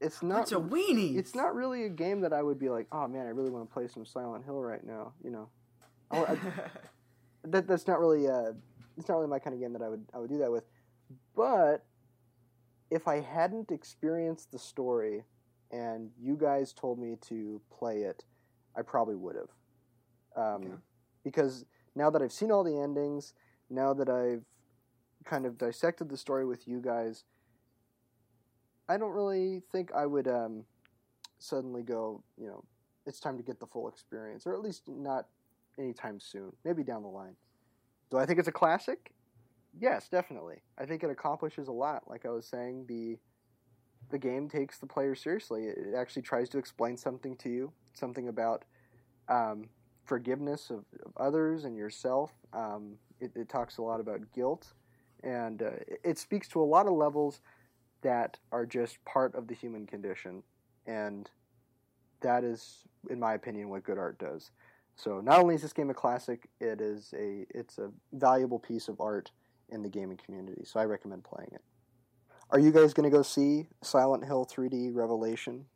[0.00, 0.42] it's not.
[0.42, 1.16] It's a weenie.
[1.16, 3.68] It's not really a game that I would be like, oh man, I really want
[3.68, 5.12] to play some Silent Hill right now.
[5.22, 5.48] You know,
[6.10, 6.38] I, I,
[7.44, 8.52] that that's not really uh,
[8.98, 10.64] it's not really my kind of game that I would I would do that with.
[11.36, 11.84] But
[12.90, 15.24] if I hadn't experienced the story
[15.70, 18.24] and you guys told me to play it,
[18.76, 19.50] I probably would have.
[20.36, 20.74] Um, okay.
[21.24, 21.64] Because
[21.94, 23.34] now that I've seen all the endings,
[23.68, 24.44] now that I've
[25.24, 27.24] kind of dissected the story with you guys,
[28.88, 30.64] I don't really think I would um,
[31.38, 32.64] suddenly go, you know,
[33.06, 35.26] it's time to get the full experience, or at least not
[35.78, 36.52] anytime soon.
[36.64, 37.36] Maybe down the line.
[38.10, 39.12] Do I think it's a classic?
[39.78, 40.62] Yes, definitely.
[40.78, 42.08] I think it accomplishes a lot.
[42.08, 43.18] Like I was saying, the
[44.10, 45.66] the game takes the player seriously.
[45.66, 48.64] It actually tries to explain something to you, something about
[49.28, 49.68] um,
[50.04, 52.32] forgiveness of, of, others and yourself.
[52.52, 54.72] Um, it, it, talks a lot about guilt,
[55.22, 57.40] and uh, it, it speaks to a lot of levels
[58.02, 60.42] that are just part of the human condition,
[60.86, 61.30] and
[62.20, 62.78] that is,
[63.10, 64.50] in my opinion, what good art does.
[64.96, 68.88] So not only is this game a classic, it is a it's a valuable piece
[68.88, 69.30] of art
[69.70, 70.62] in the gaming community.
[70.64, 71.62] So I recommend playing it.
[72.50, 75.66] Are you guys going to go see Silent Hill 3D Revelation?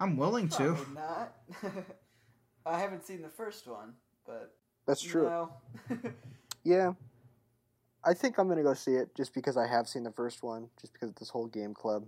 [0.00, 0.74] I'm willing to.
[0.74, 1.34] Probably not.
[2.66, 3.94] I haven't seen the first one,
[4.26, 4.54] but
[4.86, 5.24] That's true.
[5.24, 5.52] No.
[6.64, 6.92] Yeah.
[8.04, 10.42] I think I'm going to go see it just because I have seen the first
[10.42, 12.04] one, just because of this whole game club.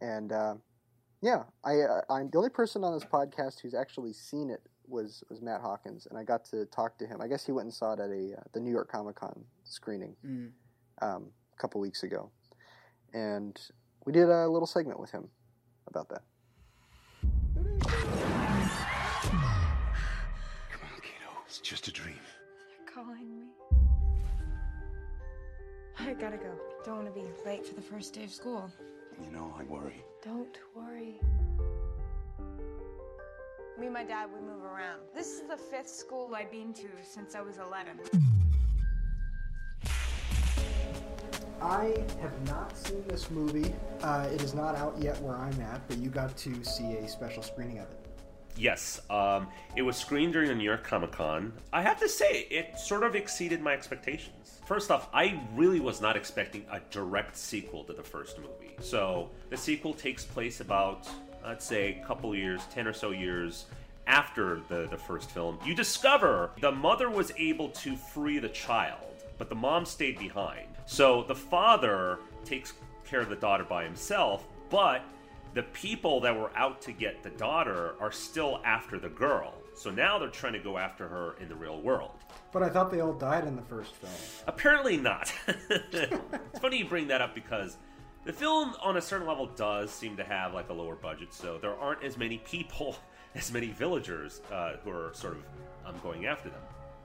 [0.00, 0.54] And uh,
[1.20, 5.22] yeah, I, uh, I'm the only person on this podcast who's actually seen it was
[5.30, 7.20] was Matt Hawkins, and I got to talk to him.
[7.20, 9.44] I guess he went and saw it at a uh, the New York Comic Con
[9.64, 10.50] screening Mm.
[11.02, 12.30] Um, a couple weeks ago,
[13.12, 13.60] and
[14.06, 15.28] we did a little segment with him
[15.88, 16.22] about that.
[17.20, 17.70] Come
[20.82, 21.30] on, kiddo.
[21.46, 22.18] It's just a dream.
[22.78, 23.46] You're calling me.
[25.98, 26.50] I gotta go.
[26.84, 28.70] Don't want to be late for the first day of school.
[29.24, 30.02] You know, I worry.
[30.24, 31.20] Don't worry.
[33.78, 35.00] Me and my dad, we move around.
[35.14, 37.98] This is the fifth school I've been to since I was 11.
[41.62, 43.72] I have not seen this movie.
[44.02, 47.08] Uh, it is not out yet where I'm at, but you got to see a
[47.08, 47.98] special screening of it.
[48.56, 51.52] Yes, um, it was screened during the New York Comic Con.
[51.72, 54.60] I have to say, it sort of exceeded my expectations.
[54.66, 58.74] First off, I really was not expecting a direct sequel to the first movie.
[58.80, 61.08] So the sequel takes place about,
[61.44, 63.66] I'd say, a couple years, 10 or so years
[64.08, 65.58] after the, the first film.
[65.64, 70.66] You discover the mother was able to free the child, but the mom stayed behind.
[70.86, 72.74] So the father takes
[73.06, 75.04] care of the daughter by himself, but
[75.54, 79.54] the people that were out to get the daughter are still after the girl.
[79.74, 82.12] So now they're trying to go after her in the real world.
[82.52, 84.12] But I thought they all died in the first film.
[84.46, 85.32] Apparently not.
[85.46, 87.76] it's funny you bring that up because
[88.24, 91.58] the film, on a certain level, does seem to have like a lower budget, so
[91.58, 92.96] there aren't as many people,
[93.34, 95.42] as many villagers uh, who are sort of
[95.86, 96.60] um, going after them.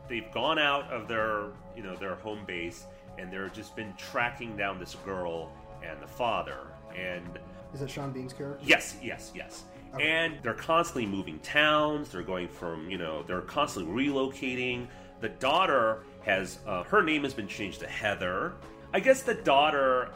[0.07, 2.85] They've gone out of their, you know, their home base,
[3.17, 5.51] and they're just been tracking down this girl
[5.83, 7.39] and the father, and
[7.73, 8.59] Is that Sean Bean's character?
[8.65, 9.63] Yes, yes, yes.
[9.99, 12.09] And they're constantly moving towns.
[12.09, 14.87] They're going from, you know, they're constantly relocating.
[15.21, 18.53] The daughter has, uh, her name has been changed to Heather.
[18.93, 20.11] I guess the daughter,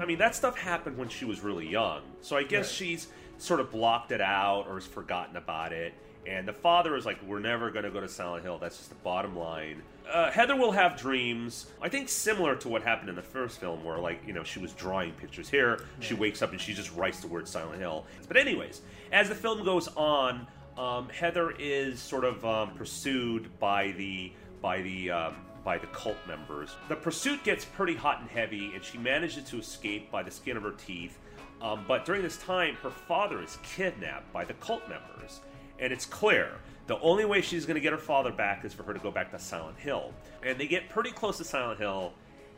[0.00, 2.02] I mean, that stuff happened when she was really young.
[2.22, 3.08] So I guess she's
[3.38, 5.92] sort of blocked it out or has forgotten about it.
[6.26, 8.58] And the father is like, we're never going to go to Silent Hill.
[8.58, 9.82] That's just the bottom line.
[10.12, 13.84] Uh, Heather will have dreams, I think similar to what happened in the first film,
[13.84, 15.84] where, like, you know, she was drawing pictures here.
[16.00, 18.06] She wakes up and she just writes the word Silent Hill.
[18.28, 20.46] But, anyways, as the film goes on,
[20.78, 26.18] um, Heather is sort of um, pursued by the by the um, by the cult
[26.28, 26.76] members.
[26.88, 30.56] The pursuit gets pretty hot and heavy, and she manages to escape by the skin
[30.56, 31.18] of her teeth.
[31.60, 35.40] Um, but during this time, her father is kidnapped by the cult members,
[35.78, 38.84] and it's clear the only way she's going to get her father back is for
[38.84, 40.12] her to go back to Silent Hill.
[40.44, 42.12] And they get pretty close to Silent Hill.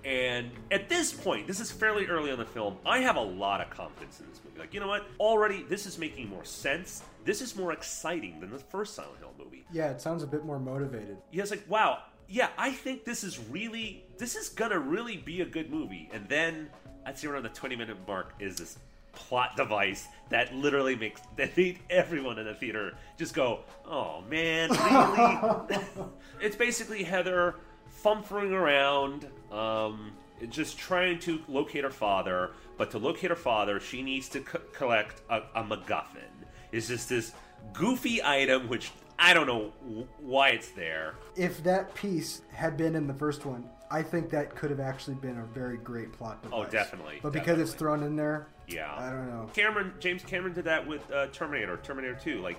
[0.04, 3.22] And at this point, this is fairly early on in the film, I have a
[3.22, 4.60] lot of confidence in this movie.
[4.60, 5.06] Like, you know what?
[5.18, 7.02] Already, this is making more sense.
[7.24, 9.64] This is more exciting than the first Silent Hill movie.
[9.72, 11.16] Yeah, it sounds a bit more motivated.
[11.32, 15.40] Yeah, it's like, wow, yeah, I think this is really, this is gonna really be
[15.40, 16.08] a good movie.
[16.12, 16.68] And then,
[17.06, 18.78] I'd say around the 20 minute mark is this
[19.12, 24.70] plot device that literally makes, that made everyone in the theater just go, oh man,
[24.70, 25.78] really?
[26.40, 27.56] it's basically Heather
[28.04, 30.12] fumfering around, um,
[30.50, 32.52] just trying to locate her father.
[32.76, 36.22] But to locate her father, she needs to co- collect a, a MacGuffin.
[36.70, 37.32] It's just this
[37.72, 41.14] goofy item, which I don't know w- why it's there.
[41.34, 45.14] If that piece had been in the first one, I think that could have actually
[45.14, 46.66] been a very great plot device.
[46.66, 49.48] Oh, definitely, But because it's thrown in there, Yeah, I don't know.
[49.54, 52.40] Cameron, James Cameron did that with uh, Terminator, Terminator Two.
[52.40, 52.58] Like,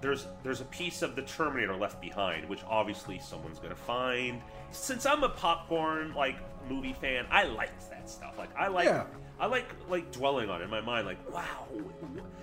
[0.00, 4.40] there's there's a piece of the Terminator left behind, which obviously someone's gonna find.
[4.70, 6.36] Since I'm a popcorn like
[6.68, 8.38] movie fan, I like that stuff.
[8.38, 9.04] Like, I like Yeah.
[9.38, 11.06] I like like dwelling on it in my mind.
[11.06, 11.66] Like, wow,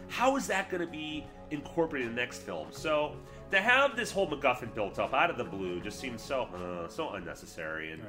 [0.10, 2.68] how is that gonna be incorporated in the next film?
[2.72, 3.15] So.
[3.52, 6.88] To have this whole MacGuffin built up out of the blue just seems so uh,
[6.88, 8.02] so unnecessary, and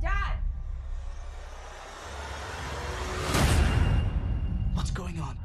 [0.00, 0.38] Dad!
[4.72, 5.36] What's going on?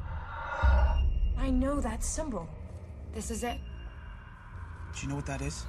[1.36, 2.48] I know that symbol.
[3.12, 3.58] This is it.
[4.94, 5.66] Do you know what that is?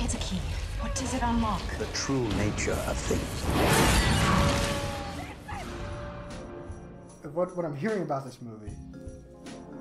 [0.00, 0.40] It's a key.
[0.80, 1.62] What does it unlock?
[1.78, 4.29] The true nature of things.
[7.28, 8.72] What what I'm hearing about this movie,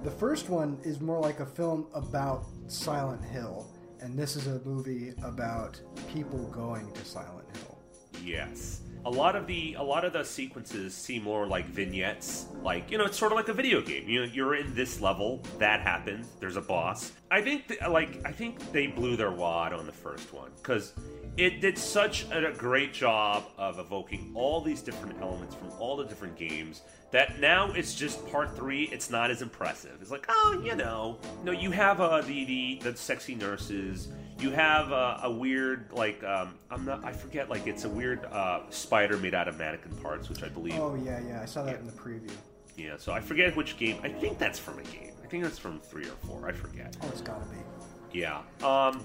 [0.03, 3.68] the first one is more like a film about Silent Hill,
[4.02, 5.80] and this is a movie about
[6.14, 7.78] people going to Silent Hill.
[8.24, 8.82] Yes.
[9.06, 12.98] a lot of the a lot of the sequences seem more like vignettes like you
[12.98, 15.80] know it's sort of like a video game you know you're in this level that
[15.80, 19.86] happens there's a boss i think th- like i think they blew their wad on
[19.86, 20.91] the first one because
[21.38, 26.03] it did such a great job of evoking all these different elements from all the
[26.06, 30.61] different games that now it's just part three it's not as impressive it's like oh
[30.64, 34.10] you know no you have uh, the, the the sexy nurses
[34.40, 38.23] you have uh, a weird like um, i'm not i forget like it's a weird
[38.26, 41.41] uh, spider made out of mannequin parts which i believe Oh yeah, yeah.
[41.41, 42.31] I saw that in the preview.
[42.77, 45.57] yeah so i forget which game i think that's from a game i think that's
[45.60, 48.19] from three or four i forget Oh, it's gotta be.
[48.19, 48.41] yeah.
[48.64, 49.02] Um,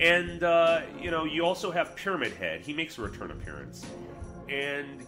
[0.00, 2.60] And, uh, you know, you also have Pyramid Head.
[2.60, 3.84] He makes a return appearance.
[4.48, 5.04] And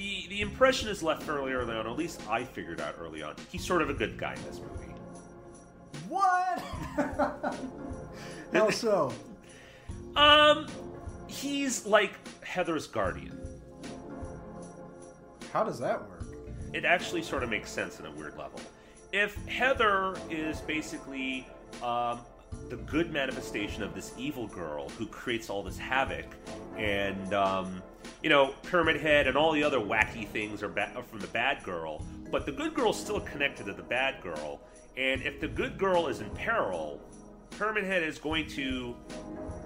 [0.00, 3.34] the the impression is left fairly early on, at least I figured out early on.
[3.50, 4.94] He's sort of a good guy in this movie.
[6.08, 6.62] What?
[8.52, 9.12] How so?
[10.16, 10.66] Um,
[11.26, 12.12] he's like
[12.42, 13.38] Heather's guardian.
[15.52, 16.20] How does that work?
[16.72, 18.60] it actually sort of makes sense in a weird level.
[19.12, 21.46] If Heather is basically
[21.82, 22.20] um,
[22.68, 26.26] the good manifestation of this evil girl who creates all this havoc,
[26.76, 27.82] and um,
[28.22, 31.26] you know, Pyramid Head and all the other wacky things are, ba- are from the
[31.28, 34.60] bad girl, but the good girl's still connected to the bad girl,
[34.96, 37.00] and if the good girl is in peril,
[37.58, 38.94] Pyramid Head is going to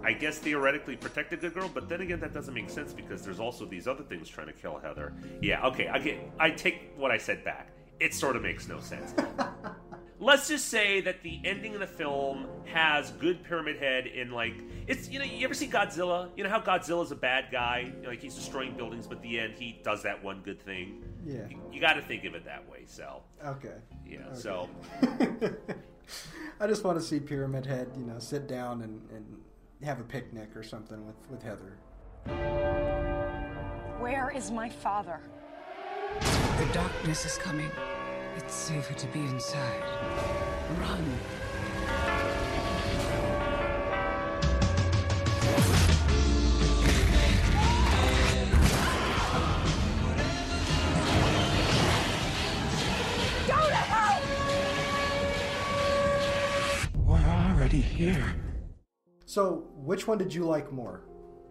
[0.04, 3.22] I guess theoretically protect the good girl, but then again, that doesn't make sense because
[3.22, 5.14] there's also these other things trying to kill Heather.
[5.40, 7.70] Yeah, okay, I get, I take what I said back.
[8.00, 9.14] It sort of makes no sense.
[10.24, 14.54] Let's just say that the ending of the film has good Pyramid Head in like
[14.86, 16.30] it's you know you ever see Godzilla?
[16.34, 19.22] You know how Godzilla's a bad guy, you know, like he's destroying buildings, but at
[19.22, 21.04] the end he does that one good thing.
[21.26, 21.46] Yeah.
[21.50, 22.84] You, you got to think of it that way.
[22.86, 23.74] So Okay.
[24.06, 24.34] yeah, Okay.
[24.40, 24.70] so
[26.58, 29.26] I just want to see Pyramid Head, you know, sit down and, and
[29.86, 31.76] have a picnic or something with, with Heather.
[34.00, 35.20] Where is my father?
[36.20, 37.70] The darkness is coming.
[38.36, 39.82] It's safer to be inside.
[40.80, 41.18] Run.
[53.46, 54.22] Go to hell!
[57.04, 58.34] We're already here.
[59.26, 61.02] So, which one did you like more?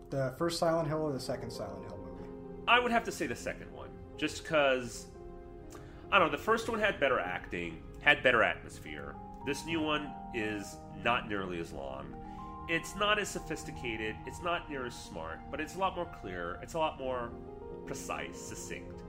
[0.09, 2.29] The first Silent Hill or the second Silent Hill movie?
[2.67, 5.07] I would have to say the second one, just because
[6.13, 6.37] I don't know.
[6.37, 9.15] The first one had better acting, had better atmosphere.
[9.47, 12.13] This new one is not nearly as long.
[12.69, 14.15] It's not as sophisticated.
[14.27, 16.59] It's not near as smart, but it's a lot more clear.
[16.61, 17.31] It's a lot more
[17.87, 19.01] precise, succinct.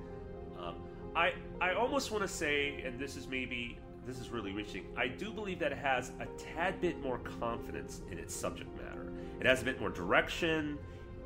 [0.59, 0.77] Um,
[1.15, 4.87] I I almost want to say, and this is maybe this is really reaching.
[4.97, 9.13] I do believe that it has a tad bit more confidence in its subject matter.
[9.41, 10.79] It has a bit more direction.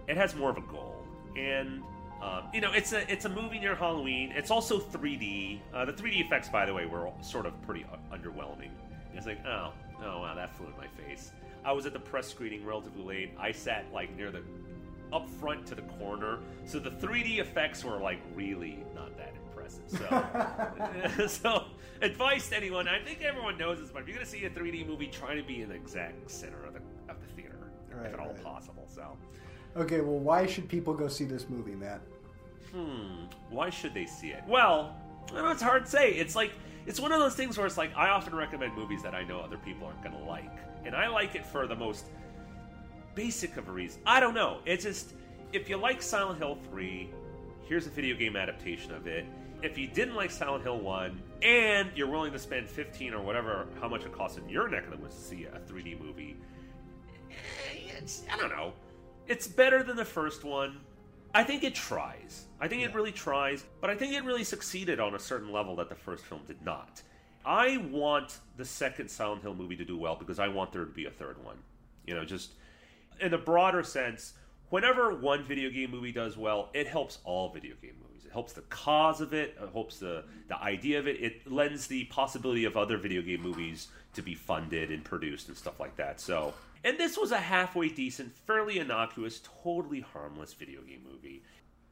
[0.09, 1.06] It has more of a goal,
[1.36, 1.84] and
[2.22, 4.32] um, you know, it's a it's a movie near Halloween.
[4.34, 5.60] It's also 3D.
[5.72, 8.70] Uh, the 3D effects, by the way, were sort of pretty u- underwhelming.
[9.14, 9.72] It's like, oh,
[10.02, 11.30] oh wow, that flew in my face.
[11.64, 13.30] I was at the press screening relatively late.
[13.38, 14.42] I sat like near the
[15.12, 19.84] up front to the corner, so the 3D effects were like really not that impressive.
[19.88, 21.64] So, so
[22.02, 22.88] advice to anyone.
[22.88, 25.42] I think everyone knows this, but if you're gonna see a 3D movie, try to
[25.42, 26.80] be in the exact center of the
[27.10, 28.42] of the theater, Right, if at all right.
[28.42, 28.86] possible.
[28.92, 29.16] So.
[29.76, 32.00] Okay, well, why should people go see this movie, Matt?
[32.72, 33.26] Hmm.
[33.50, 34.42] Why should they see it?
[34.46, 34.96] Well,
[35.32, 36.12] I know it's hard to say.
[36.12, 36.52] It's like
[36.86, 39.40] it's one of those things where it's like I often recommend movies that I know
[39.40, 40.52] other people aren't going to like,
[40.84, 42.06] and I like it for the most
[43.14, 44.00] basic of a reason.
[44.06, 44.58] I don't know.
[44.64, 45.14] It's just
[45.52, 47.10] if you like Silent Hill three,
[47.66, 49.26] here's a video game adaptation of it.
[49.62, 53.66] If you didn't like Silent Hill one, and you're willing to spend fifteen or whatever
[53.80, 56.36] how much it costs in your neck of the woods to see a 3D movie,
[57.30, 58.72] eh, it's, I don't know.
[59.28, 60.80] It's better than the first one.
[61.34, 62.46] I think it tries.
[62.59, 65.76] I think it really tries, but I think it really succeeded on a certain level
[65.76, 67.02] that the first film did not.
[67.44, 70.90] I want the second Silent Hill movie to do well because I want there to
[70.90, 71.59] be a third one.
[72.06, 72.52] You know, just
[73.20, 74.32] in a broader sense,
[74.70, 78.24] whenever one video game movie does well, it helps all video game movies.
[78.24, 81.20] It helps the cause of it, it helps the, the idea of it.
[81.22, 85.56] It lends the possibility of other video game movies to be funded and produced and
[85.56, 86.18] stuff like that.
[86.18, 91.42] So, and this was a halfway decent, fairly innocuous, totally harmless video game movie.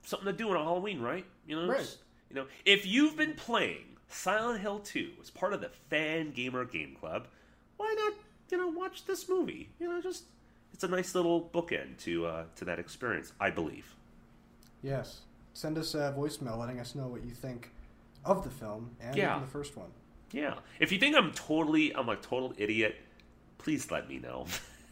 [0.02, 1.24] Something to do on Halloween, right?
[1.46, 1.78] You know, Right.
[1.80, 1.98] just-
[2.30, 6.64] you know, if you've been playing Silent Hill 2 as part of the Fan Gamer
[6.64, 7.28] Game Club,
[7.76, 8.14] why not,
[8.50, 9.70] you know, watch this movie?
[9.78, 10.24] You know, just
[10.72, 13.94] it's a nice little bookend to uh, to that experience, I believe.
[14.82, 15.22] Yes.
[15.54, 17.70] Send us a voicemail letting us know what you think
[18.24, 19.38] of the film and Yeah.
[19.38, 19.90] the first one.
[20.32, 20.58] Yeah.
[20.80, 22.96] If you think I'm totally I'm a total idiot,
[23.58, 24.46] please let me know.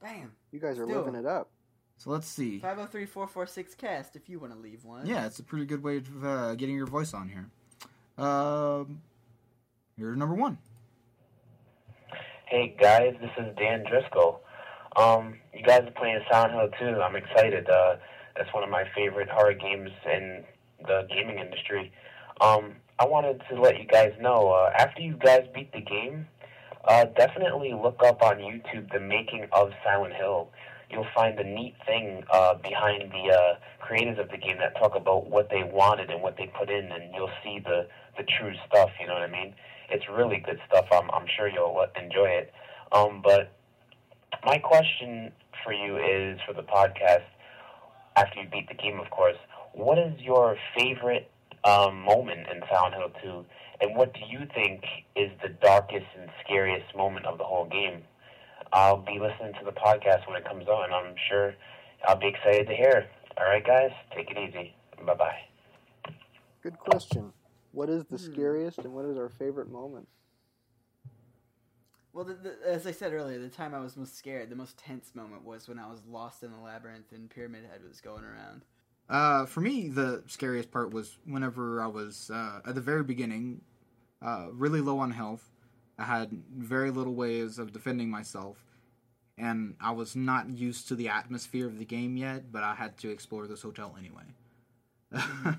[0.00, 0.32] Bam.
[0.52, 0.98] You guys are Still.
[1.00, 1.50] living it up.
[1.96, 2.60] So let's see.
[2.60, 5.06] 503 446 cast if you want to leave one.
[5.06, 7.50] Yeah, it's a pretty good way of uh, getting your voice on here.
[8.24, 9.02] Um,
[9.96, 10.58] here's number one.
[12.46, 14.40] Hey guys, this is Dan Driscoll.
[14.96, 17.00] Um, you guys are playing Silent Hill 2.
[17.02, 17.68] I'm excited.
[17.68, 17.96] Uh,
[18.36, 20.44] that's one of my favorite horror games in
[20.86, 21.92] the gaming industry.
[22.40, 26.26] Um, I wanted to let you guys know uh, after you guys beat the game,
[26.88, 30.48] uh, definitely look up on YouTube the making of Silent Hill.
[30.90, 34.96] You'll find the neat thing uh, behind the uh, creators of the game that talk
[34.96, 37.86] about what they wanted and what they put in, and you'll see the
[38.16, 38.90] the true stuff.
[38.98, 39.54] You know what I mean?
[39.90, 40.86] It's really good stuff.
[40.90, 42.52] I'm I'm sure you'll enjoy it.
[42.90, 43.52] Um, but
[44.46, 45.30] my question
[45.62, 47.24] for you is for the podcast
[48.16, 49.36] after you beat the game, of course.
[49.74, 51.30] What is your favorite
[51.64, 53.44] um, moment in Silent Hill 2,
[53.80, 54.82] and what do you think
[55.16, 58.02] is the darkest and scariest moment of the whole game?
[58.72, 60.92] I'll be listening to the podcast when it comes on.
[60.92, 61.54] I'm sure
[62.06, 63.08] I'll be excited to hear.
[63.38, 64.74] All right, guys, take it easy.
[65.06, 65.38] Bye bye.
[66.62, 67.32] Good question.
[67.72, 68.32] What is the Hmm.
[68.32, 70.08] scariest and what is our favorite moment?
[72.12, 74.76] Well, the, the, as I said earlier, the time I was most scared, the most
[74.76, 78.24] tense moment was when I was lost in the labyrinth and Pyramid Head was going
[78.24, 78.64] around.
[79.08, 83.60] Uh, for me, the scariest part was whenever I was uh, at the very beginning,
[84.22, 85.50] uh, really low on health.
[85.98, 88.64] I had very little ways of defending myself,
[89.36, 92.52] and I was not used to the atmosphere of the game yet.
[92.52, 94.24] But I had to explore this hotel anyway.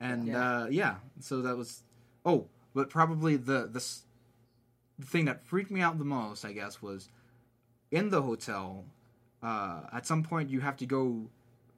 [0.00, 0.62] and Yeah.
[0.62, 1.82] Uh, yeah, so that was.
[2.24, 3.84] Oh, but probably the the,
[4.98, 7.08] the thing that freaked me out the most, I guess, was
[7.90, 8.84] in the hotel.
[9.42, 11.28] Uh, at some point, you have to go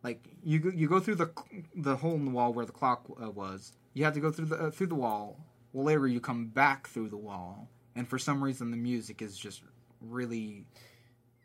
[0.07, 1.31] like you go, you go through the
[1.75, 3.73] the hole in the wall where the clock uh, was.
[3.93, 5.37] You have to go through the uh, through the wall.
[5.77, 9.37] Well, later you come back through the wall, and for some reason the music is
[9.37, 9.61] just
[10.01, 10.65] really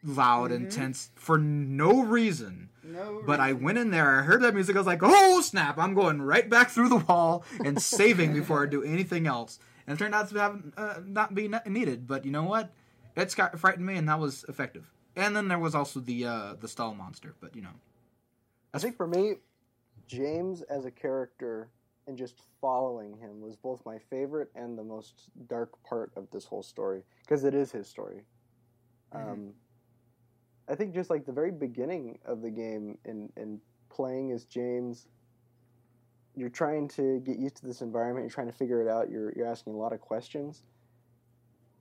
[0.05, 2.69] loud and tense for no reason.
[2.81, 5.77] No, But I went in there, I heard that music, I was like, oh snap!
[5.77, 9.59] I'm going right back through the wall and saving before I do anything else.
[9.85, 12.07] And it turned out to have uh, not be needed.
[12.07, 12.71] But you know what?
[13.17, 14.89] It got frightened me, and that was effective.
[15.17, 17.35] And then there was also the uh, the stall monster.
[17.41, 17.75] But you know,
[18.73, 19.33] I think for me,
[20.07, 21.67] James as a character
[22.07, 26.45] and just following him was both my favorite and the most dark part of this
[26.45, 28.23] whole story because it is his story.
[29.13, 29.53] Um,
[30.69, 33.59] I think just like the very beginning of the game and and
[33.89, 35.07] playing as James,
[36.35, 38.23] you're trying to get used to this environment.
[38.23, 39.09] You're trying to figure it out.
[39.09, 40.63] You're you're asking a lot of questions.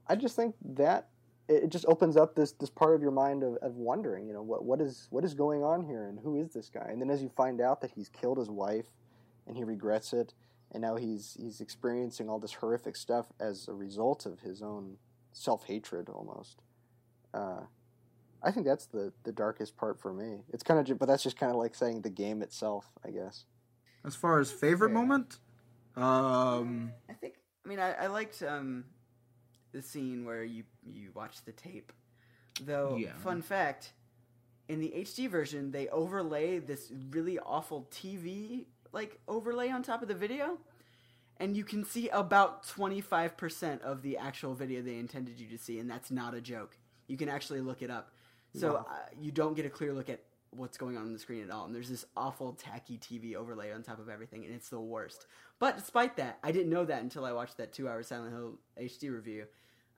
[0.08, 1.08] I just think that
[1.48, 4.32] it, it just opens up this this part of your mind of, of wondering, you
[4.32, 6.88] know, what what is what is going on here and who is this guy?
[6.88, 8.86] And then as you find out that he's killed his wife
[9.50, 10.32] and he regrets it,
[10.70, 14.96] and now he's he's experiencing all this horrific stuff as a result of his own
[15.32, 16.62] self hatred almost.
[17.34, 17.62] Uh,
[18.42, 20.44] I think that's the the darkest part for me.
[20.52, 23.44] It's kind of, but that's just kind of like saying the game itself, I guess.
[24.04, 24.94] as far as favorite fair.
[25.02, 25.38] moment,
[25.96, 27.34] um, I think.
[27.64, 28.84] I mean, I, I liked um,
[29.72, 31.92] the scene where you you watch the tape.
[32.62, 33.16] Though, Yeah.
[33.18, 33.92] fun fact,
[34.68, 40.08] in the HD version, they overlay this really awful TV like overlay on top of
[40.08, 40.58] the video,
[41.38, 45.48] and you can see about twenty five percent of the actual video they intended you
[45.48, 46.76] to see, and that's not a joke.
[47.06, 48.12] You can actually look it up.
[48.54, 48.84] So uh,
[49.20, 51.64] you don't get a clear look at what's going on on the screen at all.
[51.64, 55.26] And there's this awful tacky TV overlay on top of everything, and it's the worst.
[55.58, 59.12] But despite that, I didn't know that until I watched that two-hour Silent Hill HD
[59.12, 59.46] review.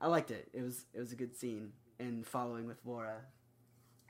[0.00, 0.48] I liked it.
[0.52, 3.20] It was it was a good scene and following with Laura.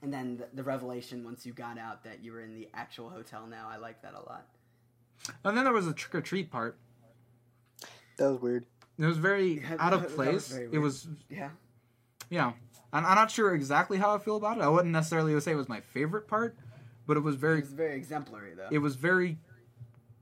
[0.02, 3.08] And then the, the revelation once you got out that you were in the actual
[3.08, 4.48] hotel now, I like that a lot.
[5.44, 6.78] And then there was the trick or treat part.
[8.18, 8.66] That was weird.
[8.98, 10.48] It was very Yeah, out of place.
[10.48, 11.50] very It was Yeah.
[12.30, 12.52] Yeah,
[12.92, 14.62] I'm, I'm not sure exactly how I feel about it.
[14.62, 16.56] I wouldn't necessarily say it was my favorite part,
[17.06, 18.68] but it was It very was very exemplary though.
[18.70, 19.38] it was very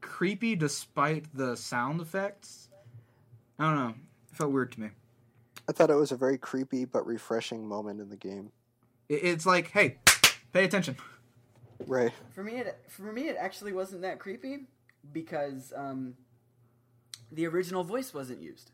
[0.01, 2.69] creepy despite the sound effects.
[3.59, 3.95] I don't know.
[4.31, 4.91] It felt weird to me.
[5.69, 8.51] I thought it was a very creepy but refreshing moment in the game.
[9.09, 9.99] It, it's like, hey,
[10.53, 10.97] pay attention.
[11.87, 12.13] Right.
[12.33, 14.67] For me, it for me it actually wasn't that creepy
[15.13, 16.15] because um,
[17.33, 18.71] the original voice wasn't used.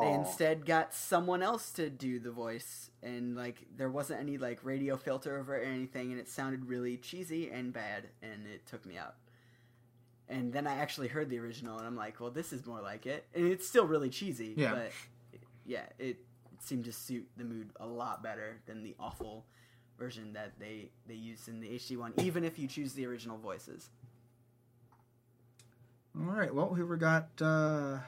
[0.00, 4.64] They instead got someone else to do the voice, and like there wasn't any like
[4.64, 8.64] radio filter over it or anything, and it sounded really cheesy and bad, and it
[8.64, 9.16] took me out.
[10.30, 13.04] And then I actually heard the original, and I'm like, well, this is more like
[13.04, 14.72] it, and it's still really cheesy, Yeah.
[14.72, 14.92] but
[15.66, 16.16] yeah, it
[16.58, 19.44] seemed to suit the mood a lot better than the awful
[19.98, 23.36] version that they they used in the HD one, even if you choose the original
[23.36, 23.90] voices.
[26.18, 26.54] All right.
[26.54, 27.98] Well, here we got uh,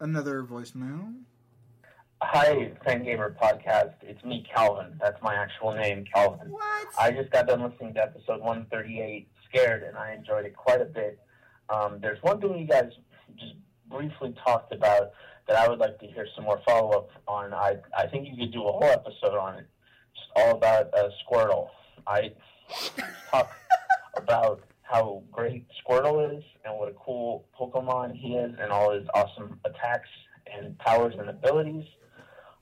[0.00, 1.14] another voicemail.
[2.20, 3.94] Hi, Fangamer Podcast.
[4.02, 4.98] It's me, Calvin.
[5.00, 6.50] That's my actual name, Calvin.
[6.50, 6.88] What?
[6.98, 10.84] I just got done listening to episode 138, Scared, and I enjoyed it quite a
[10.84, 11.18] bit.
[11.70, 12.90] Um, there's one thing you guys
[13.38, 13.54] just
[13.88, 15.12] briefly talked about
[15.48, 17.54] that I would like to hear some more follow up on.
[17.54, 19.66] I I think you could do a whole episode on it,
[20.14, 21.68] just all about uh, Squirtle.
[22.06, 22.32] I
[23.30, 23.50] talk
[24.16, 29.06] about how great Squirtle is and what a cool Pokemon he is, and all his
[29.14, 30.08] awesome attacks
[30.46, 31.84] and powers and abilities.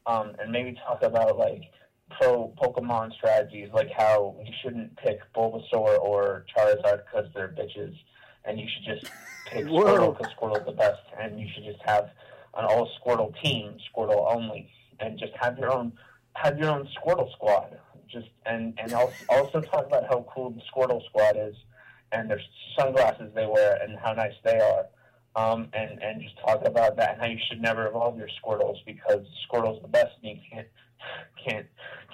[0.07, 1.62] Um, and maybe talk about like
[2.19, 7.94] pro Pokemon strategies, like how you shouldn't pick Bulbasaur or Charizard because they're bitches,
[8.44, 9.12] and you should just
[9.47, 12.11] pick Squirtle because Squirtle's the best, and you should just have
[12.57, 14.69] an all Squirtle team, Squirtle only,
[15.01, 15.93] and just have your own
[16.35, 17.78] have your own Squirtle squad.
[18.09, 21.55] Just and and also also talk about how cool the Squirtle squad is,
[22.12, 22.40] and their
[22.78, 24.86] sunglasses they wear and how nice they are.
[25.34, 28.76] Um, and and just talk about that and how you should never evolve your Squirtles
[28.84, 30.68] because Squirtle's the best and you can't
[31.43, 31.66] can't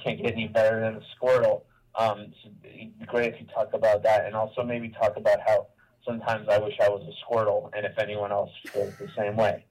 [0.02, 1.62] can't get any better than a Squirtle.
[1.96, 5.66] Um, it'd be great if you talk about that and also maybe talk about how
[6.06, 9.64] sometimes I wish I was a Squirtle and if anyone else feels the same way.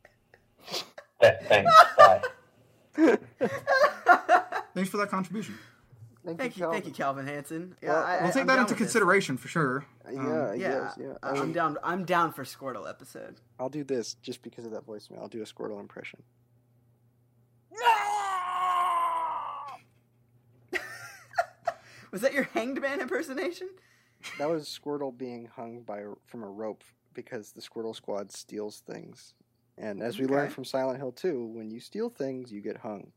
[1.21, 1.71] Thanks.
[1.97, 2.21] Bye.
[4.73, 5.55] Thanks for that contribution.
[6.27, 7.77] Thank, Thank you, thank you, Calvin Hansen.
[7.81, 8.87] Yeah, Well, I, I, We'll take I'm that into with this.
[8.87, 9.85] consideration for sure.
[10.11, 11.13] Yeah, Um, I Yeah, guess, yeah.
[11.23, 11.77] I I'm down.
[11.81, 13.39] I'm down for Squirtle episode.
[13.57, 15.19] I'll do this just because of that voicemail.
[15.21, 16.21] I'll do a Squirtle impression.
[22.11, 23.69] Was that your Hanged Man impersonation?
[24.39, 26.83] That was Squirtle being hung by from a rope
[27.13, 29.33] because the Squirtle Squad steals things.
[29.77, 33.11] And as we learned from Silent Hill 2, when you steal things, you get hung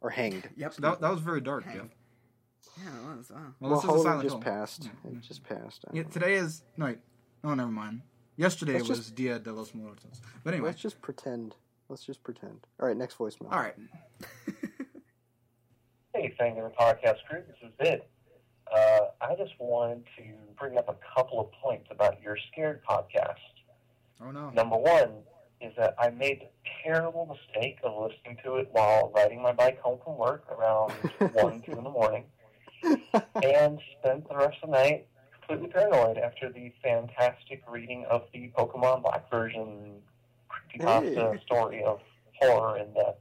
[0.00, 0.48] or hanged.
[0.56, 0.74] Yep.
[0.76, 1.76] That, that was very dark, Hang.
[1.76, 1.86] Jeff.
[2.78, 3.30] Yeah, it was.
[3.30, 3.38] Wow.
[3.60, 4.42] Well, Well, this is a Silent just Hill.
[4.42, 4.84] passed.
[5.04, 5.10] Yeah.
[5.12, 5.84] It just passed.
[5.92, 6.08] Yeah, know.
[6.08, 6.98] today is no, wait.
[7.44, 8.02] oh, never mind.
[8.36, 10.20] Yesterday Let's was just- Dia de los Muertos.
[10.44, 11.54] But anyway, Let's just pretend.
[11.88, 12.66] Let's just pretend.
[12.80, 13.52] All right, next voicemail.
[13.52, 13.74] all right.
[16.14, 18.02] Hey, Fangamer Podcast crew, this is Vid.
[18.70, 20.24] Uh, I just wanted to
[20.58, 23.36] bring up a couple of points about your Scared podcast.
[24.22, 24.50] Oh no.
[24.50, 25.10] Number one
[25.62, 26.48] is that I made the
[26.84, 30.90] terrible mistake of listening to it while riding my bike home from work around
[31.32, 32.24] 1, 2 in the morning,
[32.82, 38.50] and spent the rest of the night completely paranoid after the fantastic reading of the
[38.56, 40.00] Pokemon Black version
[40.48, 41.40] creepypasta Hey.
[41.44, 42.00] story of
[42.40, 43.16] horror and death.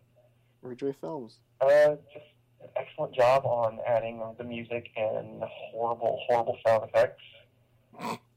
[0.62, 1.40] Rejoy Films.
[1.60, 2.26] Uh, just
[2.62, 7.22] an excellent job on adding the music and horrible, horrible sound effects.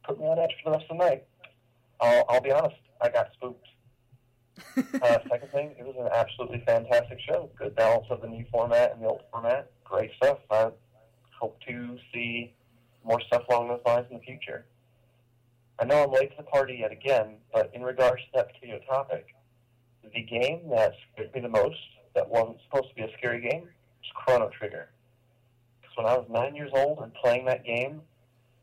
[0.07, 1.25] Put me on edge for the rest of the night.
[2.01, 3.67] I'll, I'll be honest, I got spooked.
[4.77, 7.51] Uh, second thing, it was an absolutely fantastic show.
[7.57, 9.71] Good balance of the new format and the old format.
[9.85, 10.39] Great stuff.
[10.51, 10.71] I
[11.39, 12.55] hope to see
[13.05, 14.65] more stuff along those lines in the future.
[15.79, 18.81] I know I'm late to the party yet again, but in regards to that particular
[18.89, 19.35] topic,
[20.15, 21.79] the game that scared me the most,
[22.15, 24.89] that wasn't supposed to be a scary game, was Chrono Trigger.
[25.81, 28.03] Because when I was nine years old and playing that game,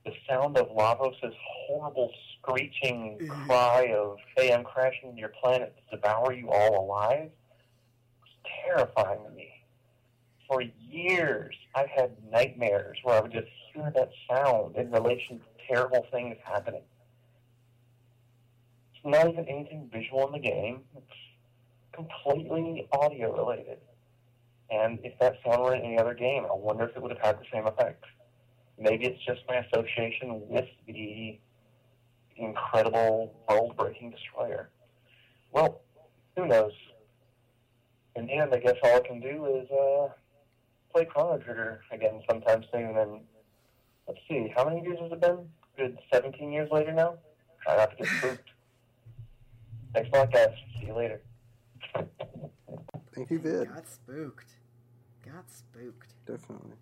[0.05, 1.33] the sound of Lavos'
[1.67, 3.45] horrible screeching mm-hmm.
[3.45, 7.29] cry of, hey, I'm crashing into your planet to devour you all alive,
[8.21, 9.60] was terrifying to me.
[10.51, 15.45] For years, I've had nightmares where I would just hear that sound in relation to
[15.65, 16.81] terrible things happening.
[18.93, 20.81] It's not even anything visual in the game.
[20.97, 21.05] It's
[21.93, 23.77] completely audio related.
[24.69, 27.21] And if that sound were in any other game, I wonder if it would have
[27.21, 28.03] had the same effect.
[28.77, 31.39] Maybe it's just my association with the
[32.35, 34.69] incredible world breaking destroyer.
[35.53, 35.79] Well,
[36.35, 36.73] who knows?
[38.17, 40.09] In the end, I guess all I can do is uh,
[40.91, 42.97] play Chrono Trigger again sometime soon.
[42.97, 43.21] And
[44.07, 45.39] let's see, how many years has it been?
[45.77, 47.15] Good 17 years later now?
[47.63, 48.49] Try not to get spooked.
[49.93, 50.49] Thanks a lot, guys.
[50.79, 51.21] See you later.
[53.13, 53.67] Thank you, Vid.
[53.67, 54.47] Got spooked.
[55.25, 56.13] Got spooked.
[56.25, 56.73] Definitely.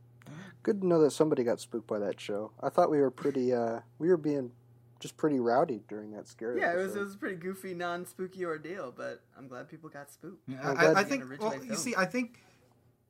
[0.62, 2.52] Good to know that somebody got spooked by that show.
[2.62, 3.52] I thought we were pretty.
[3.54, 4.52] uh We were being
[5.00, 6.60] just pretty rowdy during that scary.
[6.60, 10.12] Yeah, it was it was a pretty goofy, non-spooky ordeal, but I'm glad people got
[10.12, 10.48] spooked.
[10.48, 11.28] Yeah, I'm I, I think.
[11.28, 12.44] got Well, you see, I think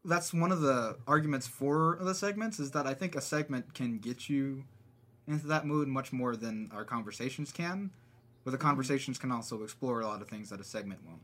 [0.05, 3.99] that's one of the arguments for the segments is that I think a segment can
[3.99, 4.63] get you
[5.27, 7.91] into that mood much more than our conversations can.
[8.45, 8.67] But the Mm-hmm.
[8.67, 11.19] conversations can also explore a lot of things that a segment won't.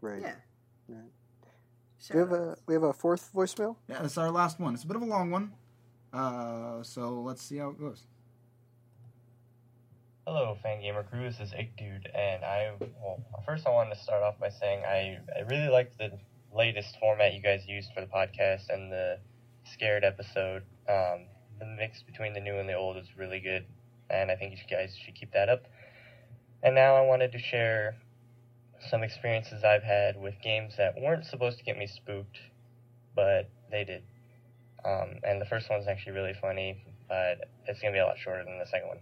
[0.00, 0.20] right.
[0.22, 0.34] Yeah.
[0.88, 1.10] Right.
[1.98, 3.76] Shout We have a we have a fourth voicemail.
[3.88, 4.74] Yeah, it's our last one.
[4.74, 5.52] It's a bit of a long one.
[6.12, 8.02] Uh, so let's see how it goes.
[10.26, 11.22] Hello, Fangamer crew.
[11.22, 12.72] This is Ig Dude, and I
[13.02, 16.12] well, first I wanted to start off by saying I I really liked the
[16.54, 19.18] latest format you guys used for the podcast and the
[19.72, 20.62] scared episode.
[20.88, 21.26] Um,
[21.58, 23.64] the mix between the new and the old is really good,
[24.10, 25.64] and I think you guys should keep that up.
[26.62, 27.96] And now I wanted to share
[28.90, 32.38] some experiences I've had with games that weren't supposed to get me spooked,
[33.14, 34.02] but they did.
[34.84, 38.44] Um, and the first one's actually really funny, but it's gonna be a lot shorter
[38.44, 38.98] than the second one.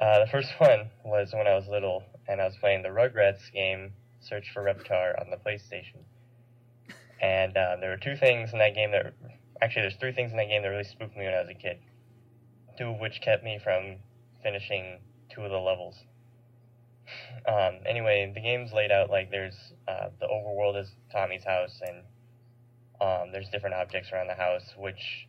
[0.00, 3.52] Uh, the first one was when I was little, and I was playing the Rugrats
[3.52, 6.04] game, Search for Reptar, on the PlayStation.
[7.22, 9.14] And uh, there were two things in that game that,
[9.62, 11.54] actually, there's three things in that game that really spooked me when I was a
[11.54, 11.78] kid.
[12.76, 13.96] Two of which kept me from
[14.42, 14.98] finishing
[15.32, 15.96] two of the levels.
[17.44, 19.56] Um, anyway, the game's laid out like there's
[19.88, 22.04] uh, the overworld is Tommy's house, and
[23.00, 25.26] um, there's different objects around the house which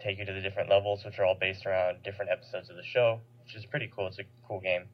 [0.00, 2.84] take you to the different levels, which are all based around different episodes of the
[2.84, 4.08] show, which is pretty cool.
[4.08, 4.84] It's a cool game.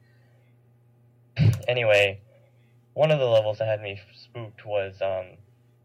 [1.67, 2.21] anyway,
[2.93, 5.37] one of the levels that had me spooked was um,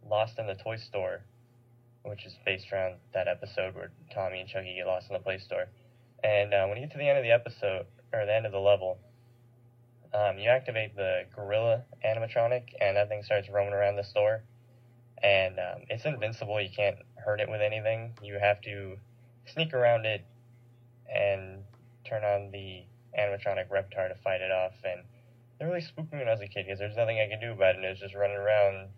[0.08, 1.22] Lost in the Toy Store,
[2.04, 5.38] which is based around that episode where Tommy and Chucky get lost in the Play
[5.38, 5.66] Store.
[6.22, 8.52] And uh, when you get to the end of the episode, or the end of
[8.52, 8.98] the level,
[10.14, 14.42] um, you activate the gorilla animatronic, and that thing starts roaming around the store.
[15.22, 16.60] And um, it's invincible.
[16.60, 18.12] You can't hurt it with anything.
[18.22, 18.96] You have to
[19.46, 20.24] sneak around it
[21.12, 21.62] and
[22.04, 22.84] turn on the
[23.18, 24.74] animatronic Reptar to fight it off.
[24.84, 25.02] And
[25.60, 27.52] it really spooked me when I was a kid because there's nothing I could do
[27.52, 27.76] about it.
[27.76, 28.88] And it was just running around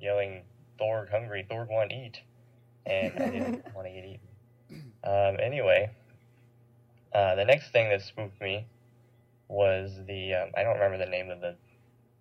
[0.00, 0.42] yelling,
[0.80, 2.20] Thorg hungry, Thorg want eat.
[2.86, 4.92] And I didn't want to get eaten.
[5.04, 5.90] Um, anyway,
[7.14, 8.66] uh, the next thing that spooked me
[9.48, 11.56] was the um, I don't remember the name of the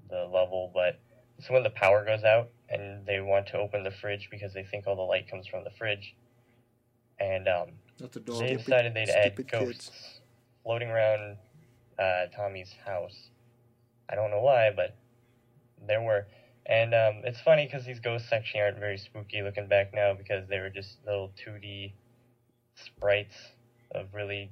[0.10, 1.00] the level, but
[1.38, 4.64] it's when the power goes out and they want to open the fridge because they
[4.64, 6.16] think all the light comes from the fridge,
[7.20, 7.68] and um,
[8.00, 8.58] That's they adorable.
[8.58, 10.20] decided they'd add stupid ghosts kids.
[10.64, 11.38] floating around
[11.98, 13.30] uh, Tommy's house.
[14.10, 14.95] I don't know why, but
[15.88, 16.28] there were.
[16.65, 20.48] And um, it's funny because these ghosts actually aren't very spooky looking back now because
[20.48, 21.91] they were just little 2D
[22.76, 23.35] sprites
[23.91, 24.49] of really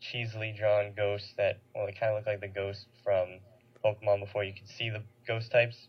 [0.00, 3.38] cheesily drawn ghosts that, well, they kind of look like the ghost from
[3.84, 5.88] Pokemon before you could see the ghost types.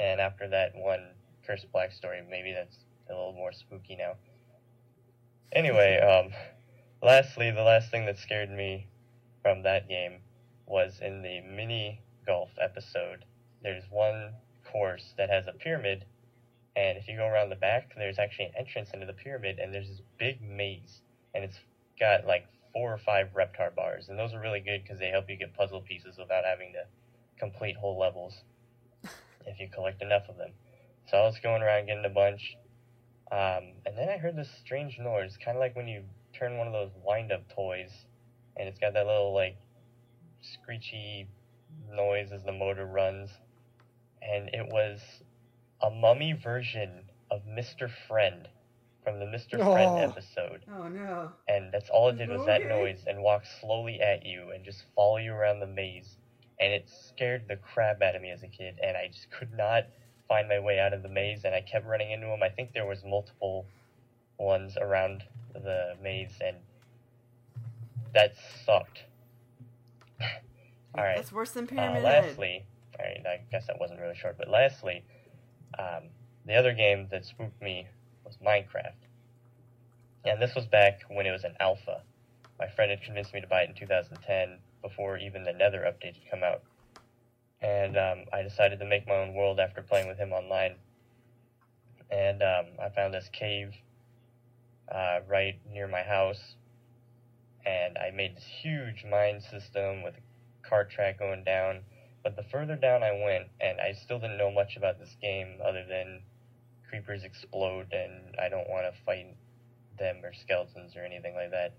[0.00, 1.08] And after that one
[1.46, 2.76] Cursed Black story, maybe that's
[3.10, 4.14] a little more spooky now.
[5.52, 6.32] Anyway, um,
[7.02, 8.86] lastly, the last thing that scared me
[9.42, 10.20] from that game
[10.66, 13.24] was in the mini golf episode.
[13.62, 14.32] There's one
[14.70, 16.04] course that has a pyramid,
[16.76, 19.72] and if you go around the back, there's actually an entrance into the pyramid, and
[19.72, 21.00] there's this big maze,
[21.34, 21.58] and it's
[21.98, 25.28] got like four or five Reptar bars, and those are really good because they help
[25.28, 26.84] you get puzzle pieces without having to
[27.38, 28.34] complete whole levels
[29.46, 30.52] if you collect enough of them.
[31.10, 32.56] So I was going around getting a bunch,
[33.32, 36.66] um, and then I heard this strange noise, kind of like when you turn one
[36.66, 37.90] of those wind-up toys,
[38.56, 39.56] and it's got that little like
[40.42, 41.28] screechy
[41.90, 43.30] noise as the motor runs,
[44.30, 45.00] and it was
[45.82, 46.90] a mummy version
[47.30, 47.90] of Mr.
[48.06, 48.48] Friend
[49.04, 49.52] from the Mr.
[49.52, 49.96] Friend Oh.
[49.98, 51.30] episode Oh no.
[51.48, 54.82] and that's all it did was that noise and walk slowly at you and just
[54.94, 56.16] follow you around the maze
[56.60, 59.52] and it scared the crap out of me as a kid and i just could
[59.56, 59.84] not
[60.28, 62.72] find my way out of the maze and i kept running into them i think
[62.74, 63.64] there was multiple
[64.38, 65.22] ones around
[65.54, 66.56] the maze and
[68.14, 68.34] that
[68.66, 69.04] sucked
[70.94, 72.24] all right That's worse than uh, Pyramid Head.
[72.26, 75.04] lastly, all right, I guess that wasn't really short, but lastly,
[75.78, 76.04] um,
[76.46, 77.86] the other game that spooked me
[78.24, 78.92] was Minecraft.
[80.24, 82.02] And this was back when it was an alpha.
[82.58, 86.14] My friend had convinced me to buy it in 2010 before even the Nether update
[86.14, 86.62] had come out.
[87.60, 90.76] And um, I decided to make my own world after playing with him online.
[92.10, 93.72] And um, I found this cave
[94.92, 96.56] uh, right near my house.
[97.66, 101.80] And I made this huge mine system with a cart track going down.
[102.22, 105.58] But the further down I went, and I still didn't know much about this game
[105.64, 106.22] other than
[106.88, 109.36] creepers explode and I don't want to fight
[109.98, 111.74] them or skeletons or anything like that.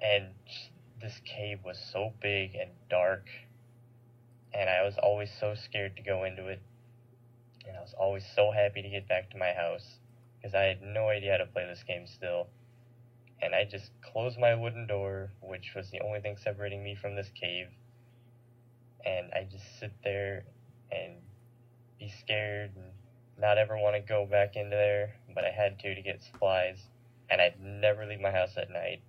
[0.00, 0.28] And
[1.00, 3.26] this cave was so big and dark,
[4.54, 6.60] and I was always so scared to go into it.
[7.66, 9.98] And I was always so happy to get back to my house
[10.36, 12.48] because I had no idea how to play this game still.
[13.40, 17.14] And I just closed my wooden door, which was the only thing separating me from
[17.14, 17.68] this cave.
[19.04, 20.44] And I just sit there
[20.90, 21.14] and
[21.98, 22.84] be scared and
[23.38, 26.78] not ever want to go back into there, but I had to to get supplies.
[27.30, 29.02] And I'd never leave my house at night.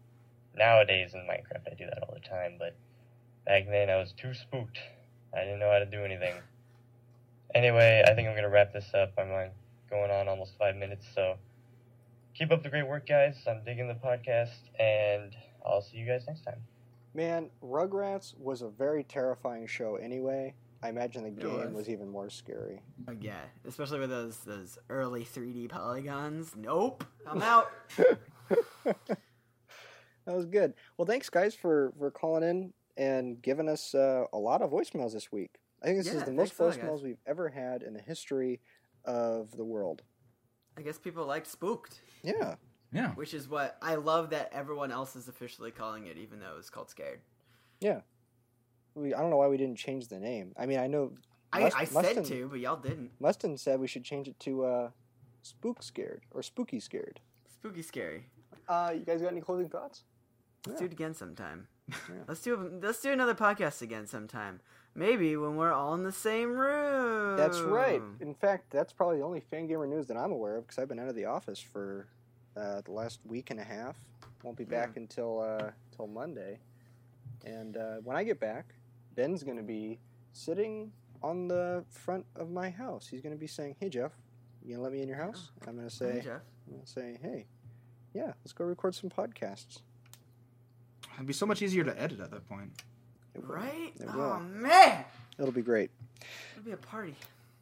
[0.56, 2.76] Nowadays in Minecraft, I do that all the time, but
[3.45, 4.80] back then I was too spooked.
[5.36, 6.36] I didn't know how to do anything.
[7.53, 9.14] Anyway, I think I'm going to wrap this up.
[9.18, 9.49] I'm uh,
[9.90, 11.38] going on almost five minutes, so
[12.36, 13.36] keep up the great work, guys.
[13.48, 14.49] I'm digging the podcast,
[14.80, 16.61] and I'll see you guys next time.
[17.14, 20.56] Man, Rugrats was a very terrifying show anyway.
[20.81, 21.73] I imagine the game was.
[21.73, 22.81] was even more scary.
[23.07, 26.53] Oh, yeah, especially with those those early 3D polygons.
[26.57, 27.72] Nope, I'm out.
[30.26, 30.73] That was good.
[30.98, 35.11] Well, thanks guys for for calling in and giving us uh, a lot of voicemails
[35.11, 35.60] this week.
[35.81, 37.99] I think this Yeah, is the think most so, voicemails we've ever had in the
[37.99, 38.61] history
[39.03, 40.02] of the world.
[40.77, 42.56] I guess people liked Spooked, Yeah.
[42.94, 43.11] Yeah.
[43.11, 46.70] which is what I love that everyone else is officially calling it, even though it's
[46.70, 47.20] called Scared.
[47.80, 48.02] Yeah.
[48.95, 50.53] We, I don't know why we didn't change the name.
[50.57, 51.14] I mean, I know.
[51.52, 53.11] I, Must- I said Mustin- to, but y'all didn't.
[53.20, 54.90] Mustin said we should change it to uh,
[55.41, 57.20] Spook Scared or Spooky Scared.
[57.52, 58.26] Spooky Scary.
[58.68, 60.03] Uh, you guys got any closing thoughts?
[60.68, 60.88] Let's Yeah.
[60.88, 61.68] do it again sometime.
[62.30, 64.61] Let's do let's do another podcast again sometime.
[64.95, 67.36] Maybe when we're all in the same room.
[67.36, 68.02] That's right.
[68.22, 70.99] In fact, that's probably the only Fangamer news that I'm aware of because I've been
[70.99, 72.07] out of the office for
[72.58, 73.96] uh, the last week and a half.
[74.44, 76.60] Won't be back until uh, till Monday.
[77.46, 78.74] And uh, when I get back,
[79.16, 80.00] Ben's going to be
[80.34, 83.08] sitting on the front of my house.
[83.10, 84.12] He's going to be saying, "Hey Jeff,
[84.64, 86.42] you gonna let me in your house?" And I'm going to say, Hey, Jeff.
[86.68, 87.46] I'm going to say, "Hey,
[88.14, 89.80] yeah, let's go record some podcasts."
[91.16, 92.72] It'd be so much easier to edit at that point.
[93.36, 93.44] It.
[93.46, 93.94] Right?
[94.00, 94.40] It Oh will.
[94.40, 95.06] man,
[95.40, 95.90] It'll be great.
[96.54, 97.16] it'll be a party.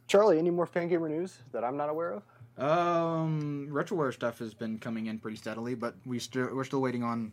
[0.08, 2.24] Charlie, any more Fangamer news that I'm not aware of?
[2.58, 7.04] Um, retroware stuff has been coming in pretty steadily, but we still we're still waiting
[7.04, 7.32] on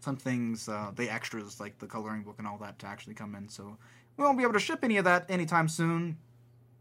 [0.00, 3.34] some things, uh, the extras like the coloring book and all that, to actually come
[3.34, 3.48] in.
[3.48, 3.76] So
[4.16, 6.18] we won't be able to ship any of that anytime soon,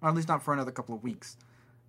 [0.01, 1.37] or at least not for another couple of weeks.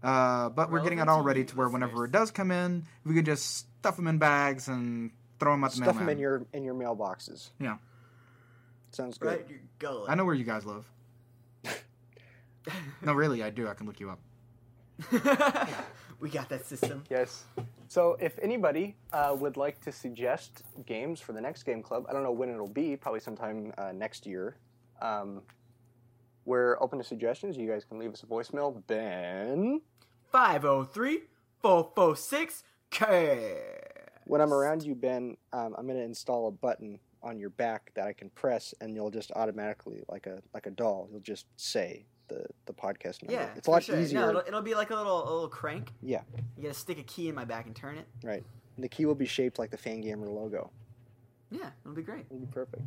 [0.02, 3.14] Uh, but we're getting it all ready to where whenever it does come in, we
[3.14, 5.10] can just stuff them in bags and
[5.40, 6.12] throw them at the Stuff them mailman.
[6.12, 7.50] in your in your mailboxes.
[7.60, 7.78] Yeah.
[8.92, 9.28] Sounds good.
[9.28, 10.08] Right, your gullet.
[10.08, 10.90] I know where you guys live.
[13.02, 13.68] no, really, I do.
[13.68, 14.20] I can look you up.
[16.20, 17.04] we got that system.
[17.10, 17.44] Yes.
[17.88, 22.12] So if anybody uh, would like to suggest games for the next game club, I
[22.12, 24.56] don't know when it'll be, probably sometime uh, next year.
[25.00, 25.42] Um,
[26.44, 27.56] we're open to suggestions.
[27.56, 28.82] You guys can leave us a voicemail.
[28.86, 29.80] Ben,
[30.32, 31.20] 503
[31.60, 33.56] 446 K.
[34.24, 37.90] when I'm around you, Ben, um, I'm going to install a button on your back
[37.94, 41.46] that I can press, and you'll just automatically, like a like a doll, you'll just
[41.56, 43.32] say the the podcast number.
[43.40, 43.98] Yeah, it's a lot sure.
[43.98, 44.20] easier.
[44.20, 45.92] No, it'll, it'll be like a little a little crank.
[46.02, 46.20] yeah,
[46.56, 48.06] You gotta stick a key in my back and turn it.
[48.22, 48.44] right.
[48.76, 50.70] And the key will be shaped like the Fangamer logo.
[51.50, 52.26] Yeah, it'll be great.
[52.30, 52.82] It'll be perfect.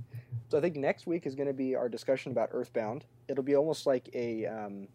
[0.50, 3.04] So I think next week is going to be our discussion about Earthbound.
[3.28, 4.88] It'll be almost like a, um,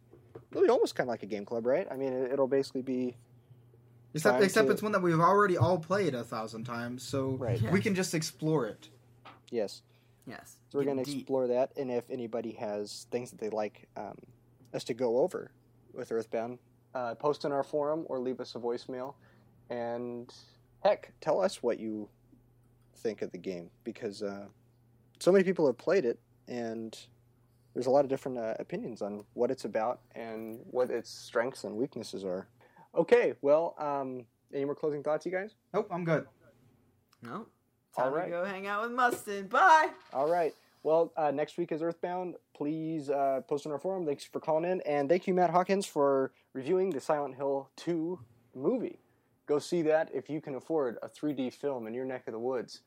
[0.52, 1.86] it'll be almost kind of like a game club, right?
[1.90, 3.16] I mean, it, it'll basically be.
[4.14, 7.60] Except, except to- it's one that we've already all played a thousand times, so Right.
[7.72, 8.88] we can just explore it.
[9.50, 9.82] Yes.
[10.26, 10.56] Yes.
[10.70, 14.16] So we're going to explore that, and if anybody has things that they like um,
[14.76, 15.50] us to go over
[15.92, 16.58] with Earthbound,
[16.94, 19.14] uh, post in our forum or leave us a voicemail,
[19.70, 20.32] and
[20.80, 22.08] heck, tell us what you
[22.98, 24.46] think of the game because uh,
[25.18, 26.96] so many people have played it, and
[27.74, 31.64] there's a lot of different uh, opinions on what it's about and what its strengths
[31.64, 32.46] and weaknesses are.
[32.94, 34.24] Okay, well, um,
[34.54, 35.54] any more closing thoughts, you guys?
[35.74, 36.26] Nope, I'm good.
[37.22, 37.46] No.
[37.96, 38.24] Time All right.
[38.26, 39.46] to go hang out with Mustin.
[39.48, 39.88] Bye.
[40.12, 40.54] All right.
[40.86, 42.36] Well, uh, next week is Earthbound.
[42.56, 44.06] Please uh, post on our forum.
[44.06, 44.80] Thanks for calling in.
[44.82, 48.20] And thank you, Matt Hawkins, for reviewing the Silent Hill 2
[48.54, 49.00] movie.
[49.46, 52.38] Go see that if you can afford a 3D film in your neck of the
[52.38, 52.82] woods.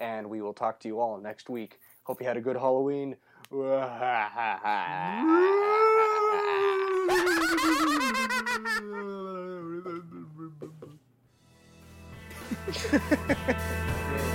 [0.00, 1.78] And we will talk to you all next week.
[2.04, 3.16] Hope you had a good Halloween.